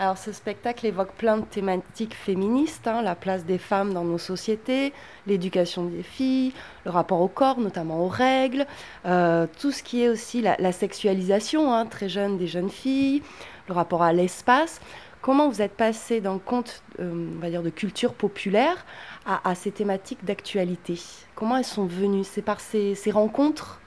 Alors 0.00 0.16
ce 0.16 0.32
spectacle 0.32 0.86
évoque 0.86 1.12
plein 1.12 1.36
de 1.36 1.44
thématiques 1.44 2.14
féministes, 2.14 2.88
hein, 2.88 3.02
la 3.02 3.14
place 3.14 3.44
des 3.44 3.58
femmes 3.58 3.92
dans 3.92 4.02
nos 4.02 4.16
sociétés, 4.16 4.94
l'éducation 5.26 5.84
des 5.84 6.02
filles, 6.02 6.54
le 6.86 6.90
rapport 6.90 7.20
au 7.20 7.28
corps, 7.28 7.60
notamment 7.60 8.02
aux 8.02 8.08
règles, 8.08 8.66
euh, 9.04 9.46
tout 9.60 9.70
ce 9.72 9.82
qui 9.82 10.02
est 10.02 10.08
aussi 10.08 10.40
la, 10.40 10.72
sexualisation 10.72 11.74
hein, 11.74 11.84
très 11.84 12.08
jeune 12.08 12.38
des 12.38 12.46
jeunes 12.46 12.70
filles, 12.70 13.22
le 13.70 13.74
rapport 13.74 14.02
à 14.02 14.12
l'espace. 14.12 14.80
Comment 15.22 15.48
vous 15.48 15.62
êtes 15.62 15.72
passé 15.72 16.20
d'un 16.20 16.38
conte, 16.38 16.82
euh, 16.98 17.28
on 17.36 17.40
va 17.40 17.50
dire, 17.50 17.62
de 17.62 17.70
culture 17.70 18.14
populaire 18.14 18.84
à, 19.26 19.54
ces 19.54 19.70
thématiques 19.70 20.24
d'actualité? 20.24 20.98
Comment 21.34 21.56
elles 21.56 21.64
sont 21.64 21.86
venues? 21.86 22.24
C'est 22.24 22.42
par 22.42 22.60
ces, 22.60 22.96
rencontres? 23.10 23.80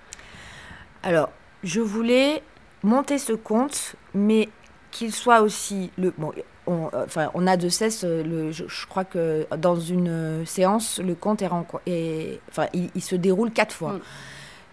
Alors, 1.02 1.30
je 1.64 1.82
voulais 1.82 2.44
monter 2.84 3.18
ce 3.18 3.34
conte, 3.34 3.96
mais 4.14 4.50
qu'il 4.92 5.14
soit 5.14 5.42
aussi 5.42 5.92
le 5.98 6.14
bon, 6.16 6.32
on, 6.68 6.90
enfin, 6.94 7.32
on 7.34 7.48
a 7.48 7.58
de 7.58 7.68
cesse 7.68 8.04
le, 8.04 8.52
je, 8.52 8.86
crois 8.88 9.04
que 9.04 9.48
dans 9.58 9.76
une 9.76 10.46
séance 10.46 11.00
le 11.00 11.16
conte 11.16 11.42
est, 11.42 11.50
et 11.88 12.40
enfin 12.50 12.68
il, 12.74 13.02
se 13.02 13.16
déroule 13.16 13.52
quatre 13.52 13.74
fois. 13.74 13.94
Mm. 13.94 14.02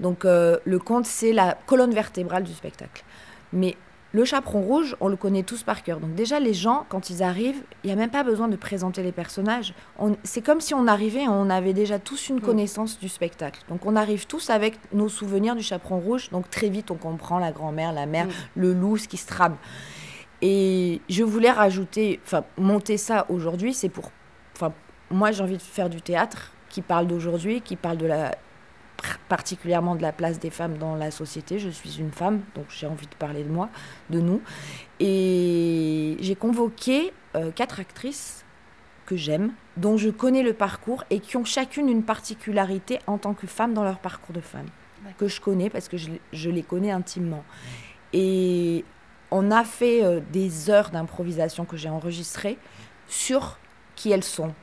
donc 0.00 0.24
euh, 0.24 0.58
le 0.66 0.78
conte 0.78 1.06
c'est 1.06 1.32
la 1.32 1.56
colonne 1.66 1.94
vertébrale 1.94 2.44
du 2.44 2.52
spectacle. 2.52 3.02
Mais 3.52 3.76
le 4.12 4.24
chaperon 4.24 4.62
rouge, 4.62 4.96
on 5.00 5.08
le 5.08 5.16
connaît 5.16 5.44
tous 5.44 5.62
par 5.62 5.82
cœur. 5.82 6.00
Donc 6.00 6.14
déjà, 6.14 6.40
les 6.40 6.54
gens, 6.54 6.84
quand 6.88 7.10
ils 7.10 7.22
arrivent, 7.22 7.62
il 7.84 7.86
n'y 7.86 7.92
a 7.92 7.96
même 7.96 8.10
pas 8.10 8.24
besoin 8.24 8.48
de 8.48 8.56
présenter 8.56 9.02
les 9.02 9.12
personnages. 9.12 9.72
C'est 10.24 10.42
comme 10.42 10.60
si 10.60 10.74
on 10.74 10.86
arrivait 10.86 11.22
et 11.22 11.28
on 11.28 11.48
avait 11.48 11.72
déjà 11.72 11.98
tous 11.98 12.28
une 12.28 12.36
mm. 12.36 12.40
connaissance 12.40 12.98
du 12.98 13.08
spectacle. 13.08 13.60
Donc 13.68 13.86
on 13.86 13.94
arrive 13.94 14.26
tous 14.26 14.50
avec 14.50 14.78
nos 14.92 15.08
souvenirs 15.08 15.54
du 15.54 15.62
chaperon 15.62 16.00
rouge. 16.00 16.30
Donc 16.30 16.50
très 16.50 16.68
vite, 16.68 16.90
on 16.90 16.96
comprend 16.96 17.38
la 17.38 17.52
grand-mère, 17.52 17.92
la 17.92 18.06
mère, 18.06 18.26
mm. 18.26 18.30
le 18.56 18.72
loup, 18.72 18.96
ce 18.96 19.06
qui 19.06 19.16
se 19.16 19.26
trame. 19.26 19.56
Et 20.42 21.00
je 21.08 21.22
voulais 21.22 21.50
rajouter, 21.50 22.18
enfin 22.24 22.44
monter 22.56 22.96
ça 22.96 23.26
aujourd'hui, 23.28 23.74
c'est 23.74 23.90
pour... 23.90 24.10
Enfin, 24.56 24.72
moi 25.10 25.32
j'ai 25.32 25.42
envie 25.42 25.56
de 25.56 25.62
faire 25.62 25.90
du 25.90 26.00
théâtre 26.00 26.52
qui 26.68 26.82
parle 26.82 27.06
d'aujourd'hui, 27.06 27.60
qui 27.60 27.76
parle 27.76 27.98
de 27.98 28.06
la 28.06 28.34
particulièrement 29.28 29.94
de 29.94 30.02
la 30.02 30.12
place 30.12 30.38
des 30.38 30.50
femmes 30.50 30.78
dans 30.78 30.94
la 30.94 31.10
société. 31.10 31.58
Je 31.58 31.68
suis 31.68 31.98
une 31.98 32.12
femme, 32.12 32.40
donc 32.54 32.66
j'ai 32.68 32.86
envie 32.86 33.06
de 33.06 33.14
parler 33.14 33.44
de 33.44 33.48
moi, 33.48 33.68
de 34.10 34.20
nous. 34.20 34.42
Et 34.98 36.16
j'ai 36.20 36.34
convoqué 36.34 37.12
euh, 37.36 37.50
quatre 37.50 37.80
actrices 37.80 38.44
que 39.06 39.16
j'aime, 39.16 39.52
dont 39.76 39.96
je 39.96 40.10
connais 40.10 40.42
le 40.42 40.52
parcours 40.52 41.04
et 41.10 41.20
qui 41.20 41.36
ont 41.36 41.44
chacune 41.44 41.88
une 41.88 42.02
particularité 42.02 42.98
en 43.06 43.18
tant 43.18 43.34
que 43.34 43.46
femme 43.46 43.74
dans 43.74 43.84
leur 43.84 43.98
parcours 43.98 44.34
de 44.34 44.40
femme, 44.40 44.66
que 45.18 45.26
je 45.28 45.40
connais 45.40 45.70
parce 45.70 45.88
que 45.88 45.96
je, 45.96 46.50
les 46.50 46.62
connais 46.62 46.90
intimement. 46.90 47.44
Et 48.12 48.84
on 49.30 49.50
a 49.50 49.64
fait 49.64 50.04
euh, 50.04 50.20
des 50.32 50.70
heures 50.70 50.90
d'improvisation 50.90 51.64
que 51.64 51.76
j'ai 51.76 51.88
enregistrées 51.88 52.58
sur 53.08 53.58
qui 53.96 54.10
elles 54.10 54.24
sont, 54.24 54.54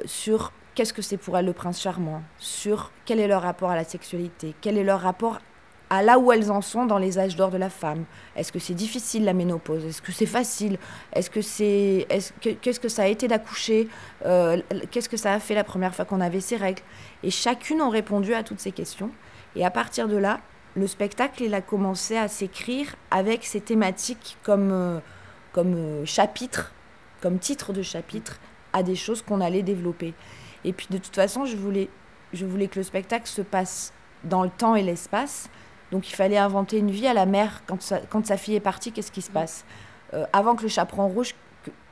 euh, 0.00 0.02
sur 0.06 0.52
qu'est-ce 0.74 0.92
que 0.92 1.02
c'est 1.02 1.16
pour 1.16 1.36
elles 1.38 1.46
le 1.46 1.52
prince 1.52 1.80
charmant, 1.80 2.22
sur 2.38 2.90
quel 3.04 3.20
est 3.20 3.28
leur 3.28 3.42
rapport 3.42 3.70
à 3.70 3.76
la 3.76 3.84
sexualité, 3.84 4.54
quel 4.60 4.78
est 4.78 4.84
leur 4.84 5.00
rapport 5.00 5.38
à 5.90 6.02
là 6.02 6.18
où 6.18 6.32
elles 6.32 6.50
en 6.50 6.60
sont 6.60 6.86
dans 6.86 6.98
les 6.98 7.18
âges 7.18 7.36
d'or 7.36 7.50
de 7.50 7.56
la 7.56 7.70
femme. 7.70 8.04
Est-ce 8.36 8.50
que 8.50 8.58
c'est 8.58 8.74
difficile 8.74 9.24
la 9.24 9.34
ménopause? 9.34 9.84
Est-ce 9.84 10.02
que 10.02 10.12
c'est 10.12 10.26
facile? 10.26 10.78
Est-ce 11.12 11.30
que 11.30 11.42
c'est 11.42 12.06
qu'est-ce 12.40 12.80
que 12.80 12.88
ça 12.88 13.02
a 13.02 13.06
été 13.06 13.28
d'accoucher? 13.28 13.88
Euh, 14.24 14.60
Qu'est-ce 14.90 15.08
que 15.08 15.16
ça 15.16 15.32
a 15.34 15.38
fait 15.40 15.54
la 15.54 15.62
première 15.62 15.94
fois 15.94 16.04
qu'on 16.04 16.20
avait 16.20 16.40
ces 16.40 16.56
règles? 16.56 16.82
Et 17.22 17.30
chacune 17.30 17.80
a 17.80 17.88
répondu 17.90 18.34
à 18.34 18.42
toutes 18.42 18.60
ces 18.60 18.72
questions. 18.72 19.10
Et 19.56 19.64
à 19.64 19.70
partir 19.70 20.08
de 20.08 20.16
là, 20.16 20.40
le 20.74 20.86
spectacle 20.86 21.42
il 21.44 21.54
a 21.54 21.60
commencé 21.60 22.16
à 22.16 22.28
s'écrire 22.28 22.96
avec 23.10 23.44
ces 23.44 23.60
thématiques 23.60 24.38
comme 24.42 24.72
euh, 24.72 24.98
comme 25.52 25.74
euh, 25.74 26.04
chapitre, 26.04 26.72
comme 27.20 27.38
titre 27.38 27.72
de 27.72 27.82
chapitre 27.82 28.40
à 28.72 28.82
des 28.82 28.96
choses 28.96 29.22
qu'on 29.22 29.40
allait 29.40 29.62
développer. 29.62 30.14
Et 30.64 30.72
puis 30.72 30.86
de 30.90 30.98
toute 30.98 31.14
façon, 31.14 31.44
je 31.44 31.56
voulais, 31.56 31.88
je 32.32 32.46
voulais 32.46 32.68
que 32.68 32.78
le 32.78 32.82
spectacle 32.82 33.26
se 33.26 33.42
passe 33.42 33.92
dans 34.24 34.42
le 34.42 34.50
temps 34.50 34.74
et 34.74 34.82
l'espace. 34.82 35.48
Donc 35.92 36.10
il 36.10 36.14
fallait 36.14 36.38
inventer 36.38 36.78
une 36.78 36.90
vie 36.90 37.06
à 37.06 37.14
la 37.14 37.26
mère. 37.26 37.62
Quand 37.66 37.80
sa, 37.82 37.98
quand 38.00 38.26
sa 38.26 38.36
fille 38.36 38.56
est 38.56 38.60
partie, 38.60 38.90
qu'est-ce 38.92 39.12
qui 39.12 39.22
se 39.22 39.30
passe? 39.30 39.64
Euh, 40.14 40.24
Avant 40.32 40.56
que 40.56 40.62
le 40.62 40.68
chaperon 40.68 41.08
rouge 41.08 41.34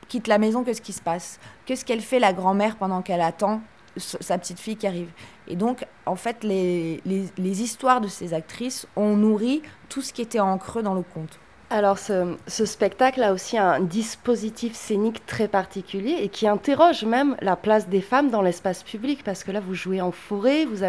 quitte 0.07 0.27
la 0.27 0.37
maison, 0.37 0.63
qu'est-ce 0.63 0.81
qui 0.81 0.93
se 0.93 1.01
passe? 1.01 1.39
Qu'est-ce 1.65 1.85
qu'elle 1.85 2.01
fait 2.01 2.19
la 2.19 2.33
grand-mère 2.33 2.75
pendant 2.75 3.01
qu'elle 3.01 3.21
attend 3.21 3.61
sa 3.95 4.37
petite 4.37 4.59
fille 4.59 4.75
qui 4.75 4.87
arrive? 4.87 5.09
Et 5.47 5.55
donc, 5.55 5.85
en 6.05 6.15
fait, 6.15 6.43
les, 6.43 6.99
les, 7.05 7.25
les 7.37 7.61
histoires 7.61 8.01
de 8.01 8.07
ces 8.07 8.33
actrices 8.33 8.87
ont 8.95 9.15
nourri 9.15 9.61
tout 9.89 10.01
ce 10.01 10.11
qui 10.11 10.21
était 10.21 10.39
en 10.39 10.57
creux 10.57 10.83
dans 10.83 10.95
le 10.95 11.03
conte. 11.03 11.39
Alors 11.73 11.97
ce, 11.97 12.35
spectacle 12.45 13.23
a 13.23 13.33
aussi 13.33 13.57
un 13.57 13.79
dispositif 13.79 14.75
scénique 14.75 15.25
très 15.25 15.47
particulier 15.47 16.17
et 16.21 16.29
qui 16.29 16.47
interroge 16.47 17.03
même 17.03 17.35
la 17.41 17.55
place 17.55 17.89
des 17.89 18.01
femmes 18.01 18.29
dans 18.29 18.43
l'espace 18.43 18.83
public 18.83 19.23
parce 19.23 19.43
que 19.43 19.51
là 19.51 19.59
vous 19.59 19.73
jouez 19.73 19.99
en 19.99 20.11
forêt, 20.11 20.65
vous, 20.65 20.85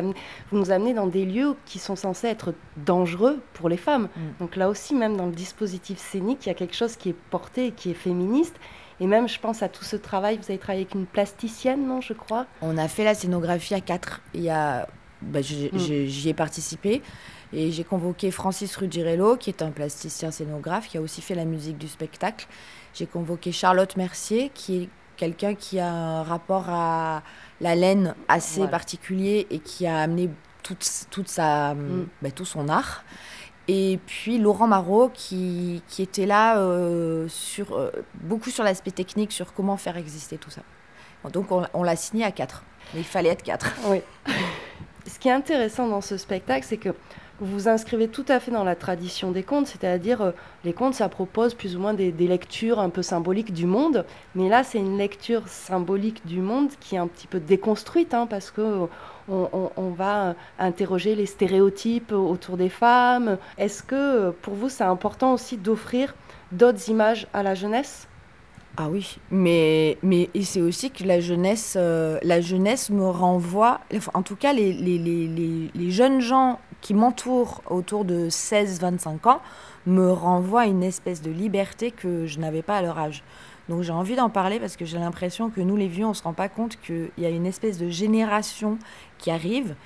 nous 0.52 0.70
amenez 0.70 0.92
dans 0.92 1.06
des 1.06 1.24
lieux 1.24 1.56
qui 1.64 1.78
sont 1.78 1.96
censés 1.96 2.26
être 2.26 2.52
dangereux 2.76 3.40
pour 3.54 3.70
les 3.70 3.78
femmes. 3.78 4.10
Mm. 4.14 4.20
Donc 4.40 4.56
là 4.56 4.68
aussi 4.68 4.94
même 4.94 5.16
dans 5.16 5.24
le 5.24 5.32
dispositif 5.32 5.96
scénique 5.96 6.44
il 6.44 6.50
y 6.50 6.52
a 6.52 6.54
quelque 6.54 6.76
chose 6.76 6.96
qui 6.96 7.08
est 7.08 7.16
porté 7.30 7.68
et 7.68 7.72
qui 7.72 7.90
est 7.90 7.94
féministe. 7.94 8.56
Et 9.00 9.06
même, 9.06 9.26
je 9.26 9.40
pense 9.40 9.62
à 9.62 9.68
tout 9.68 9.82
ce 9.82 9.96
travail, 9.96 10.36
vous 10.36 10.50
avez 10.50 10.58
travaillé 10.58 10.82
avec 10.82 10.94
une 10.94 11.06
plasticienne, 11.06 11.84
non, 11.84 12.00
je 12.00 12.12
crois? 12.12 12.46
On 12.62 12.78
a 12.78 12.86
fait 12.86 13.02
la 13.02 13.14
scénographie 13.14 13.74
à 13.74 13.80
quatre. 13.80 14.20
Il 14.34 14.42
y 14.42 14.50
a, 14.50 14.86
bah, 15.24 15.40
mm. 15.40 15.78
j'y 15.78 16.28
ai 16.28 16.34
participé. 16.34 17.02
Et 17.52 17.70
j'ai 17.70 17.84
convoqué 17.84 18.30
Francis 18.30 18.74
Ruggiero, 18.76 19.36
qui 19.36 19.50
est 19.50 19.62
un 19.62 19.70
plasticien 19.70 20.30
scénographe, 20.30 20.88
qui 20.88 20.98
a 20.98 21.00
aussi 21.00 21.20
fait 21.20 21.34
la 21.34 21.44
musique 21.44 21.78
du 21.78 21.88
spectacle. 21.88 22.46
J'ai 22.94 23.06
convoqué 23.06 23.52
Charlotte 23.52 23.96
Mercier, 23.96 24.50
qui 24.54 24.82
est 24.82 24.88
quelqu'un 25.16 25.54
qui 25.54 25.78
a 25.78 25.90
un 25.90 26.22
rapport 26.22 26.68
à 26.68 27.22
la 27.60 27.74
laine 27.74 28.14
assez 28.28 28.66
particulier 28.66 29.46
et 29.50 29.60
qui 29.60 29.86
a 29.86 29.98
amené 30.00 30.30
toute, 30.62 30.86
toute 31.10 31.28
sa, 31.28 31.74
mm. 31.74 32.06
bah, 32.22 32.30
tout 32.30 32.44
son 32.44 32.68
art. 32.68 33.04
Et 33.66 33.98
puis 34.06 34.38
Laurent 34.38 34.66
Marot 34.66 35.10
qui, 35.14 35.82
qui 35.88 36.02
était 36.02 36.26
là 36.26 36.58
euh, 36.58 37.28
sur, 37.28 37.78
euh, 37.78 37.90
beaucoup 38.14 38.50
sur 38.50 38.62
l'aspect 38.64 38.90
technique, 38.90 39.32
sur 39.32 39.54
comment 39.54 39.76
faire 39.76 39.96
exister 39.96 40.36
tout 40.36 40.50
ça. 40.50 40.62
Donc 41.32 41.50
on, 41.50 41.64
on 41.72 41.82
l'a 41.82 41.96
signé 41.96 42.24
à 42.24 42.32
quatre. 42.32 42.64
Mais 42.92 43.00
il 43.00 43.06
fallait 43.06 43.30
être 43.30 43.42
quatre. 43.42 43.74
Oui. 43.86 44.02
Ce 45.06 45.18
qui 45.18 45.28
est 45.28 45.32
intéressant 45.32 45.86
dans 45.88 46.00
ce 46.00 46.16
spectacle, 46.16 46.64
c'est 46.66 46.78
que 46.78 46.90
vous 47.40 47.46
vous 47.46 47.68
inscrivez 47.68 48.08
tout 48.08 48.24
à 48.28 48.38
fait 48.38 48.52
dans 48.52 48.62
la 48.62 48.76
tradition 48.76 49.32
des 49.32 49.42
contes, 49.42 49.66
c'est-à-dire 49.66 50.22
euh, 50.22 50.30
les 50.64 50.72
contes, 50.72 50.94
ça 50.94 51.08
propose 51.08 51.54
plus 51.54 51.76
ou 51.76 51.80
moins 51.80 51.92
des, 51.92 52.12
lectures 52.12 52.78
un 52.78 52.90
peu 52.90 53.02
symboliques 53.02 53.52
du 53.52 53.66
monde, 53.66 54.06
mais 54.36 54.48
là 54.48 54.62
c'est 54.62 54.78
une 54.78 54.96
lecture 54.96 55.48
symbolique 55.48 56.24
du 56.26 56.40
monde 56.40 56.70
qui 56.78 56.94
est 56.94 56.98
un 56.98 57.08
petit 57.08 57.26
peu 57.26 57.40
déconstruite, 57.40 58.14
hein, 58.14 58.26
parce 58.26 58.52
que 58.52 58.60
euh, 59.30 59.46
on, 59.76 59.90
va 59.90 60.34
interroger 60.58 61.16
les 61.16 61.26
stéréotypes 61.26 62.12
autour 62.12 62.56
des 62.56 62.68
femmes. 62.68 63.38
Est-ce 63.58 63.82
que 63.82 63.94
euh, 63.94 64.30
pour 64.42 64.54
vous 64.54 64.68
c'est 64.68 64.84
important 64.84 65.34
aussi 65.34 65.56
d'offrir 65.56 66.14
d'autres 66.52 66.88
images 66.88 67.26
à 67.32 67.42
la 67.42 67.54
jeunesse? 67.54 68.06
Ah 68.76 68.88
oui, 68.90 69.18
mais, 69.30 69.98
mais 70.02 70.28
c'est 70.42 70.60
aussi 70.60 70.90
que 70.90 71.04
la 71.04 71.20
jeunesse, 71.20 71.76
euh, 71.78 72.18
la 72.24 72.40
jeunesse 72.40 72.90
me 72.90 73.08
renvoie, 73.08 73.80
en 74.14 74.22
tout 74.22 74.34
cas 74.34 74.52
les, 74.52 74.72
les, 74.72 74.98
les, 74.98 75.70
les, 75.72 75.90
jeunes 75.92 76.20
gens 76.20 76.58
qui 76.80 76.92
m'entourent 76.92 77.62
autour 77.70 78.04
de 78.04 78.28
16-25 78.28 79.28
ans 79.28 79.40
me 79.86 80.10
renvoient 80.10 80.66
une 80.66 80.82
espèce 80.82 81.22
de 81.22 81.30
liberté 81.30 81.92
que 81.92 82.26
je 82.26 82.40
n'avais 82.40 82.62
pas 82.62 82.78
à 82.78 82.82
leur 82.82 82.98
âge. 82.98 83.22
Donc 83.68 83.82
j'ai 83.82 83.92
envie 83.92 84.16
d'en 84.16 84.28
parler 84.28 84.58
parce 84.58 84.76
que 84.76 84.84
j'ai 84.84 84.98
l'impression 84.98 85.50
que 85.50 85.60
nous 85.60 85.76
les 85.76 85.86
vieux, 85.88 86.06
on 86.06 86.08
ne 86.08 86.14
se 86.14 86.24
rend 86.24 86.34
pas 86.34 86.48
compte 86.48 86.76
qu'il 86.80 87.10
y 87.16 87.26
a 87.26 87.30
une 87.30 87.46
espèce 87.46 87.78
de 87.78 87.88
génération 87.88 88.78
qui 89.18 89.30
arrive, 89.30 89.76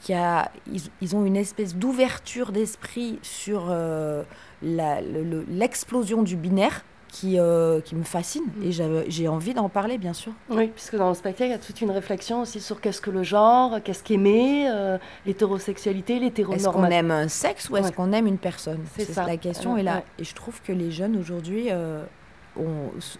qui 0.00 0.14
a, 0.14 0.50
ils, 0.72 0.80
ils 1.02 1.14
ont 1.14 1.26
une 1.26 1.36
espèce 1.36 1.76
d'ouverture 1.76 2.50
d'esprit 2.52 3.18
sur 3.20 3.66
euh, 3.68 4.22
l'explosion 4.62 6.22
du 6.22 6.36
binaire 6.36 6.82
qui, 7.20 7.38
euh, 7.38 7.80
qui 7.80 7.96
me 7.96 8.04
fascine 8.04 8.44
et 8.62 8.70
j'avais- 8.70 9.06
j'ai 9.10 9.26
envie 9.28 9.52
d'en 9.54 9.68
parler 9.68 9.98
bien 9.98 10.12
sûr. 10.12 10.32
Oui, 10.50 10.68
puisque 10.68 10.96
dans 10.96 11.08
le 11.08 11.14
spectacle, 11.14 11.48
il 11.48 11.52
y 11.52 11.54
a 11.54 11.58
toute 11.58 11.80
une 11.80 11.90
réflexion 11.90 12.42
aussi 12.42 12.60
sur 12.60 12.80
qu'est-ce 12.80 13.00
que 13.00 13.10
le 13.10 13.22
genre, 13.24 13.78
qu'est-ce 13.82 14.02
qu'aimer, 14.04 14.68
euh, 14.70 14.98
l'hétérosexualité, 15.26 16.16
Est-ce 16.24 16.68
qu'on 16.68 16.84
aime 16.84 17.10
un 17.10 17.26
sexe 17.28 17.70
ou 17.70 17.76
est-ce 17.76 17.88
Ouais. 17.88 17.92
qu'on 17.92 18.12
aime 18.12 18.26
une 18.26 18.38
personne 18.38 18.80
C'est 18.96 19.12
ça. 19.12 19.24
La 19.26 19.36
question 19.36 19.76
est 19.76 19.82
là. 19.82 20.02
Et 20.18 20.24
je 20.24 20.34
trouve 20.34 20.60
que 20.62 20.72
les 20.72 20.90
jeunes 20.90 21.16
aujourd'hui 21.16 21.68
euh, 21.70 22.02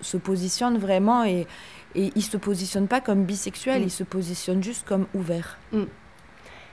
se 0.00 0.16
positionnent 0.16 0.78
vraiment 0.78 1.24
et, 1.24 1.46
et 1.94 2.12
ils 2.14 2.22
se 2.22 2.36
positionnent 2.36 2.88
pas 2.88 3.00
comme 3.00 3.24
bisexuels, 3.24 3.80
Mm. 3.82 3.84
ils 3.84 3.90
se 3.90 4.04
positionnent 4.04 4.62
juste 4.62 4.86
comme 4.86 5.06
ouverts. 5.14 5.58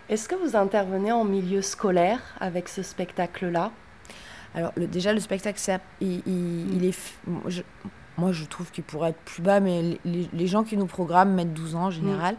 Est-ce 0.10 0.30
que 0.30 0.36
vous 0.36 0.56
intervenez 0.56 1.12
en 1.12 1.24
milieu 1.26 1.62
scolaire 1.64 2.20
avec 2.40 2.70
ce 2.70 2.84
spectacle-là? 2.84 3.72
Alors 4.56 4.72
le- 4.76 4.88
déjà 4.88 5.14
le 5.14 5.20
spectacle, 5.20 5.60
il, 6.02 6.22
il- 6.26 6.76
il 6.78 6.86
est, 6.86 6.98
moi, 7.28 7.42
je, 7.48 7.62
moi, 8.18 8.32
je 8.32 8.46
trouve 8.46 8.72
qu'il 8.72 8.84
pourrait 8.86 9.10
être 9.10 9.20
plus 9.26 9.42
bas, 9.42 9.60
mais 9.60 10.00
les, 10.06 10.30
les 10.32 10.48
gens 10.48 10.64
qui 10.64 10.78
nous 10.78 10.86
programment 10.86 11.34
mettent 11.36 11.54
12 11.54 11.76
ans 11.76 11.84
en 11.88 11.92
général. 11.92 12.38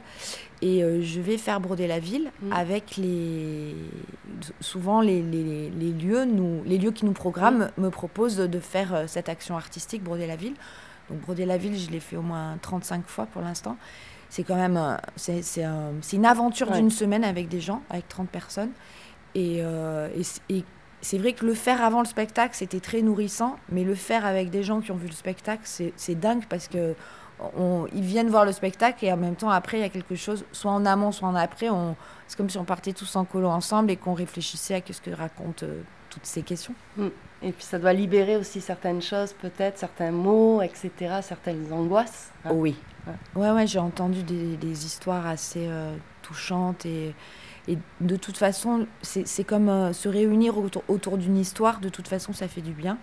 Et 0.62 0.82
euh, 0.82 1.02
je 1.02 1.20
vais 1.20 1.36
faire 1.36 1.60
broder 1.60 1.86
la 1.86 1.98
ville 1.98 2.30
avec 2.50 2.96
les, 2.96 3.74
souvent 4.60 5.02
les, 5.02 5.20
les- 5.22 5.68
les 5.70 5.92
lieux, 5.92 6.24
nous, 6.24 6.62
les 6.64 6.78
lieux 6.78 6.92
qui 6.92 7.04
nous 7.04 7.12
programment 7.12 7.68
me 7.76 7.90
proposent 7.90 8.38
de 8.38 8.58
faire 8.58 8.94
euh, 8.94 9.04
cette 9.06 9.28
action 9.28 9.56
artistique 9.56 10.02
broder 10.02 10.26
la 10.26 10.36
ville. 10.36 10.54
Donc 11.10 11.20
broder 11.20 11.44
la 11.44 11.58
ville, 11.58 11.78
je 11.78 11.90
l'ai 11.90 12.00
fait 12.00 12.16
au 12.16 12.22
moins 12.22 12.56
35 12.62 13.06
fois 13.06 13.26
pour 13.26 13.42
l'instant. 13.42 13.76
C'est 14.30 14.42
quand 14.42 14.56
même, 14.56 14.80
c'est 15.14 15.42
c'est 15.42 15.62
un- 15.62 15.92
c'est 16.00 16.16
une 16.16 16.26
aventure 16.26 16.70
Ouais. 16.70 16.78
d'une 16.78 16.90
semaine 16.90 17.22
avec 17.22 17.48
des 17.48 17.60
gens, 17.60 17.82
avec 17.90 18.08
30 18.08 18.28
personnes. 18.30 18.70
Et, 19.34 19.58
euh, 19.60 20.08
et 20.48 20.64
c'est 21.03 21.18
vrai 21.18 21.32
que 21.32 21.44
le 21.44 21.55
faire 21.55 21.82
avant 21.82 22.01
le 22.01 22.07
spectacle, 22.07 22.55
c'était 22.57 22.80
très 22.80 23.03
nourrissant, 23.03 23.57
mais 23.70 23.84
le 23.84 23.94
faire 23.94 24.24
avec 24.26 24.51
des 24.51 24.62
gens 24.62 24.80
qui 24.80 24.90
ont 24.92 24.97
vu 24.97 25.07
le 25.07 25.12
spectacle, 25.12 25.62
c'est 25.64 26.14
dingue 26.14 26.44
parce 26.49 26.68
que 26.68 26.94
on- 27.57 27.86
ils 27.92 28.03
viennent 28.03 28.30
voir 28.30 28.44
le 28.47 28.53
spectacle 28.53 29.05
et 29.05 29.12
en 29.12 29.16
même 29.18 29.36
temps, 29.36 29.51
après, 29.51 29.76
il 29.78 29.80
y 29.82 29.84
a 29.84 29.90
quelque 29.90 30.14
chose, 30.16 30.44
soit 30.53 30.70
en 30.70 30.86
amont, 30.86 31.12
soit 31.12 31.28
en 31.28 31.34
après. 31.34 31.68
C'est 32.26 32.36
comme 32.36 32.49
si 32.49 32.57
on 32.59 32.64
partait 32.64 32.94
tous 32.94 33.14
en 33.16 33.24
colo 33.26 33.49
ensemble 33.49 33.90
et 33.90 33.97
qu'on 33.97 34.14
réfléchissait 34.14 34.74
à 34.74 34.80
ce 34.90 35.01
que 35.01 35.11
racontent 35.11 35.66
euh, 35.66 35.82
toutes 36.09 36.24
ces 36.24 36.42
questions. 36.42 36.74
Mm. 36.97 37.09
Et 37.42 37.53
puis 37.53 37.62
ça 37.64 37.78
doit 37.78 37.92
libérer 37.92 38.36
aussi 38.36 38.62
certaines 38.62 39.03
choses, 39.03 39.34
peut-être 39.34 39.76
certains 39.78 40.11
mots, 40.11 40.62
etc., 40.62 40.90
certaines 41.20 41.70
angoisses. 41.70 42.30
hein. 42.44 42.51
oui. 42.55 42.74
Ouais. 43.07 43.42
Ouais, 43.42 43.51
ouais, 43.53 43.66
j'ai 43.66 43.78
entendu 43.78 44.22
des, 44.22 44.57
des 44.57 44.86
histoires 44.86 45.26
assez 45.26 45.66
euh, 45.68 45.94
touchantes 46.22 46.86
et, 46.86 47.14
et 47.68 47.78
de 48.00 48.16
toute 48.16 48.36
façon, 48.36 48.86
c'est 49.02 49.44
comme 49.44 49.68
euh, 49.68 49.92
se 49.92 50.08
réunir 50.08 50.54
autour, 50.58 51.18
d'une 51.18 51.36
histoire, 51.36 51.80
de 51.80 51.88
toute 51.88 52.08
façon, 52.08 52.32
ça 52.32 52.48
fait 52.48 52.60
du 52.60 52.72
bien. 52.72 52.98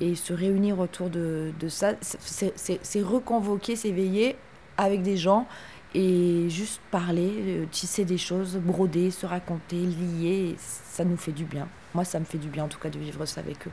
Et 0.00 0.14
se 0.14 0.32
réunir 0.32 0.78
autour 0.78 1.10
de, 1.10 1.52
ça, 1.68 1.92
c'est- 2.00 3.02
reconvoquer, 3.02 3.76
s'éveiller 3.76 4.36
avec 4.78 5.02
des 5.02 5.16
gens 5.16 5.46
et 5.94 6.48
juste 6.48 6.80
parler, 6.90 7.30
euh, 7.38 7.64
tisser 7.70 8.04
des 8.04 8.16
choses, 8.18 8.56
broder, 8.56 9.10
se 9.10 9.26
raconter, 9.26 9.76
lier, 9.76 10.54
ça 10.58 11.04
nous 11.04 11.16
fait 11.18 11.32
du 11.32 11.44
bien. 11.44 11.68
Moi, 11.94 12.04
ça 12.04 12.18
me 12.18 12.24
fait 12.24 12.38
du 12.38 12.48
bien 12.48 12.64
en 12.64 12.68
tout 12.68 12.78
cas 12.78 12.88
de 12.88 12.98
vivre 12.98 13.26
ça 13.26 13.40
avec 13.40 13.66
eux. 13.66 13.70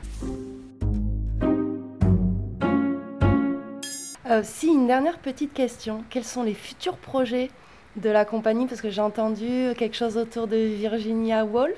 Euh, 4.30 4.42
si, 4.44 4.66
une 4.66 4.86
dernière 4.86 5.18
petite 5.18 5.54
question. 5.54 6.04
Quels 6.10 6.24
sont 6.24 6.42
les 6.42 6.52
futurs 6.54 6.98
projets 6.98 7.50
de 7.98 8.10
la 8.10 8.24
compagnie 8.24 8.66
Parce 8.66 8.80
que 8.80 8.90
j'ai 8.90 9.00
entendu 9.00 9.74
quelque 9.76 9.96
chose 9.96 10.16
autour 10.16 10.46
de 10.46 10.56
Virginia 10.56 11.44
Woolf. 11.44 11.76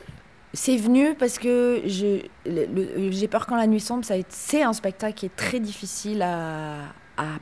C'est 0.52 0.76
venu 0.76 1.14
parce 1.14 1.38
que 1.38 1.80
j'ai 1.86 3.28
peur 3.28 3.46
quand 3.46 3.56
la 3.56 3.68
nuit 3.68 3.80
sombre, 3.80 4.04
c'est 4.28 4.62
un 4.62 4.72
spectacle 4.72 5.14
qui 5.14 5.26
est 5.26 5.36
très 5.36 5.60
difficile 5.60 6.22
à, 6.22 6.92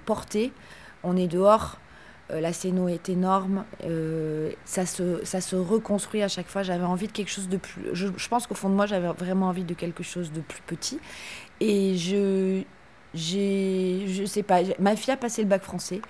porter. 0.05 0.53
On 1.05 1.17
est 1.17 1.29
dehors, 1.29 1.79
euh, 2.33 2.41
la 2.41 2.53
scéno 2.53 2.89
est 2.89 3.09
énorme, 3.09 3.65
euh, 3.85 4.51
ça, 4.65 4.85
se, 4.85 5.25
ça 5.25 5.41
se 5.41 5.55
reconstruit 5.55 6.21
à 6.21 6.29
chaque 6.29 6.49
fois. 6.49 6.65
J'avais 6.65 6.85
envie 6.85 7.07
de 7.07 7.13
quelque 7.13 7.31
chose 7.31 7.49
de 7.49 7.59
plus. 7.59 7.83
Je, 7.93 8.29
pense 8.29 8.49
qu'au 8.49 8.57
fond 8.57 8.69
de 8.69 8.75
moi, 8.75 8.87
j'avais 8.87 9.07
vraiment 9.09 9.47
envie 9.47 9.63
de 9.63 9.75
quelque 9.75 10.03
chose 10.03 10.33
de 10.33 10.41
plus 10.41 10.63
petit. 10.63 10.99
Et 11.61 11.97
je. 11.97 12.63
Je 13.15 14.25
sais 14.27 14.43
pas, 14.43 14.59
ma 14.79 14.95
fille 14.95 15.15
a 15.15 15.17
passé 15.17 15.43
le 15.43 15.49
bac 15.49 15.63
français. 15.63 16.03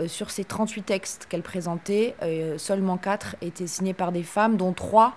Euh, 0.00 0.08
sur 0.08 0.30
ces 0.30 0.44
38 0.44 0.82
textes 0.82 1.26
qu'elle 1.28 1.42
présentait, 1.42 2.14
euh, 2.22 2.58
seulement 2.58 2.96
4 2.96 3.36
étaient 3.42 3.66
signés 3.66 3.94
par 3.94 4.12
des 4.12 4.22
femmes, 4.22 4.56
dont 4.56 4.72
3 4.72 5.16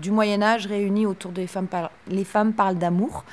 du 0.00 0.10
Moyen 0.10 0.42
Âge 0.42 0.66
réunis 0.66 1.06
autour 1.06 1.32
des 1.32 1.46
femmes 1.46 1.68
par... 1.68 1.90
Les 2.08 2.24
femmes 2.24 2.52
parlent 2.52 2.78
d'amour. 2.78 3.24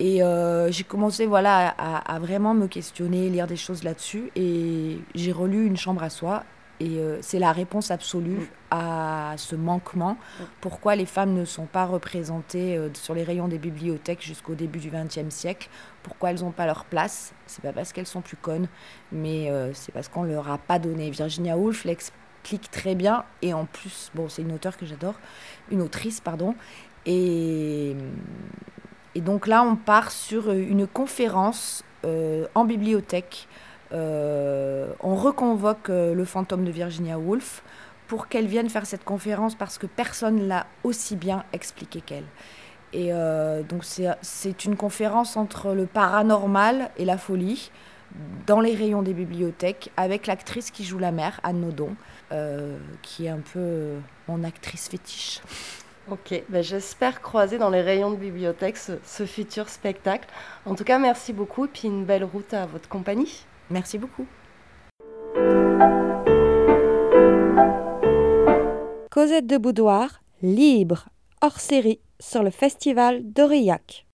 Et 0.00 0.22
euh, 0.22 0.70
j'ai 0.72 0.84
commencé 0.84 1.26
voilà, 1.26 1.74
à, 1.78 2.14
à 2.14 2.18
vraiment 2.18 2.54
me 2.54 2.66
questionner, 2.66 3.28
lire 3.28 3.46
des 3.46 3.56
choses 3.56 3.84
là-dessus. 3.84 4.30
Et 4.34 4.98
j'ai 5.14 5.32
relu 5.32 5.66
Une 5.66 5.76
chambre 5.76 6.02
à 6.02 6.10
soi. 6.10 6.44
Et 6.80 6.98
euh, 6.98 7.18
c'est 7.20 7.38
la 7.38 7.52
réponse 7.52 7.92
absolue 7.92 8.50
à 8.72 9.34
ce 9.36 9.54
manquement. 9.54 10.16
Pourquoi 10.60 10.96
les 10.96 11.06
femmes 11.06 11.32
ne 11.32 11.44
sont 11.44 11.66
pas 11.66 11.84
représentées 11.84 12.76
euh, 12.76 12.88
sur 12.94 13.14
les 13.14 13.22
rayons 13.22 13.46
des 13.46 13.58
bibliothèques 13.58 14.22
jusqu'au 14.22 14.54
début 14.56 14.80
du 14.80 14.90
XXe 14.90 15.32
siècle? 15.32 15.68
Pourquoi 16.02 16.30
elles 16.30 16.40
n'ont 16.40 16.50
pas 16.50 16.66
leur 16.66 16.84
place 16.84 17.32
C'est 17.46 17.62
pas 17.62 17.72
parce 17.72 17.92
qu'elles 17.92 18.06
sont 18.06 18.20
plus 18.20 18.36
connes, 18.36 18.68
mais 19.12 19.50
euh, 19.50 19.72
c'est 19.72 19.92
parce 19.92 20.08
qu'on 20.08 20.24
leur 20.24 20.50
a 20.50 20.58
pas 20.58 20.78
donné. 20.78 21.10
Virginia 21.10 21.56
Woolf 21.56 21.84
l'explique 21.84 22.70
très 22.70 22.94
bien. 22.94 23.24
Et 23.40 23.54
en 23.54 23.64
plus, 23.64 24.10
bon, 24.14 24.28
c'est 24.28 24.42
une 24.42 24.52
auteure 24.52 24.76
que 24.76 24.86
j'adore, 24.86 25.14
une 25.70 25.82
autrice, 25.82 26.20
pardon. 26.20 26.54
Et, 27.06 27.96
donc 29.16 29.46
là, 29.46 29.62
on 29.62 29.76
part 29.76 30.10
sur 30.10 30.50
une 30.50 30.86
conférence 30.86 31.84
euh, 32.04 32.46
en 32.54 32.64
bibliothèque. 32.64 33.48
Euh, 33.92 34.92
on 35.00 35.14
reconvoque 35.14 35.88
le 35.88 36.24
fantôme 36.24 36.64
de 36.64 36.70
Virginia 36.70 37.18
Woolf 37.18 37.62
pour 38.08 38.28
qu'elle 38.28 38.46
vienne 38.46 38.68
faire 38.68 38.86
cette 38.86 39.04
conférence 39.04 39.54
parce 39.54 39.78
que 39.78 39.86
personne 39.86 40.46
l'a 40.48 40.66
aussi 40.84 41.16
bien 41.16 41.44
expliqué 41.52 42.00
qu'elle. 42.00 42.26
Et 42.92 43.12
euh, 43.12 43.62
donc 43.62 43.84
c'est 43.84 44.08
c'est 44.20 44.64
une 44.64 44.76
conférence 44.76 45.36
entre 45.36 45.72
le 45.72 45.86
paranormal 45.86 46.90
et 46.98 47.04
la 47.04 47.16
folie 47.16 47.70
dans 48.46 48.60
les 48.60 48.74
rayons 48.74 49.02
des 49.02 49.14
bibliothèques 49.14 49.90
avec 49.96 50.26
l'actrice 50.26 50.70
qui 50.70 50.84
joue 50.84 50.98
la 50.98 51.12
mère, 51.12 51.40
Anne 51.42 51.60
Nodon, 51.60 51.96
euh, 52.30 52.78
qui 53.00 53.26
est 53.26 53.30
un 53.30 53.40
peu 53.40 53.58
euh, 53.58 53.98
mon 54.28 54.44
actrice 54.44 54.88
fétiche. 54.88 55.40
Ok, 56.10 56.42
ben 56.48 56.62
j'espère 56.62 57.22
croiser 57.22 57.58
dans 57.58 57.70
les 57.70 57.80
rayons 57.80 58.10
de 58.10 58.16
bibliothèque 58.16 58.76
ce, 58.76 58.92
ce 59.04 59.24
futur 59.24 59.68
spectacle. 59.68 60.28
En 60.66 60.74
tout 60.74 60.84
cas, 60.84 60.98
merci 60.98 61.32
beaucoup 61.32 61.64
et 61.64 61.68
puis 61.68 61.88
une 61.88 62.04
belle 62.04 62.24
route 62.24 62.52
à 62.52 62.66
votre 62.66 62.88
compagnie. 62.88 63.44
Merci 63.70 63.98
beaucoup. 63.98 64.26
Cosette 69.10 69.46
de 69.46 69.58
Boudoir, 69.58 70.22
libre, 70.42 71.08
hors 71.40 71.60
série, 71.60 72.00
sur 72.22 72.42
le 72.42 72.50
festival 72.50 73.20
d'Aurillac. 73.24 74.06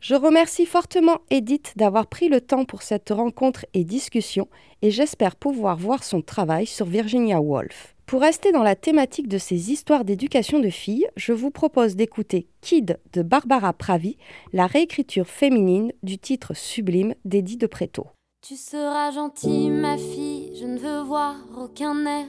Je 0.00 0.14
remercie 0.14 0.66
fortement 0.66 1.20
Edith 1.30 1.72
d'avoir 1.76 2.06
pris 2.06 2.28
le 2.28 2.40
temps 2.40 2.66
pour 2.66 2.82
cette 2.82 3.08
rencontre 3.08 3.64
et 3.72 3.84
discussion 3.84 4.48
et 4.82 4.90
j'espère 4.90 5.34
pouvoir 5.34 5.78
voir 5.78 6.04
son 6.04 6.20
travail 6.20 6.66
sur 6.66 6.84
Virginia 6.84 7.40
Woolf. 7.40 7.94
Pour 8.04 8.20
rester 8.20 8.52
dans 8.52 8.62
la 8.62 8.76
thématique 8.76 9.28
de 9.28 9.38
ces 9.38 9.72
histoires 9.72 10.04
d'éducation 10.04 10.60
de 10.60 10.68
filles, 10.68 11.06
je 11.16 11.32
vous 11.32 11.50
propose 11.50 11.96
d'écouter 11.96 12.48
Kid 12.60 12.98
de 13.14 13.22
Barbara 13.22 13.72
Pravi, 13.72 14.18
la 14.52 14.66
réécriture 14.66 15.26
féminine 15.26 15.90
du 16.02 16.18
titre 16.18 16.54
sublime 16.54 17.14
d'Eddie 17.24 17.56
de 17.56 17.66
Préto. 17.66 18.06
Tu 18.46 18.56
seras 18.56 19.10
gentille, 19.10 19.70
ma 19.70 19.96
fille, 19.96 20.54
je 20.60 20.66
ne 20.66 20.78
veux 20.78 21.00
voir 21.00 21.36
aucun 21.56 22.04
air 22.04 22.26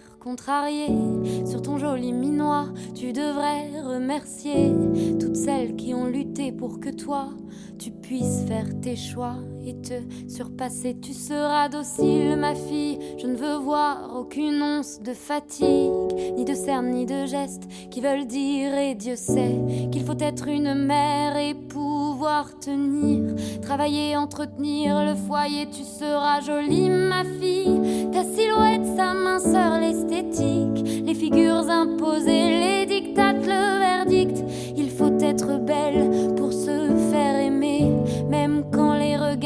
Sur 1.46 1.62
ton 1.62 1.78
joli 1.78 2.12
minois, 2.12 2.70
tu 2.96 3.14
devrais 3.14 3.80
remercier 3.80 4.74
toutes 5.20 5.36
celles 5.36 5.76
qui 5.76 5.94
ont 5.94 6.08
lutté 6.08 6.52
pour 6.52 6.80
que 6.80 6.90
toi, 6.90 7.30
tu 7.78 7.92
puisses 7.92 8.44
faire 8.48 8.66
tes 8.82 8.96
choix 8.96 9.38
et 9.66 9.76
te 9.82 9.94
surpasser. 10.28 10.96
Tu 11.02 11.14
seras 11.14 11.70
docile, 11.70 12.36
ma 12.38 12.56
fille. 12.56 13.00
Je 13.18 13.28
ne 13.28 13.36
veux 13.36 13.56
voir 13.56 14.16
aucune 14.16 14.62
once 14.62 15.00
de 15.02 15.14
fatigue, 15.14 16.36
ni 16.36 16.46
de 16.46 16.54
cernes, 16.54 16.92
ni 16.92 17.06
de 17.06 17.26
gestes 17.26 17.68
qui 17.90 18.02
veulent 18.02 18.28
dire, 18.28 18.78
et 18.78 18.96
Dieu 18.96 19.16
sait 19.16 19.56
qu'il 19.92 20.04
faut 20.04 20.18
être 20.20 20.48
une 20.48 20.74
mère 20.74 21.38
et 21.38 21.54
pouvoir 21.54 22.58
tenir, 22.60 23.36
travailler, 23.62 24.16
entretenir 24.16 25.04
le 25.04 25.16
foyer. 25.16 25.68
Tu 25.70 25.84
seras 25.84 26.42
jolie, 26.42 26.90
ma 26.90 27.24
fille. 27.24 28.10
Ta 28.12 28.24
silhouette, 28.24 28.86
sa 28.96 29.14
minceur, 29.14 29.80
l'esthétique, 29.80 31.04
les 31.06 31.14
figures 31.14 31.70
imposées, 31.70 32.50
les 32.50 32.86
dictates, 32.86 33.46
le 33.46 33.80
verdict. 33.80 34.44
Il 34.78 34.90
faut 34.90 35.18
être 35.20 35.60
belle 35.60 36.34
pour 36.36 36.54
se 36.54 36.90
faire 37.12 37.36
aimer, 37.40 37.92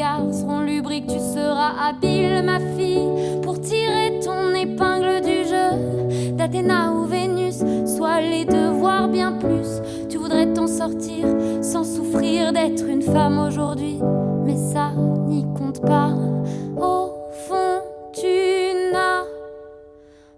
regards 0.00 0.34
seront 0.34 0.60
lubriques, 0.60 1.06
tu 1.06 1.18
seras 1.18 1.72
habile, 1.88 2.42
ma 2.42 2.58
fille, 2.58 3.40
pour 3.42 3.60
tirer 3.60 4.18
ton 4.24 4.54
épingle 4.54 5.20
du 5.20 5.44
jeu. 5.44 6.32
D'Athéna 6.36 6.92
ou 6.92 7.04
Vénus, 7.04 7.58
soit 7.84 8.20
les 8.20 8.44
deux, 8.46 8.70
voire 8.70 9.08
bien 9.08 9.32
plus. 9.32 9.80
Tu 10.08 10.16
voudrais 10.16 10.52
t'en 10.54 10.66
sortir 10.66 11.26
sans 11.62 11.84
souffrir 11.84 12.52
d'être 12.52 12.86
une 12.88 13.02
femme 13.02 13.38
aujourd'hui, 13.38 13.98
mais 14.44 14.56
ça 14.56 14.92
n'y 15.26 15.44
compte 15.54 15.82
pas. 15.82 16.14
Au 16.76 17.12
fond, 17.46 17.82
tu 18.12 18.92
n'as 18.92 19.24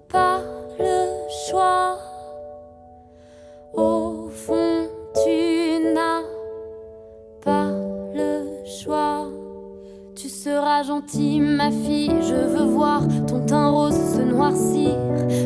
pas 0.09 0.41
le 0.79 1.07
choix. 1.49 1.99
Seras 10.43 10.83
gentille, 10.83 11.39
ma 11.39 11.71
fille, 11.71 12.11
je 12.21 12.35
veux 12.35 12.65
voir 12.65 13.03
ton 13.29 13.47
teint 13.47 13.69
rose 13.71 13.95
se 13.95 14.23
noircir. 14.23 14.91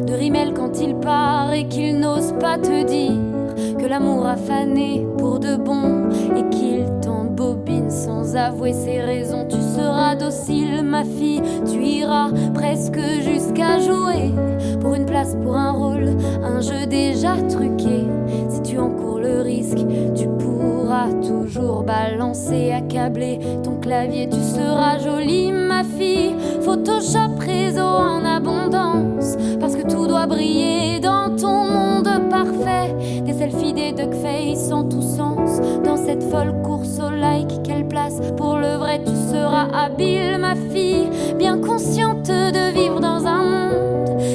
De 0.07 0.15
rimel 0.15 0.55
quand 0.55 0.81
il 0.81 0.95
part 0.95 1.53
et 1.53 1.69
qu'il 1.69 2.01
n'ose 2.01 2.33
pas 2.41 2.57
te 2.57 2.83
dire 2.85 3.77
que 3.79 3.85
l'amour 3.85 4.27
a 4.27 4.37
fané 4.37 5.07
pour 5.19 5.39
de 5.39 5.57
bon 5.57 6.09
et 6.35 6.49
qu'il 6.49 6.87
t'embobine 7.03 7.91
sans 7.91 8.37
avouer 8.37 8.73
ses 8.73 9.03
raisons. 9.03 9.47
Tu 9.47 9.61
seras 9.61 10.15
docile, 10.15 10.83
ma 10.83 11.05
fille, 11.05 11.43
tu 11.71 11.83
iras 11.83 12.31
presque 12.55 13.01
jusqu'à 13.21 13.79
jouer 13.81 14.33
pour 14.81 14.95
une 14.95 15.05
place, 15.05 15.37
pour 15.43 15.57
un 15.57 15.73
rôle, 15.73 16.17
un 16.43 16.63
jeu 16.63 16.87
déjà 16.87 17.37
truqué. 17.51 18.07
Si 18.49 18.63
tu 18.63 18.79
encours 18.79 19.19
le 19.19 19.43
risque, 19.43 19.85
tu 20.15 20.27
pourras 20.39 21.13
toujours 21.21 21.83
balancer, 21.83 22.73
accabler 22.73 23.41
Tu 23.87 24.43
seras 24.43 24.99
jolie, 24.99 25.53
ma 25.53 25.85
fille. 25.85 26.35
Photoshop 26.63 27.39
réseau 27.39 27.83
en 27.83 28.25
abondance, 28.25 29.37
parce 29.61 29.77
que 29.77 29.83
tout 29.83 30.09
doit 30.09 30.27
briller 30.27 30.99
dans 30.99 31.37
ton 31.37 31.63
monde 31.71 32.09
parfait. 32.29 32.93
Des 33.25 33.33
selfies, 33.33 33.73
des 33.75 33.93
duckface 33.93 34.73
en 34.73 34.83
tout 34.83 35.03
sens. 35.03 35.61
Dans 35.85 35.97
cette 35.97 36.25
folle 36.25 36.61
course 36.65 36.99
au 36.99 37.15
like, 37.15 37.63
quelle 37.63 37.87
place 37.87 38.21
pour 38.37 38.57
le 38.57 38.75
vrai 38.77 39.03
tu 39.05 39.15
seras 39.31 39.69
habile, 39.73 40.39
ma 40.41 40.57
fille. 40.57 41.09
Bien 41.39 41.57
consciente 41.61 42.27
de 42.27 42.73
vivre 42.73 42.99
dans 42.99 43.25
un 43.25 43.45
monde 43.45 43.87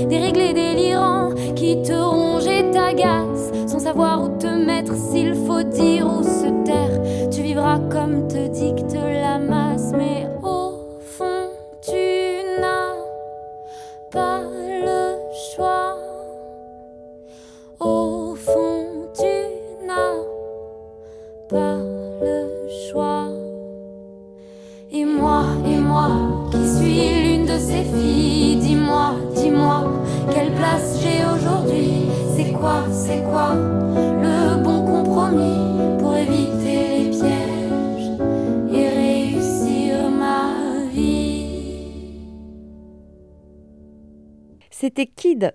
déréglé, 0.07 0.53
délirant, 0.53 1.31
qui 1.55 1.81
te 1.81 1.93
ronge 1.93 2.47
et 2.47 2.69
t'agace, 2.71 3.51
sans 3.67 3.79
savoir 3.79 4.23
où 4.23 4.29
te 4.37 4.47
mettre, 4.47 4.93
s'il 4.95 5.33
faut 5.33 5.63
dire 5.63 6.05
ou 6.05 6.23
se 6.23 6.47
taire. 6.65 7.29
Tu 7.31 7.41
vivras 7.41 7.79
comme 7.89 8.27
te 8.27 8.47
dicte 8.47 8.80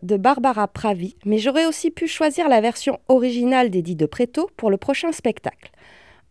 De 0.02 0.16
Barbara 0.16 0.68
Pravi, 0.68 1.16
mais 1.24 1.38
j'aurais 1.38 1.66
aussi 1.66 1.90
pu 1.90 2.06
choisir 2.06 2.48
la 2.48 2.60
version 2.60 2.98
originale 3.08 3.70
d'Eddie 3.70 3.96
de 3.96 4.06
Préto 4.06 4.50
pour 4.56 4.70
le 4.70 4.76
prochain 4.76 5.12
spectacle. 5.12 5.70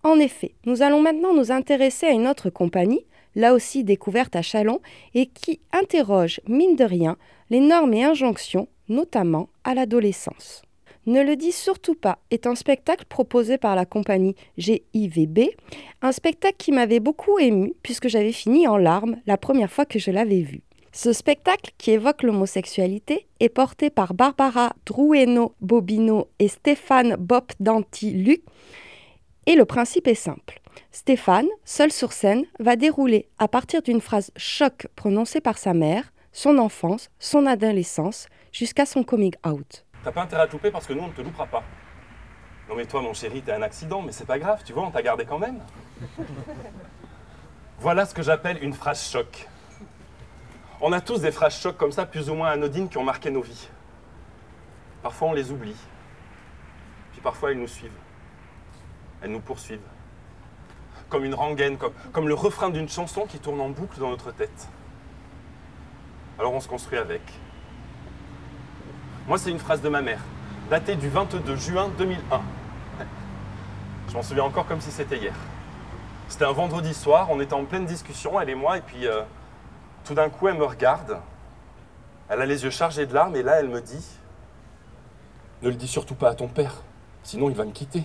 En 0.03 0.19
effet, 0.19 0.53
nous 0.65 0.81
allons 0.81 1.01
maintenant 1.01 1.33
nous 1.33 1.51
intéresser 1.51 2.05
à 2.05 2.11
une 2.11 2.27
autre 2.27 2.49
compagnie, 2.49 3.05
là 3.35 3.53
aussi 3.53 3.83
découverte 3.83 4.35
à 4.35 4.41
Chalon, 4.41 4.79
et 5.13 5.25
qui 5.25 5.59
interroge, 5.71 6.41
mine 6.47 6.75
de 6.75 6.83
rien, 6.83 7.17
les 7.49 7.59
normes 7.59 7.93
et 7.93 8.03
injonctions, 8.03 8.67
notamment 8.87 9.49
à 9.63 9.73
l'adolescence. 9.73 10.61
Ne 11.07 11.21
le 11.21 11.35
dis 11.35 11.51
surtout 11.51 11.93
pas 11.93 12.17
est 12.31 12.47
un 12.47 12.55
spectacle 12.55 13.05
proposé 13.07 13.59
par 13.59 13.75
la 13.75 13.85
compagnie 13.85 14.35
GIVB, 14.57 15.51
un 16.01 16.11
spectacle 16.11 16.57
qui 16.57 16.71
m'avait 16.71 16.99
beaucoup 16.99 17.37
ému 17.37 17.73
puisque 17.83 18.07
j'avais 18.07 18.31
fini 18.31 18.67
en 18.67 18.77
larmes 18.77 19.17
la 19.27 19.37
première 19.37 19.71
fois 19.71 19.85
que 19.85 19.99
je 19.99 20.09
l'avais 20.09 20.41
vu. 20.41 20.61
Ce 20.95 21.11
spectacle, 21.11 21.71
qui 21.77 21.91
évoque 21.91 22.23
l'homosexualité, 22.23 23.27
est 23.41 23.49
porté 23.49 23.89
par 23.89 24.13
Barbara 24.13 24.71
Drueno 24.85 25.53
Bobino 25.59 26.29
et 26.39 26.47
Stéphane 26.47 27.17
Bop 27.17 27.51
Danti 27.59 28.11
Luc, 28.11 28.41
et 29.45 29.55
le 29.55 29.65
principe 29.65 30.07
est 30.07 30.15
simple. 30.15 30.61
Stéphane, 30.93 31.49
seul 31.65 31.91
sur 31.91 32.13
scène, 32.13 32.45
va 32.61 32.77
dérouler 32.77 33.27
à 33.39 33.49
partir 33.49 33.81
d'une 33.81 33.99
phrase 33.99 34.31
choc 34.37 34.87
prononcée 34.95 35.41
par 35.41 35.57
sa 35.57 35.73
mère, 35.73 36.13
son 36.31 36.57
enfance, 36.57 37.09
son 37.19 37.45
adolescence, 37.45 38.27
jusqu'à 38.53 38.85
son 38.85 39.03
coming 39.03 39.35
out. 39.45 39.85
T'as 40.01 40.13
pas 40.13 40.21
intérêt 40.21 40.43
à 40.43 40.47
te 40.47 40.53
louper 40.53 40.71
parce 40.71 40.87
que 40.87 40.93
nous 40.93 41.03
on 41.03 41.09
ne 41.09 41.13
te 41.13 41.21
loupera 41.21 41.45
pas. 41.45 41.63
Non 42.69 42.75
mais 42.77 42.85
toi 42.85 43.01
mon 43.01 43.13
chéri, 43.13 43.41
t'es 43.41 43.51
un 43.51 43.63
accident, 43.63 44.01
mais 44.01 44.13
c'est 44.13 44.25
pas 44.25 44.39
grave, 44.39 44.61
tu 44.65 44.71
vois, 44.71 44.83
on 44.83 44.91
t'a 44.91 45.01
gardé 45.01 45.25
quand 45.25 45.39
même. 45.39 45.59
voilà 47.79 48.05
ce 48.05 48.13
que 48.13 48.23
j'appelle 48.23 48.63
une 48.63 48.73
phrase 48.73 49.05
choc. 49.11 49.49
On 50.81 50.91
a 50.91 51.01
tous 51.01 51.21
des 51.21 51.31
phrases 51.31 51.59
choc 51.59 51.77
comme 51.77 51.91
ça, 51.91 52.05
plus 52.05 52.29
ou 52.29 52.35
moins 52.35 52.49
anodines, 52.49 52.89
qui 52.89 52.97
ont 52.97 53.03
marqué 53.03 53.31
nos 53.31 53.41
vies. 53.41 53.69
Parfois 55.01 55.29
on 55.29 55.33
les 55.33 55.51
oublie. 55.51 55.75
Puis 57.11 57.21
parfois 57.21 57.51
elles 57.51 57.59
nous 57.59 57.67
suivent. 57.67 57.91
Elles 59.21 59.31
nous 59.31 59.39
poursuivent. 59.39 59.79
Comme 61.09 61.23
une 61.23 61.35
rengaine, 61.35 61.77
comme, 61.77 61.93
comme 62.11 62.27
le 62.27 62.33
refrain 62.33 62.69
d'une 62.69 62.89
chanson 62.89 63.25
qui 63.25 63.39
tourne 63.39 63.61
en 63.61 63.69
boucle 63.69 63.99
dans 63.99 64.09
notre 64.09 64.31
tête. 64.31 64.67
Alors 66.37 66.53
on 66.53 66.59
se 66.59 66.67
construit 66.67 66.97
avec. 66.97 67.21
Moi, 69.27 69.39
c'est 69.39 69.49
une 69.49 69.59
phrase 69.59 69.81
de 69.81 69.89
ma 69.89 70.01
mère, 70.01 70.19
datée 70.69 70.95
du 70.95 71.09
22 71.09 71.55
juin 71.55 71.89
2001. 71.97 72.41
Je 74.07 74.13
m'en 74.13 74.21
souviens 74.21 74.43
encore 74.43 74.67
comme 74.67 74.81
si 74.81 74.91
c'était 74.91 75.17
hier. 75.17 75.33
C'était 76.27 76.45
un 76.45 76.51
vendredi 76.51 76.93
soir, 76.93 77.27
on 77.31 77.39
était 77.39 77.53
en 77.53 77.65
pleine 77.65 77.85
discussion, 77.85 78.39
elle 78.39 78.49
et 78.49 78.55
moi, 78.55 78.77
et 78.77 78.81
puis 78.81 79.07
euh, 79.07 79.21
tout 80.05 80.13
d'un 80.13 80.29
coup, 80.29 80.47
elle 80.47 80.57
me 80.57 80.65
regarde. 80.65 81.19
Elle 82.29 82.41
a 82.41 82.45
les 82.45 82.63
yeux 82.63 82.69
chargés 82.69 83.05
de 83.05 83.13
larmes, 83.13 83.35
et 83.35 83.43
là, 83.43 83.59
elle 83.59 83.69
me 83.69 83.81
dit 83.81 84.05
Ne 85.61 85.69
le 85.69 85.75
dis 85.75 85.87
surtout 85.87 86.15
pas 86.15 86.29
à 86.29 86.35
ton 86.35 86.47
père, 86.47 86.83
sinon 87.23 87.49
il 87.49 87.55
va 87.55 87.65
me 87.65 87.71
quitter. 87.71 88.03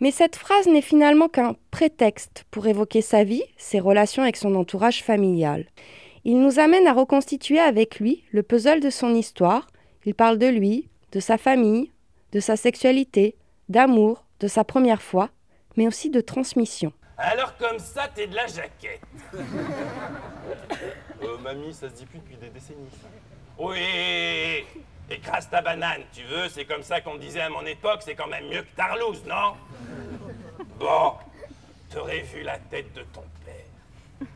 Mais 0.00 0.10
cette 0.10 0.36
phrase 0.36 0.66
n'est 0.66 0.82
finalement 0.82 1.28
qu'un 1.28 1.54
prétexte 1.70 2.44
pour 2.50 2.66
évoquer 2.66 3.00
sa 3.00 3.24
vie, 3.24 3.42
ses 3.56 3.80
relations 3.80 4.22
avec 4.22 4.36
son 4.36 4.54
entourage 4.54 5.02
familial. 5.02 5.66
Il 6.24 6.40
nous 6.40 6.58
amène 6.58 6.86
à 6.86 6.92
reconstituer 6.92 7.60
avec 7.60 7.98
lui 7.98 8.24
le 8.30 8.42
puzzle 8.42 8.80
de 8.80 8.90
son 8.90 9.14
histoire. 9.14 9.68
Il 10.04 10.14
parle 10.14 10.38
de 10.38 10.46
lui, 10.46 10.88
de 11.12 11.20
sa 11.20 11.38
famille, 11.38 11.92
de 12.32 12.40
sa 12.40 12.56
sexualité, 12.56 13.36
d'amour, 13.68 14.24
de 14.40 14.48
sa 14.48 14.64
première 14.64 15.02
fois, 15.02 15.30
mais 15.76 15.86
aussi 15.86 16.10
de 16.10 16.20
transmission. 16.20 16.92
Alors 17.16 17.56
comme 17.56 17.78
ça, 17.78 18.08
t'es 18.14 18.26
de 18.26 18.34
la 18.34 18.46
jaquette. 18.46 19.00
euh, 21.22 21.38
mamie, 21.38 21.72
ça 21.74 21.88
se 21.88 21.94
dit 21.94 22.06
plus 22.06 22.18
depuis 22.18 22.36
des 22.36 22.50
décennies. 22.50 22.90
ça. 22.92 23.08
Oui. 23.58 24.64
Écrase 25.08 25.48
ta 25.48 25.62
banane, 25.62 26.02
tu 26.12 26.24
veux, 26.24 26.48
c'est 26.48 26.64
comme 26.64 26.82
ça 26.82 27.00
qu'on 27.00 27.14
disait 27.16 27.40
à 27.40 27.48
mon 27.48 27.64
époque, 27.64 28.00
c'est 28.02 28.16
quand 28.16 28.26
même 28.26 28.48
mieux 28.48 28.62
que 28.62 28.74
Tarlouse, 28.76 29.22
non? 29.24 29.54
Bon, 30.80 31.14
t'aurais 31.92 32.22
vu 32.22 32.42
la 32.42 32.58
tête 32.58 32.92
de 32.92 33.02
ton 33.02 33.22
père. 33.44 34.26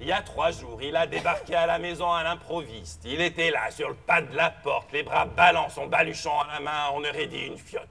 Il 0.00 0.06
y 0.06 0.12
a 0.12 0.22
trois 0.22 0.52
jours, 0.52 0.80
il 0.82 0.94
a 0.94 1.06
débarqué 1.08 1.56
à 1.56 1.66
la 1.66 1.80
maison 1.80 2.12
à 2.12 2.22
l'improviste. 2.22 3.02
Il 3.04 3.20
était 3.20 3.50
là, 3.50 3.72
sur 3.72 3.88
le 3.88 3.94
pas 3.94 4.22
de 4.22 4.34
la 4.36 4.50
porte, 4.50 4.92
les 4.92 5.02
bras 5.02 5.24
ballants, 5.26 5.68
son 5.68 5.88
baluchon 5.88 6.38
à 6.40 6.54
la 6.54 6.60
main, 6.60 6.90
on 6.94 7.00
aurait 7.00 7.26
dit 7.26 7.46
une 7.46 7.58
fiotte. 7.58 7.88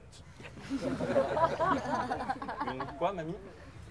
Une 2.72 2.84
quoi, 2.98 3.12
mamie? 3.12 3.36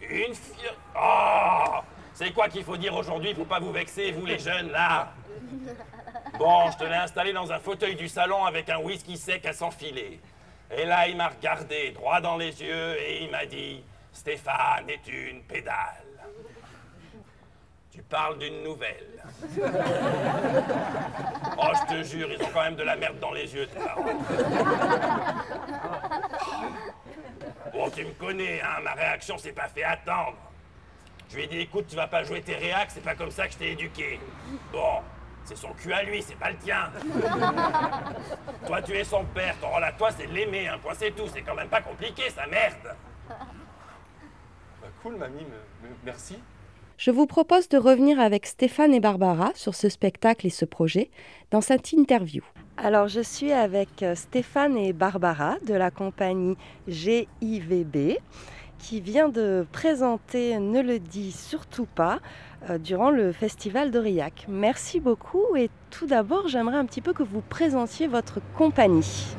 Une 0.02 0.34
fiotte 0.34 0.78
Oh 0.96 1.80
C'est 2.14 2.32
quoi 2.32 2.48
qu'il 2.48 2.64
faut 2.64 2.78
dire 2.78 2.96
aujourd'hui 2.96 3.34
pour 3.34 3.48
pas 3.48 3.60
vous 3.60 3.72
vexer, 3.72 4.12
vous 4.12 4.26
les 4.26 4.38
jeunes, 4.38 4.72
là? 4.72 5.14
Bon, 6.38 6.70
je 6.72 6.78
te 6.78 6.84
l'ai 6.84 6.96
installé 6.96 7.34
dans 7.34 7.52
un 7.52 7.60
fauteuil 7.60 7.96
du 7.96 8.08
salon 8.08 8.46
avec 8.46 8.70
un 8.70 8.78
whisky 8.78 9.18
sec 9.18 9.46
à 9.46 9.54
s'enfiler. 9.54 10.20
Et 10.76 10.86
là, 10.86 11.08
il 11.08 11.18
m'a 11.18 11.28
regardé 11.28 11.92
droit 11.92 12.22
dans 12.22 12.38
les 12.38 12.62
yeux 12.62 13.00
et 13.00 13.24
il 13.24 13.32
m'a 13.32 13.46
dit 13.46 13.84
Stéphane 14.12 14.90
est 14.90 15.08
une 15.08 15.42
pédale. 15.44 16.04
Tu 17.92 18.02
parles 18.02 18.40
d'une 18.40 18.64
nouvelle. 18.64 19.24
Oh, 21.58 21.72
je 21.74 21.96
te 21.96 22.04
jure, 22.04 22.32
ils 22.32 22.42
ont 22.42 22.50
quand 22.54 22.64
même 22.64 22.76
de 22.76 22.84
la 22.84 22.96
merde 22.96 23.20
dans 23.20 23.32
les 23.32 23.54
yeux, 23.54 23.68
tes 23.68 23.80
parents. 23.80 24.04
Bon, 27.72 27.90
tu 27.90 28.06
me 28.06 28.12
connais, 28.14 28.62
hein, 28.62 28.82
ma 28.84 28.94
réaction 28.94 29.38
s'est 29.38 29.52
pas 29.52 29.68
fait 29.68 29.84
attendre. 29.84 30.38
Je 31.34 31.40
lui 31.40 31.46
ai 31.46 31.48
dit, 31.48 31.58
écoute, 31.62 31.86
tu 31.90 31.96
vas 31.96 32.06
pas 32.06 32.24
jouer 32.24 32.42
tes 32.42 32.54
réacs, 32.54 32.92
c'est 32.92 33.04
pas 33.04 33.16
comme 33.16 33.32
ça 33.32 33.48
que 33.48 33.54
je 33.54 33.58
t'ai 33.58 33.72
éduqué. 33.72 34.20
Bon, 34.72 35.00
c'est 35.46 35.58
son 35.58 35.70
cul 35.70 35.92
à 35.92 36.04
lui, 36.04 36.22
c'est 36.22 36.38
pas 36.38 36.52
le 36.52 36.58
tien. 36.58 36.92
toi, 38.68 38.84
tu 38.84 38.92
es 38.92 39.04
son 39.04 39.26
père, 39.26 39.56
ton 39.60 39.70
rôle 39.70 39.84
à 39.84 39.94
toi, 39.94 40.12
c'est 40.16 40.28
de 40.28 40.32
l'aimer, 40.32 40.68
un 40.68 40.78
point, 40.78 40.94
c'est 40.96 41.10
tout. 41.10 41.24
C'est 41.34 41.42
quand 41.42 41.56
même 41.56 41.70
pas 41.70 41.82
compliqué, 41.82 42.30
ça 42.30 42.46
merde. 42.46 42.96
Bah, 43.28 44.88
cool, 45.02 45.16
mamie, 45.16 45.48
merci. 46.06 46.38
Je 47.00 47.10
vous 47.10 47.26
propose 47.26 47.68
de 47.68 47.80
revenir 47.80 48.20
avec 48.20 48.46
Stéphane 48.46 48.94
et 48.94 49.00
Barbara 49.00 49.54
sur 49.56 49.74
ce 49.74 49.90
spectacle 49.90 50.46
et 50.46 50.52
ce 50.52 50.66
projet 50.66 51.10
dans 51.50 51.62
cette 51.62 51.94
interview. 51.94 52.44
Alors, 52.78 53.08
je 53.08 53.22
suis 53.22 53.52
avec 53.52 54.04
euh, 54.04 54.14
Stéphane 54.14 54.78
et 54.78 54.94
Barbara 54.94 55.56
de 55.66 55.74
la 55.74 55.90
compagnie 55.90 56.58
GIVB 56.88 58.20
qui 58.84 59.00
vient 59.00 59.30
de 59.30 59.66
présenter 59.72 60.60
Ne 60.60 60.82
le 60.82 61.00
dis 61.00 61.32
surtout 61.32 61.86
pas 61.86 62.20
euh, 62.70 62.78
durant 62.78 63.12
le 63.12 63.32
festival 63.32 63.92
d'Aurillac. 63.92 64.46
Merci 64.50 65.00
beaucoup 65.00 65.56
et 65.56 65.70
tout 65.90 66.06
d'abord, 66.06 66.50
j'aimerais 66.50 66.76
un 66.76 66.86
petit 66.86 67.00
peu 67.00 67.14
que 67.14 67.24
vous 67.24 67.40
présentiez 67.40 68.08
votre 68.08 68.42
compagnie. 68.58 69.36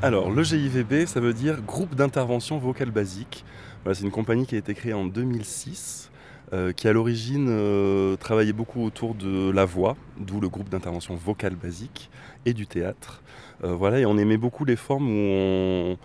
Alors, 0.00 0.30
le 0.30 0.44
GIVB, 0.44 1.06
ça 1.06 1.18
veut 1.18 1.32
dire 1.32 1.60
Groupe 1.60 1.96
d'intervention 1.96 2.58
vocale 2.58 2.92
basique. 2.92 3.44
C'est 3.92 4.04
une 4.04 4.12
compagnie 4.12 4.46
qui 4.46 4.54
a 4.54 4.58
été 4.58 4.74
créée 4.74 4.94
en 4.94 5.06
2006 5.06 6.12
euh, 6.52 6.72
qui 6.72 6.86
à 6.86 6.92
l'origine 6.92 7.48
euh, 7.50 8.14
travaillait 8.14 8.52
beaucoup 8.52 8.84
autour 8.84 9.16
de 9.16 9.50
la 9.50 9.64
voix, 9.64 9.96
d'où 10.18 10.40
le 10.40 10.48
groupe 10.48 10.68
d'intervention 10.68 11.16
vocale 11.16 11.56
basique, 11.56 12.10
et 12.44 12.52
du 12.52 12.68
théâtre. 12.68 13.22
Voilà, 13.62 13.98
et 14.00 14.06
on 14.06 14.18
aimait 14.18 14.36
beaucoup 14.36 14.66
les 14.66 14.76
formes 14.76 15.08
où 15.08 15.14
on, 15.14 15.96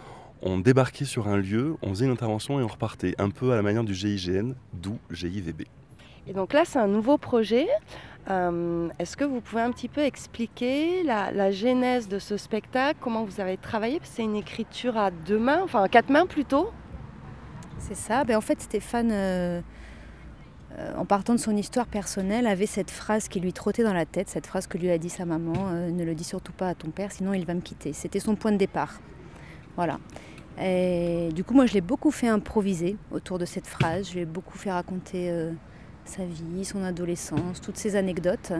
débarquait 0.60 1.06
sur 1.06 1.28
un 1.28 1.38
lieu, 1.38 1.76
on 1.82 1.90
faisait 1.90 2.06
une 2.06 2.12
intervention 2.12 2.60
et 2.60 2.64
on 2.64 2.68
repartait, 2.68 3.16
un 3.18 3.30
peu 3.30 3.52
à 3.52 3.56
la 3.56 3.62
manière 3.62 3.84
du 3.84 3.94
GIGN, 3.94 4.54
d'où 4.74 4.98
GIVB. 5.12 5.64
Et 6.28 6.34
donc 6.34 6.54
là, 6.54 6.64
c'est 6.66 6.80
un 6.80 6.88
nouveau 6.88 7.18
projet. 7.18 7.68
Est-ce 8.28 9.18
que 9.18 9.24
vous 9.24 9.42
pouvez 9.42 9.62
un 9.62 9.72
petit 9.72 9.88
peu 9.88 10.02
expliquer 10.02 11.04
la, 11.04 11.32
la 11.32 11.52
genèse 11.52 12.08
de 12.08 12.20
ce 12.20 12.38
spectacle, 12.38 13.00
comment 13.02 13.24
vous 13.24 13.42
avez 13.42 13.58
travaillé? 13.58 14.00
C'est 14.04 14.24
une 14.24 14.36
écriture 14.36 14.98
à 14.98 15.12
deux 15.12 15.40
mains, 15.40 15.62
enfin 15.64 15.84
à 15.84 15.90
quatre 15.90 16.10
mains 16.10 16.28
plutôt 16.28 16.72
C'est 17.80 17.96
ça. 17.96 18.24
Ben, 18.24 18.38
en 18.38 18.42
fait, 18.42 18.62
Stéphane 18.62 19.12
euh, 20.78 20.94
en 20.96 21.06
partant 21.06 21.34
de 21.34 21.40
son 21.40 21.56
histoire 21.56 21.86
personnelle, 21.86 22.48
avait 22.48 22.66
cette 22.66 22.92
phrase 22.92 23.28
qui 23.28 23.40
lui 23.40 23.52
trottait 23.52 23.84
dans 23.84 23.94
la 23.94 24.06
tête, 24.06 24.30
cette 24.30 24.48
phrase 24.48 24.68
que 24.68 24.78
lui 24.78 24.90
a 24.90 24.98
dit 24.98 25.10
sa 25.10 25.26
maman 25.26 25.54
euh, 25.72 25.90
Ne 25.90 26.06
le 26.06 26.16
dis 26.16 26.24
surtout 26.24 26.54
pas 26.54 26.70
à 26.70 26.76
ton 26.76 26.92
père, 26.92 27.12
sinon 27.12 27.34
il 27.34 27.46
va 27.46 27.54
me 27.54 27.62
quitter. 27.62 27.92
C'était 27.94 28.20
son 28.20 28.36
point 28.36 28.52
de 28.52 28.58
départ. 28.58 29.02
Voilà. 29.76 30.00
Et 30.60 31.30
du 31.34 31.44
coup, 31.44 31.54
moi, 31.54 31.66
je 31.66 31.74
l'ai 31.74 31.82
beaucoup 31.82 32.12
fait 32.12 32.28
improviser 32.28 32.98
autour 33.12 33.40
de 33.40 33.46
cette 33.46 33.68
phrase. 33.68 34.10
Je 34.10 34.16
l'ai 34.16 34.26
beaucoup 34.26 34.58
fait 34.58 34.72
raconter 34.72 35.30
euh, 35.30 35.52
sa 36.06 36.26
vie, 36.26 36.66
son 36.66 36.84
adolescence, 36.84 37.62
toutes 37.62 37.78
ses 37.78 37.96
anecdotes. 37.96 38.52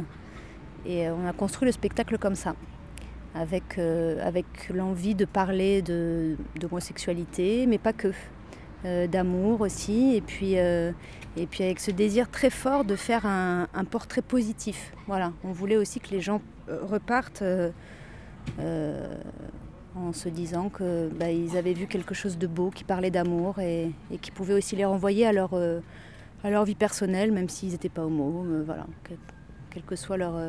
Et 0.86 1.10
on 1.10 1.28
a 1.28 1.34
construit 1.34 1.68
le 1.68 1.72
spectacle 1.72 2.18
comme 2.18 2.36
ça, 2.36 2.56
avec, 3.36 3.78
avec 3.78 4.70
l'envie 4.74 5.14
de 5.14 5.26
parler 5.26 5.84
d'homosexualité, 6.60 7.68
mais 7.68 7.78
pas 7.78 7.94
que. 7.94 8.12
d'amour 9.08 9.62
aussi, 9.62 10.16
et 10.16 10.22
puis, 10.22 10.58
et 11.38 11.48
puis 11.48 11.64
avec 11.64 11.80
ce 11.80 11.92
désir 11.92 12.30
très 12.30 12.50
fort 12.50 12.84
de 12.84 12.96
faire 12.96 13.26
un, 13.26 13.68
portrait 13.90 14.22
positif. 14.22 14.94
Voilà, 15.08 15.34
on 15.44 15.52
voulait 15.52 15.78
aussi 15.78 16.00
que 16.00 16.10
les 16.12 16.22
gens 16.22 16.42
euh, 16.70 16.80
repartent 16.84 17.42
euh, 17.42 17.72
euh, 18.60 19.18
en 19.96 20.14
se 20.14 20.30
disant 20.30 20.70
que 20.70 21.10
bah, 21.10 21.32
ils 21.32 21.58
avaient 21.58 21.74
vu 21.74 21.88
quelque 21.88 22.14
chose 22.14 22.38
de 22.38 22.48
beau, 22.48 22.70
qui 22.70 22.84
parlait 22.84 23.12
d'amour 23.12 23.60
et, 23.60 23.92
qui 24.22 24.32
pouvait 24.32 24.54
aussi 24.54 24.76
les 24.76 24.86
renvoyer 24.86 25.26
à 25.26 25.34
leur, 25.34 25.54
à 25.54 26.50
leur 26.50 26.64
vie 26.64 26.76
personnelle, 26.76 27.32
même 27.32 27.50
s'ils 27.50 27.72
n'étaient 27.72 27.90
pas 27.90 28.06
homo, 28.06 28.46
voilà, 28.66 28.86
quelle 29.70 29.84
que 29.84 29.96
soit 29.96 30.18
leur, 30.18 30.40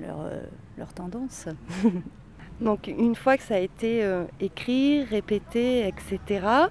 leur 0.00 0.92
tendance. 0.94 1.48
Donc 2.60 2.88
une 2.88 3.14
fois 3.14 3.36
que 3.36 3.42
ça 3.42 3.54
a 3.56 3.58
été 3.58 4.04
écrit, 4.40 5.04
répété, 5.04 5.86
etc., 5.86 6.68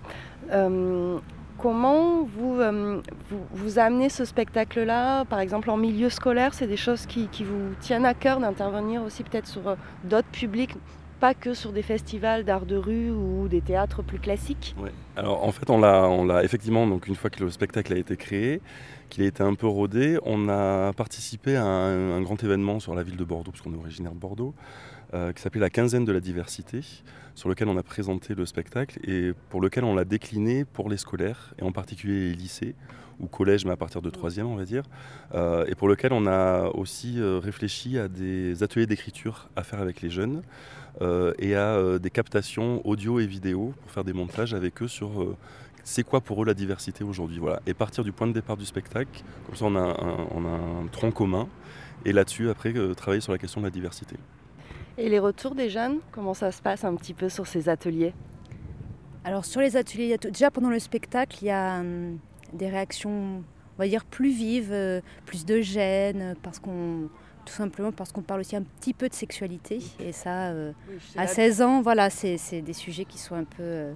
Comment 1.58 2.28
euh, 2.40 3.02
vous, 3.30 3.42
vous, 3.52 3.80
amenez 3.80 4.10
ce 4.10 4.26
spectacle-là, 4.26 5.26
par 5.26 5.40
exemple 5.40 5.72
en 5.72 5.78
milieu 5.78 6.10
scolaire 6.10 6.54
C'est 6.54 6.68
des 6.68 6.78
choses 6.78 7.08
qui, 7.08 7.28
vous 7.44 7.74
tiennent 7.80 8.06
à 8.06 8.14
cœur 8.14 8.40
d'intervenir 8.40 9.02
aussi 9.02 9.24
peut-être 9.24 9.48
sur 9.48 9.68
euh, 9.68 9.76
d'autres 10.04 10.28
publics, 10.28 10.76
pas 11.20 11.34
que 11.34 11.54
sur 11.54 11.72
des 11.72 11.82
festivals 11.82 12.44
d'art 12.44 12.66
de 12.66 12.76
rue 12.76 13.12
ou 13.12 13.48
des 13.48 13.62
théâtres 13.62 14.04
plus 14.04 14.20
classiques 14.20 14.76
Oui. 14.78 14.90
Alors 15.16 15.44
en 15.44 15.52
fait, 15.52 15.70
on 15.70 15.80
l'a 15.80 16.44
effectivement, 16.44 16.88
donc 16.88 17.08
une 17.08 17.16
fois 17.16 17.30
que 17.30 17.44
le 17.44 17.50
spectacle 17.50 17.94
a 17.94 17.98
été 17.98 18.16
créé, 18.16 18.62
qu'il 19.10 19.24
a 19.24 19.28
été 19.28 19.42
un 19.42 19.56
peu 19.56 19.68
rodé, 19.68 20.20
on 20.24 20.50
a 20.50 20.94
participé 20.94 21.56
à 21.56 21.64
un, 21.64 22.18
un 22.18 22.22
grand 22.22 22.44
événement 22.44 22.80
sur 22.80 22.94
la 22.94 23.04
ville 23.04 23.18
de 23.18 23.24
Bordeaux, 23.24 23.52
parce 23.52 23.62
qu'on 23.62 23.74
est 23.74 23.78
originaire 23.78 24.14
de 24.14 24.20
Bordeaux, 24.20 24.54
euh, 25.14 25.32
qui 25.32 25.42
s'appelait 25.42 25.62
La 25.62 25.70
quinzaine 25.70 26.06
de 26.06 26.12
la 26.12 26.20
diversité, 26.20 26.82
sur 27.36 27.50
lequel 27.50 27.68
on 27.68 27.78
a 27.78 27.84
présenté 27.84 28.36
le 28.36 28.46
spectacle 28.46 29.00
et 29.10 29.34
pour 29.50 29.62
lequel 29.62 29.84
on 29.84 29.96
l'a 29.96 30.06
décliné 30.06 30.66
pour 30.66 30.90
les 30.90 30.98
scolaires, 30.98 31.54
et 31.60 31.64
en 31.64 31.72
particulier 31.72 32.30
les 32.30 32.34
lycées 32.34 32.76
ou 33.20 33.28
collèges, 33.28 33.66
mais 33.66 33.72
à 33.72 33.78
partir 33.78 34.02
de 34.02 34.10
troisième, 34.10 34.48
on 34.48 34.56
va 34.56 34.66
dire, 34.66 34.84
euh, 35.34 35.66
et 35.68 35.76
pour 35.76 35.88
lequel 35.88 36.14
on 36.14 36.28
a 36.28 36.70
aussi 36.74 37.20
euh, 37.20 37.40
réfléchi 37.40 37.98
à 37.98 38.08
des 38.08 38.62
ateliers 38.64 38.86
d'écriture 38.86 39.50
à 39.56 39.64
faire 39.64 39.82
avec 39.82 40.02
les 40.02 40.10
jeunes 40.10 40.42
et 41.38 41.54
à 41.54 42.00
des 42.00 42.10
captations 42.10 42.82
audio 42.84 43.20
et 43.20 43.28
vidéo 43.28 43.76
pour 43.82 43.92
faire 43.92 44.04
des 44.04 44.14
montages 44.14 44.56
avec 44.56 44.82
eux 44.82 44.88
sur 44.88 45.38
c'est 45.84 46.02
quoi 46.02 46.22
pour 46.22 46.42
eux 46.42 46.46
la 46.48 46.56
diversité 46.56 47.04
aujourd'hui. 47.04 47.38
Voilà. 47.38 47.62
Et 47.68 47.76
partir 47.76 48.04
du 48.04 48.12
point 48.12 48.26
de 48.26 48.34
départ 48.34 48.58
du 48.58 48.66
spectacle, 48.66 49.22
comme 49.46 49.56
ça 49.56 49.66
on 49.66 49.76
a 49.76 49.96
on 50.34 50.44
a 50.44 50.50
un 50.50 50.88
tronc 50.88 51.12
commun, 51.12 51.48
et 52.06 52.14
là-dessus, 52.14 52.50
après, 52.50 52.74
travailler 52.96 53.22
sur 53.22 53.32
la 53.32 53.38
question 53.38 53.62
de 53.62 53.66
la 53.66 53.72
diversité. 53.72 54.16
Et 55.00 55.10
les 55.10 55.20
retours 55.20 55.54
des 55.54 55.70
jeunes, 55.70 56.00
comment 56.12 56.34
ça 56.34 56.52
se 56.52 56.62
passe 56.62 56.84
un 56.84 56.96
petit 56.96 57.14
peu 57.14 57.30
sur 57.30 57.46
ces 57.46 57.70
ateliers 57.70 58.14
Alors 59.24 59.46
sur 59.46 59.62
les 59.62 59.78
ateliers, 59.78 60.18
déjà 60.18 60.50
pendant 60.50 60.72
le 60.72 60.80
spectacle, 60.80 61.38
il 61.44 61.48
y 61.48 61.52
a 61.52 61.82
hum, 61.82 62.18
des 62.54 62.68
réactions, 62.68 63.12
on 63.12 63.78
va 63.78 63.88
dire, 63.88 64.06
plus 64.06 64.32
vives, 64.32 64.72
euh, 64.72 65.02
plus 65.28 65.46
de 65.46 65.62
gêne, 65.62 66.36
parce 66.42 66.60
qu'on 66.60 67.10
tout 67.46 67.54
simplement 67.54 67.94
parce 67.94 68.12
qu'on 68.12 68.24
parle 68.24 68.42
aussi 68.42 68.58
un 68.58 68.64
petit 68.64 68.94
peu 68.94 69.08
de 69.08 69.14
sexualité. 69.14 69.80
Et 70.02 70.12
ça, 70.12 70.48
euh, 70.48 70.74
à 71.16 71.28
16 71.28 71.62
ans, 71.62 71.82
voilà, 71.82 72.10
c'est 72.10 72.62
des 72.62 72.74
sujets 72.74 73.06
qui 73.06 73.20
sont 73.20 73.36
un 73.36 73.46
peu... 73.46 73.64
Euh, 73.64 73.94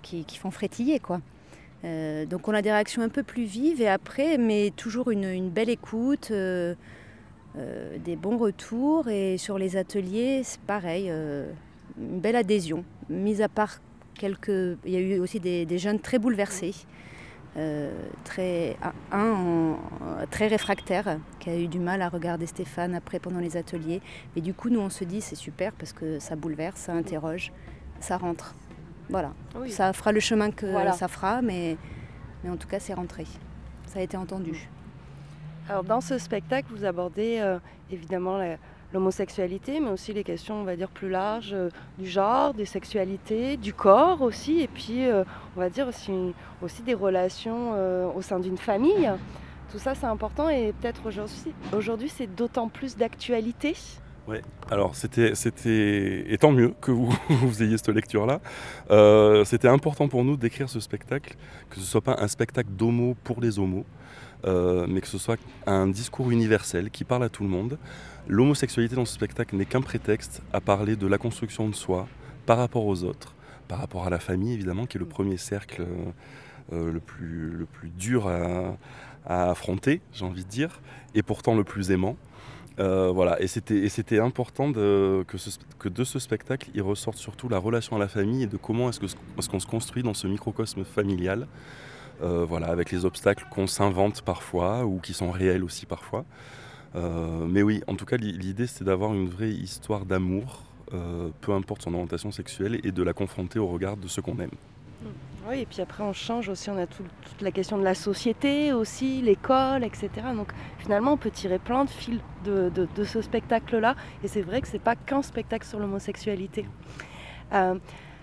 qui, 0.00 0.24
font 0.38 0.50
frétiller, 0.50 0.98
quoi. 0.98 1.20
donc 1.82 2.48
on 2.48 2.54
a 2.54 2.62
des 2.62 2.72
réactions 2.72 3.02
un 3.02 3.10
peu 3.10 3.22
plus 3.22 3.44
vives 3.44 3.82
et 3.82 3.88
après, 3.88 4.38
mais 4.38 4.72
toujours 4.74 5.10
une, 5.10 5.24
une 5.24 5.50
belle 5.50 5.68
écoute. 5.68 6.32
Euh, 7.56 7.98
des 8.04 8.16
bons 8.16 8.36
retours 8.36 9.08
et 9.08 9.38
sur 9.38 9.58
les 9.58 9.76
ateliers, 9.76 10.42
c'est 10.42 10.60
pareil, 10.60 11.06
euh, 11.08 11.48
une 11.96 12.18
belle 12.18 12.34
adhésion. 12.34 12.84
Mis 13.08 13.42
à 13.42 13.48
part 13.48 13.78
quelques, 14.14 14.48
il 14.84 14.90
y 14.90 14.96
a 14.96 15.00
eu 15.00 15.20
aussi 15.20 15.38
des, 15.38 15.78
jeunes 15.78 16.00
très 16.00 16.18
bouleversés, 16.18 16.74
euh, 17.56 17.92
très, 18.24 18.76
un, 19.12 19.76
très 20.32 20.48
réfractaire 20.48 21.18
qui 21.38 21.50
a 21.50 21.56
eu 21.56 21.68
du 21.68 21.78
mal 21.78 22.02
à 22.02 22.08
regarder 22.08 22.46
Stéphane 22.46 22.92
après 22.96 23.20
pendant 23.20 23.38
les 23.38 23.56
ateliers. 23.56 24.02
Mais 24.34 24.42
du 24.42 24.52
coup, 24.52 24.68
nous 24.68 24.80
on 24.80 24.90
se 24.90 25.04
dit 25.04 25.20
c'est 25.20 25.36
super 25.36 25.72
parce 25.74 25.92
que 25.92 26.18
ça 26.18 26.34
bouleverse, 26.34 26.80
ça 26.80 26.92
interroge, 26.92 27.52
ça 28.00 28.16
rentre. 28.16 28.56
Voilà, 29.10 29.32
ça 29.68 29.92
fera 29.92 30.10
le 30.10 30.18
chemin 30.18 30.50
que 30.50 30.66
ça 30.92 31.06
fera, 31.06 31.40
mais, 31.40 31.76
mais 32.42 32.50
en 32.50 32.56
tout 32.56 32.66
cas 32.66 32.80
c'est 32.80 32.94
rentré. 32.94 33.26
Ça 33.86 34.00
a 34.00 34.02
été 34.02 34.16
entendu. 34.16 34.68
Alors 35.68 35.84
dans 35.84 36.00
ce 36.00 36.18
spectacle, 36.18 36.68
vous 36.70 36.84
abordez 36.84 37.38
euh, 37.40 37.58
évidemment 37.90 38.38
l'homosexualité, 38.92 39.80
mais 39.80 39.90
aussi 39.90 40.12
les 40.12 40.24
questions, 40.24 40.56
on 40.56 40.64
va 40.64 40.76
dire, 40.76 40.88
plus 40.88 41.08
larges 41.08 41.56
du 41.98 42.06
genre, 42.06 42.54
des 42.54 42.66
sexualités, 42.66 43.56
du 43.56 43.72
corps 43.72 44.20
aussi, 44.22 44.60
et 44.60 44.68
puis, 44.68 45.06
on 45.56 45.60
va 45.60 45.68
dire, 45.70 45.88
aussi, 45.88 46.12
aussi 46.62 46.82
des 46.82 46.94
relations 46.94 47.72
au 48.14 48.22
sein 48.22 48.38
d'une 48.38 48.58
famille. 48.58 49.10
Tout 49.72 49.78
ça, 49.78 49.96
c'est 49.96 50.06
important 50.06 50.48
et 50.48 50.72
peut-être 50.80 51.06
aujourd'hui, 51.06 51.52
aujourd'hui 51.76 52.08
c'est 52.08 52.32
d'autant 52.32 52.68
plus 52.68 52.96
d'actualité. 52.96 53.74
Oui, 54.26 54.38
alors 54.70 54.96
c'était, 54.96 55.32
et 56.32 56.38
tant 56.38 56.52
mieux 56.52 56.72
que 56.80 56.90
vous, 56.90 57.62
ayez 57.62 57.76
cette 57.76 57.88
lecture-là. 57.88 58.40
Euh, 58.90 59.44
c'était 59.44 59.68
important 59.68 60.08
pour 60.08 60.24
nous 60.24 60.36
d'écrire 60.36 60.70
ce 60.70 60.80
spectacle, 60.80 61.36
que 61.68 61.76
ce 61.76 61.80
ne 61.80 61.86
soit 61.86 62.00
pas 62.00 62.16
un 62.18 62.28
spectacle 62.28 62.70
d'homo 62.70 63.16
pour 63.22 63.42
les 63.42 63.58
homos, 63.58 63.84
euh, 64.46 64.86
mais 64.88 65.02
que 65.02 65.08
ce 65.08 65.18
soit 65.18 65.38
un 65.66 65.88
discours 65.88 66.30
universel 66.30 66.90
qui 66.90 67.04
parle 67.04 67.24
à 67.24 67.28
tout 67.28 67.42
le 67.42 67.50
monde. 67.50 67.78
L'homosexualité 68.26 68.96
dans 68.96 69.04
ce 69.04 69.12
spectacle 69.12 69.56
n'est 69.56 69.66
qu'un 69.66 69.82
prétexte 69.82 70.40
à 70.54 70.60
parler 70.62 70.96
de 70.96 71.06
la 71.06 71.18
construction 71.18 71.68
de 71.68 71.74
soi 71.74 72.08
par 72.46 72.56
rapport 72.56 72.86
aux 72.86 73.04
autres, 73.04 73.34
par 73.68 73.78
rapport 73.78 74.06
à 74.06 74.10
la 74.10 74.18
famille 74.18 74.54
évidemment, 74.54 74.86
qui 74.86 74.96
est 74.96 75.00
le 75.00 75.06
premier 75.06 75.36
cercle 75.36 75.84
euh, 76.72 76.90
le, 76.90 77.00
plus, 77.00 77.66
dur 77.98 78.26
à 78.26 79.50
affronter, 79.50 80.00
j'ai 80.14 80.24
envie 80.24 80.44
de 80.44 80.48
dire, 80.48 80.80
et 81.14 81.22
pourtant 81.22 81.54
le 81.54 81.64
plus 81.64 81.90
aimant. 81.90 82.16
Euh, 82.80 83.12
voilà, 83.12 83.40
et 83.40 83.46
c'était 83.46 84.18
important 84.18 84.72
que, 84.72 85.88
de 85.88 86.04
ce 86.04 86.18
spectacle, 86.18 86.70
il 86.74 86.82
ressorte 86.82 87.18
surtout 87.18 87.48
la 87.48 87.58
relation 87.58 87.96
à 87.96 87.98
la 87.98 88.08
famille 88.08 88.42
et 88.42 88.46
de 88.46 88.56
comment 88.56 88.90
est-ce 88.90 89.48
qu'on 89.48 89.60
se 89.60 89.66
construit 89.66 90.02
dans 90.02 90.14
ce 90.14 90.26
microcosme 90.26 90.84
familial, 90.84 91.46
euh, 92.22 92.44
voilà, 92.48 92.68
avec 92.68 92.90
les 92.90 93.04
obstacles 93.04 93.46
qu'on 93.50 93.66
s'invente 93.66 94.22
parfois 94.22 94.84
ou 94.84 94.98
qui 94.98 95.14
sont 95.14 95.30
réels 95.30 95.62
aussi 95.62 95.86
parfois. 95.86 96.24
Euh, 96.96 97.46
mais 97.46 97.62
oui, 97.62 97.82
en 97.86 97.94
tout 97.94 98.06
cas, 98.06 98.16
l'idée 98.16 98.66
c'est 98.66 98.84
d'avoir 98.84 99.14
une 99.14 99.28
vraie 99.28 99.50
histoire 99.50 100.04
d'amour, 100.04 100.64
peu 101.40 101.52
importe 101.52 101.82
son 101.82 101.92
orientation 101.94 102.30
sexuelle, 102.30 102.80
et 102.84 102.92
de 102.92 103.02
la 103.02 103.12
confronter 103.12 103.58
au 103.58 103.66
regard 103.66 103.96
de 103.96 104.06
ce 104.06 104.20
qu'on 104.20 104.38
aime. 104.38 104.50
Oui, 105.46 105.60
et 105.60 105.66
puis 105.66 105.82
après 105.82 106.02
on 106.02 106.14
change 106.14 106.48
aussi, 106.48 106.70
on 106.70 106.78
a 106.78 106.86
toute 106.86 107.42
la 107.42 107.50
question 107.50 107.76
de 107.76 107.84
la 107.84 107.94
société 107.94 108.72
aussi, 108.72 109.20
l'école, 109.20 109.84
etc. 109.84 110.08
Donc 110.34 110.52
finalement 110.78 111.12
on 111.12 111.16
peut 111.18 111.30
tirer 111.30 111.58
plein 111.58 111.84
de 111.84 111.90
fils 111.90 112.18
de, 112.44 112.88
ce 113.04 113.20
spectacle-là. 113.20 113.94
Et 114.22 114.28
c'est 114.28 114.40
vrai 114.40 114.62
que 114.62 114.68
c'est 114.68 114.78
pas 114.78 114.96
qu'un 114.96 115.20
spectacle 115.20 115.66
sur 115.66 115.78
l'homosexualité. 115.78 116.66
Euh, 117.52 117.74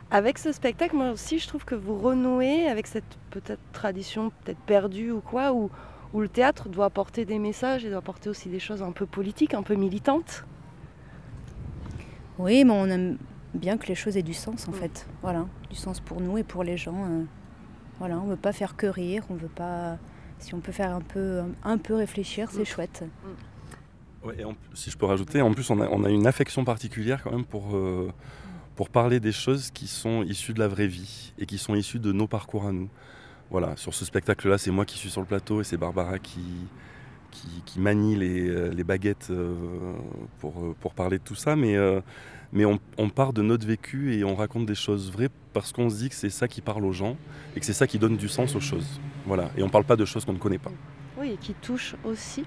avec 0.10 0.40
ce 0.40 0.52
spectacle, 0.52 0.96
moi 0.96 1.12
aussi 1.12 1.38
je 1.38 1.48
trouve 1.48 1.64
que 1.64 1.76
vous 1.76 1.96
renouez 1.96 2.68
avec 2.68 2.88
cette 2.88 3.20
peut-être 3.30 3.62
tradition 3.72 4.32
peut-être 4.44 4.60
perdue 4.62 5.12
ou 5.12 5.22
quoi, 5.22 5.54
où, 5.54 5.70
où 6.14 6.22
le 6.22 6.28
théâtre 6.28 6.70
doit 6.70 6.86
apporter 6.86 7.26
des 7.26 7.38
messages 7.38 7.86
et 7.86 7.90
doit 7.90 8.00
apporter 8.00 8.32
aussi 8.32 8.50
des 8.50 8.60
choses 8.60 8.82
un 8.82 8.92
peu 8.92 9.06
politiques, 9.06 9.54
un 9.54 9.64
peu 9.64 9.76
militantes. 9.76 10.44
Oui, 12.40 12.64
mais 12.66 12.74
on 12.74 12.86
aime 12.88 13.18
bien 13.54 13.78
que 13.78 13.88
les 13.88 13.96
choses 13.96 14.18
aient 14.18 14.24
du 14.24 14.34
sens 14.34 14.68
en 14.68 14.72
mm. 14.72 14.76
fait. 14.76 15.08
Voilà, 15.22 15.46
du 15.70 15.76
sens 15.76 16.00
pour 16.00 16.22
nous 16.22 16.38
et 16.38 16.44
pour 16.44 16.64
les 16.64 16.78
gens. 16.78 17.06
Euh. 17.06 17.24
voilà, 18.00 18.20
on 18.20 18.28
veut 18.28 18.36
pas 18.36 18.54
faire 18.54 18.76
que 18.76 18.88
rire, 18.88 19.24
on 19.30 19.36
veut 19.36 19.48
pas. 19.48 19.98
Si 20.40 20.56
on 20.56 20.60
peut 20.60 20.72
faire 20.72 20.96
un 20.96 21.02
peu, 21.02 21.42
un 21.64 21.78
peu 21.78 21.94
réfléchir, 21.94 22.50
c'est 22.52 22.62
mm. 22.62 22.66
chouette. 22.66 23.04
Mm. 23.24 24.28
Ouais, 24.28 24.36
et 24.40 24.46
si 24.76 24.92
je 24.92 24.98
peux 24.98 25.08
rajouter, 25.08 25.42
en 25.42 25.52
plus 25.52 25.70
on 25.72 25.82
a, 25.82 25.88
on 25.90 26.04
a 26.04 26.10
une 26.10 26.28
affection 26.28 26.64
particulière 26.64 27.24
quand 27.24 27.32
même 27.32 27.46
pour, 27.46 27.76
euh, 27.76 28.12
pour 28.76 28.90
parler 28.90 29.20
des 29.20 29.32
choses 29.32 29.72
qui 29.72 29.88
sont 29.88 30.22
issues 30.24 30.54
de 30.54 30.60
la 30.60 30.68
vraie 30.68 30.88
vie 30.88 31.34
et 31.40 31.48
qui 31.48 31.58
sont 31.58 31.74
issues 31.74 32.00
de 32.00 32.12
nos 32.12 32.28
parcours 32.28 32.68
à 32.68 32.72
nous. 32.72 32.90
Voilà, 33.50 33.76
sur 33.76 33.94
ce 33.94 34.06
spectacle-là, 34.06 34.58
c'est 34.58 34.72
moi 34.72 34.86
qui 34.86 34.98
suis 34.98 35.10
sur 35.10 35.22
le 35.22 35.28
plateau 35.28 35.60
et 35.60 35.64
c'est 35.64 35.76
Barbara 35.76 36.20
qui, 36.20 36.42
qui, 37.66 37.80
manie 37.80 38.16
les, 38.16 38.48
euh, 38.48 38.70
les 38.70 38.84
baguettes 38.84 39.32
pour, 40.40 40.76
pour 40.80 40.94
parler 40.94 41.18
de 41.18 41.24
tout 41.24 41.36
ça. 41.36 41.56
Mais 41.56 41.76
mais 42.54 42.66
on, 42.66 43.10
part 43.10 43.34
de 43.34 43.42
notre 43.42 43.66
vécu 43.66 44.16
et 44.16 44.24
on 44.24 44.36
raconte 44.36 44.66
des 44.66 44.76
choses 44.76 45.12
vraies 45.12 45.30
parce 45.54 45.72
qu'on 45.72 45.90
se 45.90 45.98
dit 45.98 46.10
que 46.10 46.16
c'est 46.16 46.30
ça 46.30 46.48
qui 46.48 46.62
parle 46.62 46.86
aux 46.86 46.92
gens 46.92 47.18
et 47.56 47.60
que 47.60 47.66
c'est 47.66 47.74
ça 47.74 47.88
qui 47.88 47.98
donne 48.00 48.18
du 48.18 48.28
sens 48.28 48.56
aux 48.56 48.60
choses. 48.60 49.00
Voilà. 49.26 49.50
Et 49.58 49.64
on 49.64 49.68
ne 49.68 49.72
parle 49.72 49.86
pas 49.86 49.96
de 49.96 50.06
choses 50.06 50.26
qu'on 50.26 50.34
ne 50.34 50.40
connaît 50.40 50.58
pas. 50.58 50.72
Oui, 51.18 51.32
et 51.32 51.38
qui 51.38 51.54
touchent 51.54 51.96
aussi. 52.04 52.46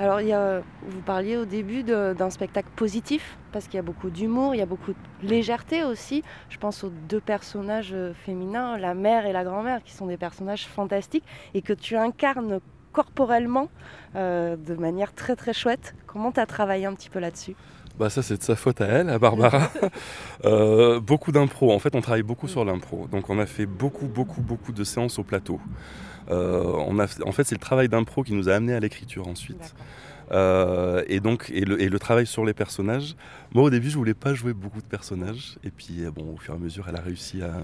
Alors, 0.00 0.20
il 0.20 0.26
y 0.26 0.32
a, 0.32 0.60
vous 0.88 1.00
parliez 1.02 1.36
au 1.36 1.44
début 1.44 1.84
d'un 1.84 2.30
spectacle 2.30 2.68
positif, 2.74 3.38
parce 3.52 3.66
qu'il 3.66 3.76
y 3.76 3.78
a 3.78 3.82
beaucoup 3.82 4.10
d'humour, 4.10 4.54
il 4.54 4.58
y 4.58 4.62
a 4.62 4.66
beaucoup 4.66 4.92
de 4.92 5.28
légèreté 5.28 5.84
aussi. 5.84 6.24
Je 6.48 6.58
pense 6.58 6.82
aux 6.82 6.90
deux 6.90 7.20
personnages 7.20 7.92
euh, 7.92 8.12
féminins, 8.12 8.76
la 8.76 8.94
mère 8.94 9.24
et 9.24 9.32
la 9.32 9.44
grand-mère, 9.44 9.84
qui 9.84 9.92
sont 9.92 10.06
des 10.06 10.16
personnages 10.16 10.66
fantastiques 10.66 11.24
et 11.54 11.62
que 11.62 11.72
tu 11.72 11.96
incarnes 11.96 12.58
corporellement 12.92 13.68
euh, 14.16 14.56
de 14.56 14.74
manière 14.74 15.12
très 15.12 15.36
très 15.36 15.52
chouette. 15.52 15.94
Comment 16.06 16.32
tu 16.32 16.40
as 16.40 16.46
travaillé 16.46 16.86
un 16.86 16.94
petit 16.94 17.10
peu 17.10 17.20
là-dessus? 17.20 17.54
Bah 17.98 18.10
ça 18.10 18.22
c'est 18.22 18.36
de 18.36 18.42
sa 18.42 18.56
faute 18.56 18.80
à 18.80 18.86
elle, 18.86 19.10
à 19.10 19.18
Barbara. 19.18 19.70
Euh, 20.44 21.00
beaucoup 21.00 21.32
d'impro, 21.32 21.72
en 21.72 21.78
fait 21.78 21.94
on 21.94 22.02
travaille 22.02 22.22
beaucoup 22.22 22.48
sur 22.48 22.66
l'impro. 22.66 23.08
Donc 23.10 23.30
on 23.30 23.38
a 23.38 23.46
fait 23.46 23.64
beaucoup 23.64 24.06
beaucoup 24.06 24.42
beaucoup 24.42 24.72
de 24.72 24.84
séances 24.84 25.18
au 25.18 25.22
plateau. 25.22 25.58
Euh, 26.30 26.62
on 26.86 26.98
a, 26.98 27.06
en 27.24 27.32
fait 27.32 27.44
c'est 27.44 27.54
le 27.54 27.60
travail 27.60 27.88
d'impro 27.88 28.22
qui 28.22 28.34
nous 28.34 28.50
a 28.50 28.54
amené 28.54 28.74
à 28.74 28.80
l'écriture 28.80 29.26
ensuite. 29.26 29.74
Euh, 30.32 31.02
et 31.06 31.20
donc 31.20 31.50
et 31.54 31.64
le, 31.64 31.80
et 31.80 31.88
le, 31.88 31.98
travail 31.98 32.26
sur 32.26 32.44
les 32.44 32.52
personnages. 32.52 33.16
Moi 33.54 33.64
au 33.64 33.70
début 33.70 33.88
je 33.88 33.96
voulais 33.96 34.12
pas 34.12 34.34
jouer 34.34 34.52
beaucoup 34.52 34.82
de 34.82 34.86
personnages 34.86 35.56
et 35.64 35.70
puis 35.70 36.04
bon 36.14 36.34
au 36.34 36.36
fur 36.36 36.52
et 36.52 36.56
à 36.58 36.60
mesure 36.60 36.84
elle 36.90 36.96
a 36.96 37.00
réussi 37.00 37.40
à, 37.40 37.54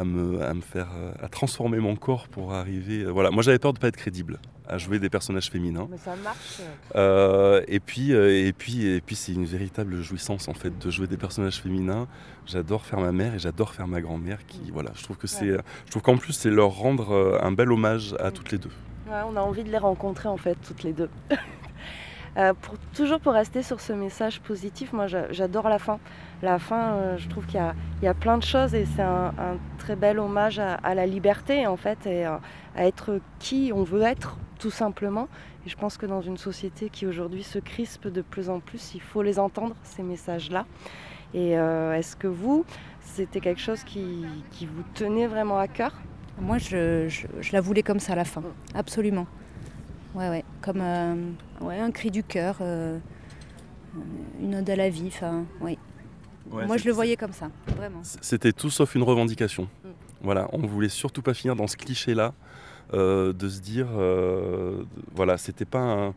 à 0.00 0.04
me, 0.04 0.42
à 0.42 0.54
me, 0.54 0.60
faire 0.60 0.88
à 1.22 1.28
transformer 1.28 1.78
mon 1.78 1.96
corps 1.96 2.28
pour 2.28 2.52
arriver. 2.54 3.04
voilà 3.04 3.30
moi 3.30 3.42
j'avais 3.42 3.58
peur 3.58 3.72
de 3.72 3.78
pas 3.78 3.88
être 3.88 3.96
crédible 3.96 4.38
à 4.70 4.78
jouer 4.78 5.00
des 5.00 5.10
personnages 5.10 5.50
féminins. 5.50 5.88
Mais 5.90 5.98
ça 5.98 6.14
marche. 6.16 6.60
Euh, 6.94 7.62
et 7.66 7.80
puis, 7.80 8.12
euh, 8.12 8.46
et 8.46 8.52
puis, 8.52 8.86
et 8.86 9.00
puis 9.00 9.16
c'est 9.16 9.32
une 9.32 9.44
véritable 9.44 10.00
jouissance 10.00 10.46
en 10.46 10.54
fait 10.54 10.78
de 10.78 10.90
jouer 10.90 11.08
des 11.08 11.16
personnages 11.16 11.60
féminins. 11.60 12.06
J'adore 12.46 12.86
faire 12.86 13.00
ma 13.00 13.10
mère 13.10 13.34
et 13.34 13.38
j'adore 13.40 13.74
faire 13.74 13.88
ma 13.88 14.00
grand-mère. 14.00 14.46
Qui, 14.46 14.60
mm. 14.60 14.72
voilà, 14.72 14.90
je 14.94 15.02
trouve 15.02 15.16
que 15.16 15.26
c'est, 15.26 15.48
je 15.48 15.90
trouve 15.90 16.02
qu'en 16.02 16.16
plus 16.16 16.32
c'est 16.32 16.50
leur 16.50 16.70
rendre 16.70 17.10
euh, 17.12 17.38
un 17.42 17.50
bel 17.50 17.72
hommage 17.72 18.14
à 18.20 18.28
mm. 18.28 18.32
toutes 18.32 18.52
les 18.52 18.58
deux. 18.58 18.70
on 19.08 19.36
a 19.36 19.40
envie 19.40 19.64
de 19.64 19.70
les 19.70 19.78
rencontrer 19.78 20.28
en 20.28 20.36
fait 20.36 20.56
toutes 20.66 20.84
les 20.84 20.92
deux. 20.92 21.10
pour, 22.34 22.78
toujours 22.94 23.20
pour 23.20 23.32
rester 23.32 23.62
sur 23.62 23.80
ce 23.80 23.92
message 23.92 24.40
positif, 24.40 24.92
moi 24.92 25.06
j'adore 25.06 25.68
la 25.68 25.78
fin. 25.78 25.98
La 26.42 26.58
fin, 26.58 27.16
je 27.16 27.28
trouve 27.28 27.44
qu'il 27.46 27.60
y, 28.02 28.06
a, 28.06 28.14
plein 28.14 28.38
de 28.38 28.42
choses 28.42 28.74
et 28.74 28.86
c'est 28.86 29.02
un, 29.02 29.32
très 29.78 29.96
bel 29.96 30.18
hommage 30.18 30.58
à, 30.58 30.94
la 30.94 31.06
liberté 31.06 31.66
en 31.66 31.76
fait 31.76 32.06
et 32.06 32.24
à 32.24 32.40
être 32.76 33.20
qui 33.38 33.72
on 33.74 33.82
veut 33.82 34.02
être 34.02 34.38
tout 34.60 34.70
simplement. 34.70 35.28
Et 35.66 35.68
je 35.68 35.76
pense 35.76 35.96
que 35.96 36.06
dans 36.06 36.22
une 36.22 36.36
société 36.36 36.88
qui 36.88 37.06
aujourd'hui 37.06 37.42
se 37.42 37.58
crispe 37.58 38.08
de 38.08 38.22
plus 38.22 38.48
en 38.48 38.60
plus, 38.60 38.94
il 38.94 39.00
faut 39.00 39.22
les 39.22 39.38
entendre, 39.38 39.74
ces 39.82 40.02
messages-là. 40.02 40.66
Et 41.34 41.58
euh, 41.58 41.94
est-ce 41.94 42.16
que 42.16 42.26
vous, 42.26 42.64
c'était 43.00 43.40
quelque 43.40 43.60
chose 43.60 43.84
qui, 43.84 44.24
qui, 44.50 44.66
vous 44.66 44.82
tenait 44.94 45.26
vraiment 45.26 45.58
à 45.58 45.68
cœur? 45.68 45.92
Moi, 46.40 46.58
je, 46.58 47.08
je, 47.08 47.52
la 47.52 47.60
voulais 47.60 47.82
comme 47.82 48.00
ça 48.00 48.14
à 48.14 48.16
la 48.16 48.24
fin, 48.24 48.42
absolument. 48.74 49.26
Ouais, 50.14 50.28
ouais, 50.28 50.44
comme 50.60 50.80
euh, 50.80 51.14
ouais, 51.60 51.78
un 51.78 51.90
cri 51.92 52.10
du 52.10 52.24
cœur, 52.24 52.58
euh, 52.60 52.98
une 54.40 54.56
ode 54.56 54.68
à 54.68 54.76
la 54.76 54.88
vie, 54.88 55.08
enfin, 55.08 55.44
oui. 55.60 55.78
Moi, 56.50 56.78
je 56.78 56.86
le 56.86 56.92
voyais 56.92 57.16
comme 57.16 57.32
ça, 57.32 57.48
vraiment. 57.76 58.00
C'était 58.02 58.52
tout 58.52 58.70
sauf 58.70 58.96
une 58.96 59.04
revendication. 59.04 59.68
Mm. 59.84 59.88
Voilà, 60.22 60.48
on 60.52 60.66
voulait 60.66 60.88
surtout 60.88 61.22
pas 61.22 61.32
finir 61.32 61.54
dans 61.54 61.68
ce 61.68 61.76
cliché-là 61.76 62.34
euh, 62.92 63.32
de 63.32 63.48
se 63.48 63.60
dire, 63.60 63.86
voilà, 65.14 65.38
c'était 65.38 65.64
pas 65.64 66.12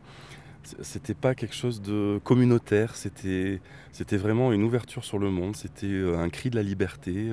c'était 0.80 1.14
pas 1.14 1.34
quelque 1.34 1.54
chose 1.54 1.82
de 1.82 2.18
communautaire, 2.24 2.96
c'était, 2.96 3.60
c'était 3.92 4.16
vraiment 4.16 4.50
une 4.50 4.62
ouverture 4.62 5.04
sur 5.04 5.18
le 5.18 5.30
monde, 5.30 5.54
c'était 5.54 6.02
un 6.16 6.30
cri 6.30 6.48
de 6.48 6.56
la 6.56 6.62
liberté. 6.62 7.28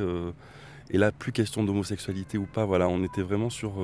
et 0.90 0.98
là, 0.98 1.14
plus 1.14 1.32
question 1.32 1.64
d'homosexualité 1.64 2.38
ou 2.38 2.46
pas, 2.46 2.66
voilà, 2.66 2.90
on 2.90 3.04
était 3.04 3.22
vraiment 3.22 3.50
sur, 3.50 3.82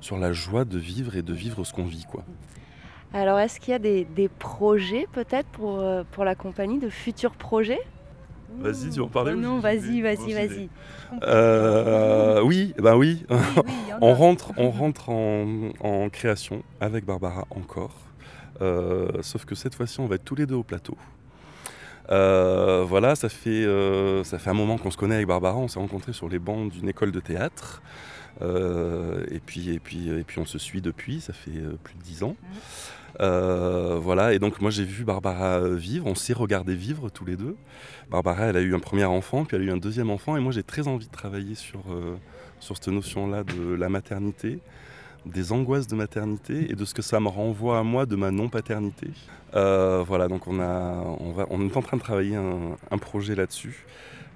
sur 0.00 0.18
la 0.18 0.32
joie 0.32 0.64
de 0.64 0.78
vivre 0.78 1.16
et 1.16 1.22
de 1.22 1.32
vivre 1.32 1.64
ce 1.64 1.72
qu'on 1.72 1.84
vit, 1.84 2.06
quoi. 2.10 2.24
Alors, 3.12 3.38
est-ce 3.38 3.60
qu'il 3.60 3.72
y 3.72 3.74
a 3.74 3.78
des, 3.78 4.04
des 4.04 4.28
projets 4.28 5.06
peut-être 5.12 5.48
pour, 5.48 5.82
pour 6.12 6.24
la 6.24 6.34
compagnie, 6.34 6.78
de 6.78 6.90
futurs 6.90 7.32
projets? 7.32 7.80
Vas-y, 8.58 8.90
tu 8.90 9.00
en 9.00 9.08
parler 9.08 9.34
Non, 9.34 9.58
vas-y, 9.58 10.00
vas-y, 10.00 10.32
vas-y. 10.32 10.68
Euh, 11.22 12.40
oui, 12.42 12.74
bah 12.78 12.96
oui. 12.96 13.24
on 14.00 14.14
rentre, 14.14 14.52
on 14.56 14.70
rentre 14.70 15.10
en, 15.10 16.08
création 16.10 16.62
avec 16.80 17.04
Barbara 17.04 17.46
encore. 17.50 17.94
Euh, 18.62 19.08
sauf 19.20 19.44
que 19.44 19.54
cette 19.54 19.74
fois-ci, 19.74 20.00
on 20.00 20.06
va 20.06 20.14
être 20.14 20.24
tous 20.24 20.34
les 20.34 20.46
deux 20.46 20.54
au 20.54 20.62
plateau. 20.62 20.96
Euh, 22.10 22.84
voilà, 22.86 23.14
ça 23.14 23.28
fait, 23.28 23.66
ça 24.24 24.38
fait 24.38 24.50
un 24.50 24.54
moment 24.54 24.78
qu'on 24.78 24.90
se 24.90 24.96
connaît 24.96 25.16
avec 25.16 25.26
Barbara. 25.26 25.56
On 25.56 25.68
s'est 25.68 25.80
rencontrés 25.80 26.12
sur 26.12 26.28
les 26.28 26.38
bancs 26.38 26.70
d'une 26.70 26.88
école 26.88 27.12
de 27.12 27.20
théâtre. 27.20 27.82
Et, 28.40 29.40
puis, 29.44 29.70
et, 29.70 29.78
puis, 29.78 30.38
on 30.38 30.44
se 30.44 30.58
suit 30.58 30.80
depuis, 30.80 31.20
ça 31.20 31.32
fait 31.32 31.60
plus 31.82 31.94
de 31.94 32.02
dix 32.02 32.22
ans. 32.22 32.36
Euh, 33.20 33.98
voilà, 34.00 34.34
et 34.34 34.38
donc 34.38 34.60
moi 34.60 34.70
j'ai 34.70 34.84
vu 34.84 35.04
Barbara 35.04 35.60
vivre, 35.68 36.06
on 36.06 36.14
s'est 36.14 36.34
regardé 36.34 36.74
vivre 36.74 37.08
tous 37.08 37.24
les 37.24 37.36
deux. 37.36 37.56
Barbara, 38.10 38.46
elle 38.46 38.56
a 38.56 38.60
eu 38.60 38.74
un 38.74 38.78
premier 38.78 39.04
enfant, 39.04 39.44
puis 39.44 39.56
elle 39.56 39.62
a 39.62 39.66
eu 39.66 39.70
un 39.70 39.78
deuxième 39.78 40.10
enfant, 40.10 40.36
et 40.36 40.40
moi 40.40 40.52
j'ai 40.52 40.62
très 40.62 40.86
envie 40.86 41.06
de 41.06 41.12
travailler 41.12 41.54
sur, 41.54 41.80
euh, 41.90 42.16
cette 42.60 42.88
notion-là 42.88 43.44
de 43.44 43.74
la 43.74 43.88
maternité. 43.88 44.58
des 45.24 45.50
angoisses 45.50 45.88
de 45.88 45.96
maternité 45.96 46.70
et 46.70 46.76
de 46.76 46.84
ce 46.84 46.94
que 46.94 47.02
ça 47.02 47.18
me 47.18 47.26
renvoie 47.26 47.80
à 47.80 47.82
moi 47.82 48.06
de 48.06 48.14
ma 48.14 48.30
non-paternité. 48.30 49.08
Euh, 49.56 50.04
voilà, 50.06 50.28
donc 50.28 50.46
on, 50.46 50.60
est 50.60 51.76
en 51.76 51.82
train 51.82 51.96
de 51.96 52.02
travailler 52.02 52.36
un, 52.36 52.98
projet 52.98 53.34
là-dessus 53.34 53.86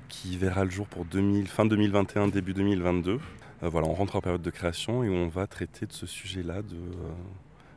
qui 0.08 0.36
verra 0.36 0.64
le 0.64 0.70
jour 0.70 0.88
pour 0.88 1.04
2000, 1.04 1.46
fin 1.46 1.64
2021, 1.64 2.26
début 2.26 2.54
2022. 2.54 3.20
Euh, 3.62 3.68
voilà, 3.68 3.86
on 3.86 3.94
rentre 3.94 4.16
en 4.16 4.20
période 4.20 4.42
de 4.42 4.50
création 4.50 5.04
et 5.04 5.10
on 5.10 5.28
va 5.28 5.46
traiter 5.46 5.86
de 5.86 5.92
ce 5.92 6.06
sujet-là, 6.06 6.62
de 6.62 6.76
euh, 6.76 7.10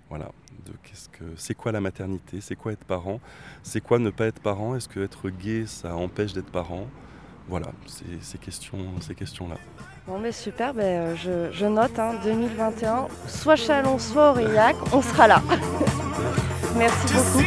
voilà, 0.09 0.31
de 0.65 0.71
qu'est-ce 0.83 1.09
que 1.09 1.25
c'est 1.35 1.55
quoi 1.55 1.71
la 1.71 1.81
maternité, 1.81 2.39
c'est 2.41 2.55
quoi 2.55 2.71
être 2.71 2.85
parent, 2.85 3.19
c'est 3.63 3.81
quoi 3.81 3.99
ne 3.99 4.09
pas 4.09 4.25
être 4.25 4.39
parent, 4.39 4.75
est-ce 4.75 4.87
que 4.87 5.01
être 5.01 5.29
gay 5.29 5.65
ça 5.67 5.95
empêche 5.95 6.33
d'être 6.33 6.51
parent, 6.51 6.87
voilà, 7.49 7.67
ces 8.21 8.37
questions, 8.37 8.79
ces 9.01 9.15
questions-là. 9.15 9.57
Bon, 10.07 10.19
mais 10.19 10.31
super, 10.31 10.73
ben, 10.73 11.15
je, 11.15 11.65
note 11.65 11.99
2021, 12.23 12.93
hein, 12.93 13.07
soit 13.27 13.55
Chalon, 13.55 13.97
soit 13.99 14.31
Aurillac, 14.31 14.75
on 14.93 15.01
sera 15.01 15.27
là. 15.27 15.41
Merci 16.75 17.13
beaucoup. 17.13 17.43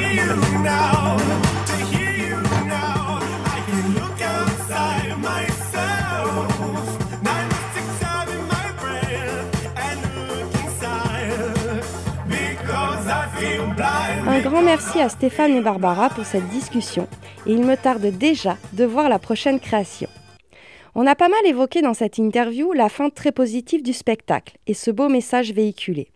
Merci 14.63 15.01
à 15.01 15.09
Stéphane 15.09 15.53
et 15.53 15.61
Barbara 15.61 16.09
pour 16.09 16.25
cette 16.25 16.49
discussion 16.49 17.09
et 17.47 17.53
il 17.53 17.65
me 17.65 17.77
tarde 17.77 18.07
déjà 18.07 18.57
de 18.73 18.85
voir 18.85 19.09
la 19.09 19.19
prochaine 19.19 19.61
création. 19.61 20.09
On 20.95 21.07
a 21.07 21.15
pas 21.15 21.29
mal 21.29 21.45
évoqué 21.45 21.83
dans 21.83 21.95
cette 21.95 22.17
interview 22.17 22.73
la 22.73 22.89
fin 22.89 23.11
très 23.11 23.33
positive 23.33 23.83
du 23.83 23.93
spectacle 23.93 24.57
et 24.67 24.75
ce 24.75 24.91
beau 24.91 25.09
message 25.09 25.53
véhiculé. 25.53 26.09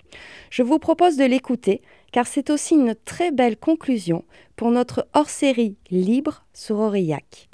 Je 0.49 0.63
vous 0.63 0.79
propose 0.79 1.17
de 1.17 1.25
l'écouter 1.25 1.83
car 2.13 2.27
c'est 2.27 2.51
aussi 2.51 2.75
une 2.75 2.95
très 2.95 3.31
belle 3.31 3.57
conclusion 3.57 4.25
pour 4.57 4.71
notre 4.71 5.07
hors-série 5.13 5.77
libre 5.91 6.45
sur 6.55 6.79
Aurillac. 6.79 7.51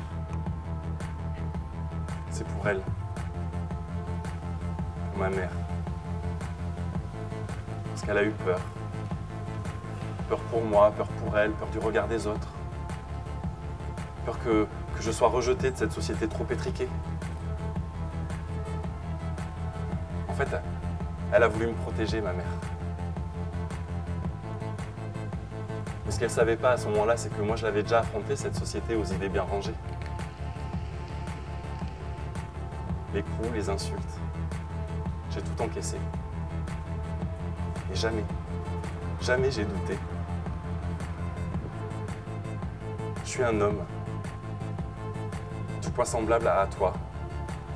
C'est 2.31 2.47
pour 2.47 2.69
elle, 2.69 2.83
pour 5.11 5.19
ma 5.19 5.31
mère, 5.31 5.53
parce 7.89 8.03
qu'elle 8.03 8.19
a 8.19 8.25
eu 8.25 8.33
peur. 8.45 8.61
Peur 10.29 10.41
pour 10.51 10.65
moi, 10.65 10.91
peur 10.91 11.07
pour 11.07 11.39
elle, 11.39 11.53
peur 11.53 11.69
du 11.69 11.79
regard 11.79 12.09
des 12.09 12.27
autres. 12.27 12.49
Peur 14.25 14.39
que, 14.43 14.67
que 14.97 15.03
je 15.03 15.11
sois 15.13 15.29
rejeté 15.29 15.71
de 15.71 15.77
cette 15.77 15.93
société 15.93 16.27
trop 16.27 16.47
étriquée. 16.51 16.89
En 20.29 20.35
fait, 20.35 20.49
elle 21.33 21.43
a 21.43 21.49
voulu 21.49 21.69
me 21.69 21.75
protéger, 21.75 22.21
ma 22.21 22.33
mère. 22.33 22.45
Mais 26.05 26.11
ce 26.11 26.19
qu'elle 26.19 26.29
ne 26.29 26.35
savait 26.35 26.57
pas 26.57 26.73
à 26.73 26.77
ce 26.77 26.89
moment-là, 26.89 27.17
c'est 27.17 27.31
que 27.31 27.41
moi, 27.41 27.57
je 27.57 27.65
l'avais 27.65 27.83
déjà 27.83 28.01
affronté, 28.01 28.35
cette 28.35 28.57
société 28.57 28.97
aux 28.97 29.05
idées 29.05 29.29
bien 29.29 29.43
rangées. 29.43 29.75
Les 33.15 33.23
coups, 33.23 33.51
les 33.55 33.69
insultes. 33.69 34.21
J'ai 35.31 35.41
tout 35.41 35.63
encaissé. 35.63 35.97
Et 37.93 37.95
jamais, 37.95 38.25
jamais 39.21 39.51
j'ai 39.51 39.65
douté. 39.65 39.97
Je 43.27 43.33
suis 43.33 43.43
un 43.43 43.61
homme, 43.61 43.85
tout 45.83 45.91
point 45.91 46.05
semblable 46.05 46.47
à 46.47 46.65
toi, 46.69 46.95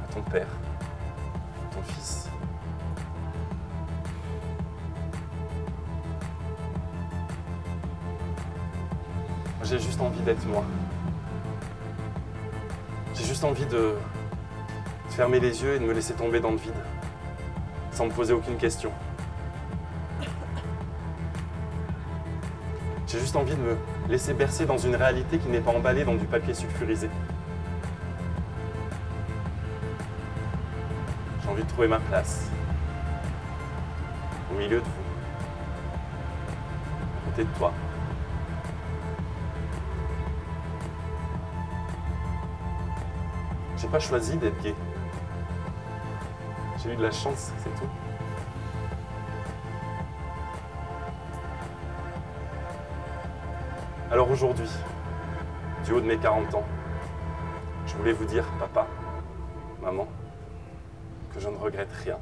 à 0.09 0.13
ton 0.15 0.23
père, 0.23 0.47
à 0.47 1.75
ton 1.75 1.83
fils. 1.83 2.29
J'ai 9.65 9.81
juste 9.81 10.01
envie 10.01 10.21
d'être 10.21 10.47
moi. 10.47 10.65
J'ai 13.15 13.25
juste 13.25 13.43
envie 13.43 13.67
de 13.67 13.97
fermer 15.09 15.41
les 15.41 15.63
yeux 15.65 15.75
et 15.75 15.79
de 15.81 15.85
me 15.85 15.93
laisser 15.93 16.15
tomber 16.15 16.39
dans 16.39 16.53
le 16.53 16.59
vide, 16.59 16.73
sans 17.91 18.07
me 18.07 18.13
poser 18.13 18.33
aucune 18.33 18.57
question. 18.57 18.93
Juste 23.31 23.37
envie 23.37 23.55
de 23.55 23.62
me 23.62 23.76
laisser 24.09 24.35
bercer 24.35 24.66
dans 24.66 24.76
une 24.76 24.97
réalité 24.97 25.39
qui 25.39 25.47
n'est 25.47 25.61
pas 25.61 25.70
emballée 25.70 26.03
dans 26.03 26.16
du 26.16 26.24
papier 26.24 26.53
sulfurisé. 26.53 27.09
J'ai 31.41 31.49
envie 31.49 31.62
de 31.62 31.68
trouver 31.68 31.87
ma 31.87 32.01
place, 32.01 32.51
au 34.51 34.59
milieu 34.59 34.81
de 34.81 34.85
vous, 34.85 34.91
à 37.22 37.31
côté 37.31 37.45
de 37.45 37.57
toi. 37.57 37.72
J'ai 43.76 43.87
pas 43.87 44.01
choisi 44.01 44.37
d'être 44.39 44.61
gay. 44.61 44.74
J'ai 46.83 46.95
eu 46.95 46.97
de 46.97 47.03
la 47.03 47.12
chance, 47.12 47.53
c'est 47.59 47.74
tout. 47.76 48.10
Alors 54.11 54.31
aujourd'hui, 54.31 54.69
du 55.85 55.93
haut 55.93 56.01
de 56.01 56.07
mes 56.07 56.19
40 56.19 56.55
ans, 56.55 56.65
je 57.87 57.95
voulais 57.95 58.13
vous 58.13 58.25
dire, 58.25 58.45
papa, 58.59 58.87
maman, 59.83 60.09
que 61.33 61.41
je 61.41 61.49
ne 61.49 61.57
regrette 61.57 61.93
rien. 62.05 62.19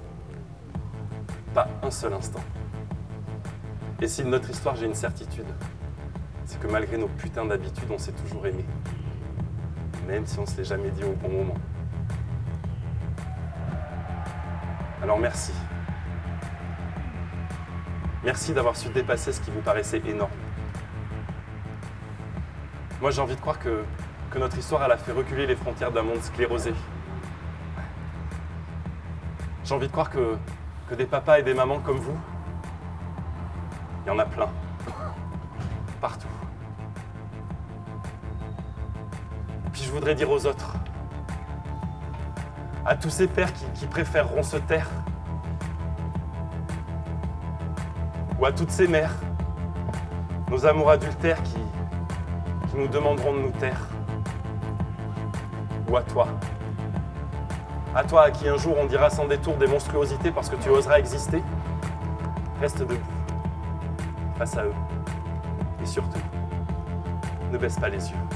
Pas 1.55 1.69
un 1.83 1.91
seul 1.91 2.13
instant. 2.13 2.43
Et 4.01 4.07
si 4.07 4.23
de 4.23 4.29
notre 4.29 4.51
histoire 4.51 4.77
j'ai 4.77 4.87
une 4.87 4.95
certitude, 4.95 5.49
c'est 6.45 6.61
que 6.61 6.67
malgré 6.67 6.99
nos 6.99 7.09
putains 7.09 7.45
d'habitudes, 7.45 7.91
on 7.91 7.99
s'est 7.99 8.13
toujours 8.13 8.47
aimé 8.47 8.65
même 10.09 10.25
si 10.25 10.39
on 10.39 10.43
ne 10.43 10.47
se 10.47 10.57
l'est 10.57 10.65
jamais 10.65 10.91
dit 10.91 11.05
au 11.05 11.13
bon 11.13 11.29
moment. 11.29 11.57
Alors 15.03 15.19
merci. 15.19 15.53
Merci 18.25 18.53
d'avoir 18.55 18.75
su 18.75 18.89
dépasser 18.89 19.33
ce 19.33 19.41
qui 19.41 19.51
vous 19.51 19.61
paraissait 19.61 20.03
énorme. 20.07 20.31
Moi 23.01 23.11
j'ai 23.13 23.21
envie 23.21 23.37
de 23.37 23.41
croire 23.41 23.59
que, 23.59 23.85
notre 24.39 24.59
histoire 24.59 24.83
elle 24.85 24.93
a 24.93 24.97
fait 24.97 25.13
reculer 25.13 25.47
les 25.47 25.57
frontières 25.57 25.93
d'un 25.93 26.03
monde 26.03 26.21
sclérosé. 26.21 26.75
J'ai 29.65 29.75
envie 29.75 29.87
de 29.87 29.93
croire 29.93 30.11
que, 30.11 30.37
des 30.95 31.07
papas 31.07 31.39
et 31.39 31.43
des 31.43 31.55
mamans 31.55 31.81
comme 31.81 31.99
vous, 31.99 32.17
il 34.05 34.09
y 34.09 34.11
en 34.11 34.19
a 34.19 34.25
plein. 34.25 34.49
Partout. 36.01 36.29
je 39.89 39.95
voudrais 39.95 40.15
dire 40.15 40.31
aux 40.31 40.45
autres, 40.45 40.75
à 42.85 42.95
tous 42.95 43.09
ces 43.09 43.27
pères 43.27 43.53
qui, 43.75 43.87
préféreront 43.87 44.43
se 44.43 44.59
taire, 44.59 44.89
ou 48.39 48.45
à 48.45 48.53
toutes 48.53 48.71
ces 48.71 48.87
mères, 48.87 49.15
nos 50.51 50.67
amours 50.67 50.91
adultères 50.91 51.43
qui, 51.43 51.55
qui 51.55 51.68
nous 52.79 52.87
demanderont 52.87 53.35
de 53.35 53.41
nous 53.41 53.51
taire, 53.51 53.81
ou 55.91 55.97
à 55.97 56.03
toi, 56.03 56.29
à 57.93 58.05
toi 58.05 58.23
à 58.23 58.31
qui 58.31 58.49
un 58.49 58.57
jour 58.57 58.77
on 58.79 58.87
dira 58.87 59.11
sans 59.11 59.27
détour 59.27 59.57
des 59.57 59.67
monstruosités 59.67 60.31
parce 60.31 60.49
que 60.49 60.55
tu 60.57 60.69
oseras 60.69 61.01
exister, 61.01 61.43
reste 62.61 62.79
debout 62.79 62.95
face 64.39 64.57
à 64.57 64.65
eux. 64.65 64.75
Et 65.83 65.87
surtout, 65.87 66.21
ne 67.51 67.59
baisse 67.59 67.79
pas 67.79 67.89
les 67.89 68.11
yeux. 68.11 68.28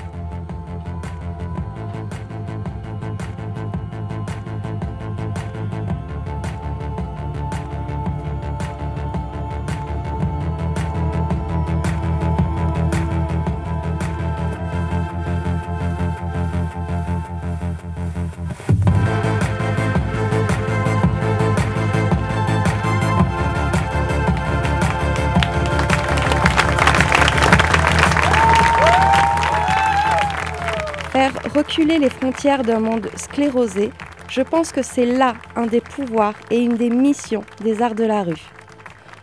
Reculer 31.55 31.99
les 31.99 32.09
frontières 32.09 32.63
d'un 32.63 32.81
monde 32.81 33.11
sclérosé, 33.17 33.91
je 34.29 34.41
pense 34.41 34.73
que 34.73 34.83
c'est 34.83 35.05
là 35.05 35.35
un 35.55 35.67
des 35.67 35.83
pouvoirs 35.83 36.35
et 36.51 36.59
une 36.59 36.77
des 36.77 36.89
missions 36.89 37.45
des 37.63 37.83
arts 37.83 37.95
de 37.95 38.05
la 38.05 38.23
rue. 38.23 38.51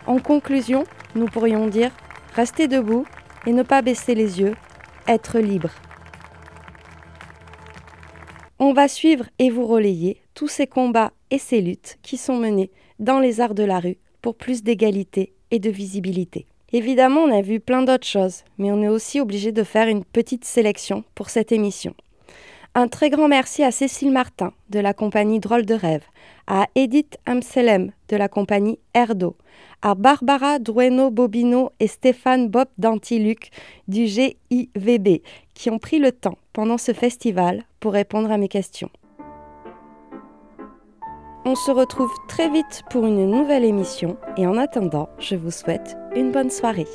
En 0.06 0.18
conclusion, 0.18 0.84
nous 1.16 1.26
pourrions 1.26 1.66
dire 1.66 1.90
rester 2.34 2.68
debout 2.68 3.04
et 3.46 3.52
ne 3.52 3.64
pas 3.64 3.82
baisser 3.82 4.14
les 4.14 4.40
yeux, 4.40 4.54
être 5.08 5.40
libre. 5.40 5.70
On 8.60 8.72
va 8.72 8.86
suivre 8.86 9.24
et 9.40 9.50
vous 9.50 9.66
relayer 9.66 10.20
tous 10.34 10.48
ces 10.48 10.68
combats 10.68 11.12
et 11.30 11.38
ces 11.38 11.60
luttes 11.60 11.98
qui 12.02 12.16
sont 12.16 12.36
menés 12.36 12.70
dans 13.00 13.18
les 13.18 13.40
arts 13.40 13.54
de 13.54 13.64
la 13.64 13.80
rue 13.80 13.98
pour 14.22 14.36
plus 14.36 14.62
d'égalité 14.62 15.32
et 15.50 15.58
de 15.58 15.70
visibilité. 15.70 16.46
Évidemment, 16.72 17.22
on 17.22 17.36
a 17.36 17.42
vu 17.42 17.58
plein 17.58 17.82
d'autres 17.82 18.06
choses, 18.06 18.44
mais 18.58 18.70
on 18.70 18.82
est 18.82 18.88
aussi 18.88 19.20
obligé 19.20 19.50
de 19.50 19.64
faire 19.64 19.88
une 19.88 20.04
petite 20.04 20.44
sélection 20.44 21.02
pour 21.16 21.28
cette 21.30 21.50
émission. 21.50 21.94
Un 22.76 22.86
très 22.86 23.10
grand 23.10 23.26
merci 23.26 23.64
à 23.64 23.72
Cécile 23.72 24.12
Martin 24.12 24.52
de 24.68 24.78
la 24.78 24.94
compagnie 24.94 25.40
Drôle 25.40 25.66
de 25.66 25.74
Rêve, 25.74 26.04
à 26.46 26.68
Edith 26.76 27.18
Amselem 27.26 27.90
de 28.08 28.16
la 28.16 28.28
compagnie 28.28 28.78
Erdo, 28.94 29.34
à 29.82 29.96
Barbara 29.96 30.60
Drueno 30.60 31.10
Bobino 31.10 31.72
et 31.80 31.88
Stéphane 31.88 32.48
Bob 32.48 32.68
Dantiluc 32.78 33.50
du 33.88 34.06
GIVB 34.06 35.22
qui 35.52 35.68
ont 35.68 35.80
pris 35.80 35.98
le 35.98 36.12
temps 36.12 36.38
pendant 36.52 36.78
ce 36.78 36.92
festival 36.92 37.64
pour 37.80 37.92
répondre 37.92 38.30
à 38.30 38.38
mes 38.38 38.48
questions. 38.48 38.90
On 41.44 41.56
se 41.56 41.72
retrouve 41.72 42.12
très 42.28 42.50
vite 42.50 42.82
pour 42.88 43.04
une 43.04 43.28
nouvelle 43.28 43.64
émission 43.64 44.16
et 44.36 44.46
en 44.46 44.56
attendant, 44.56 45.08
je 45.18 45.34
vous 45.34 45.50
souhaite 45.50 45.96
une 46.14 46.30
bonne 46.30 46.50
soirée. 46.50 46.86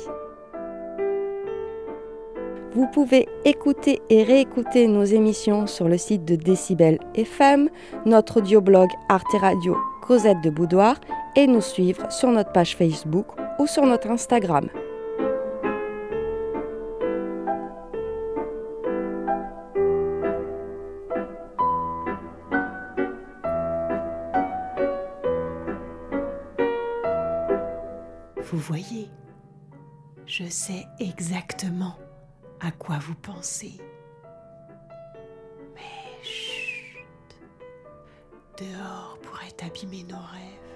Vous 2.76 2.86
pouvez 2.88 3.26
écouter 3.46 4.02
et 4.10 4.22
réécouter 4.22 4.86
nos 4.86 5.02
émissions 5.02 5.66
sur 5.66 5.88
le 5.88 5.96
site 5.96 6.26
de 6.26 6.36
Décibel 6.36 6.98
FM, 7.14 7.70
notre 8.04 8.40
audioblog 8.40 8.90
Arte 9.08 9.32
Radio 9.40 9.74
Cosette 10.02 10.42
de 10.42 10.50
Boudoir 10.50 11.00
et 11.36 11.46
nous 11.46 11.62
suivre 11.62 12.12
sur 12.12 12.30
notre 12.30 12.52
page 12.52 12.76
Facebook 12.76 13.28
ou 13.58 13.66
sur 13.66 13.86
notre 13.86 14.10
Instagram. 14.10 14.68
Vous 28.42 28.58
voyez, 28.58 29.08
je 30.26 30.44
sais 30.44 30.84
exactement 31.00 31.94
à 32.60 32.70
quoi 32.72 32.98
vous 32.98 33.14
pensez? 33.14 33.80
Mais 35.74 36.24
chut, 36.24 36.96
dehors 38.58 39.18
pourrait 39.22 39.54
abîmer 39.64 40.04
nos 40.04 40.16
rêves. 40.16 40.66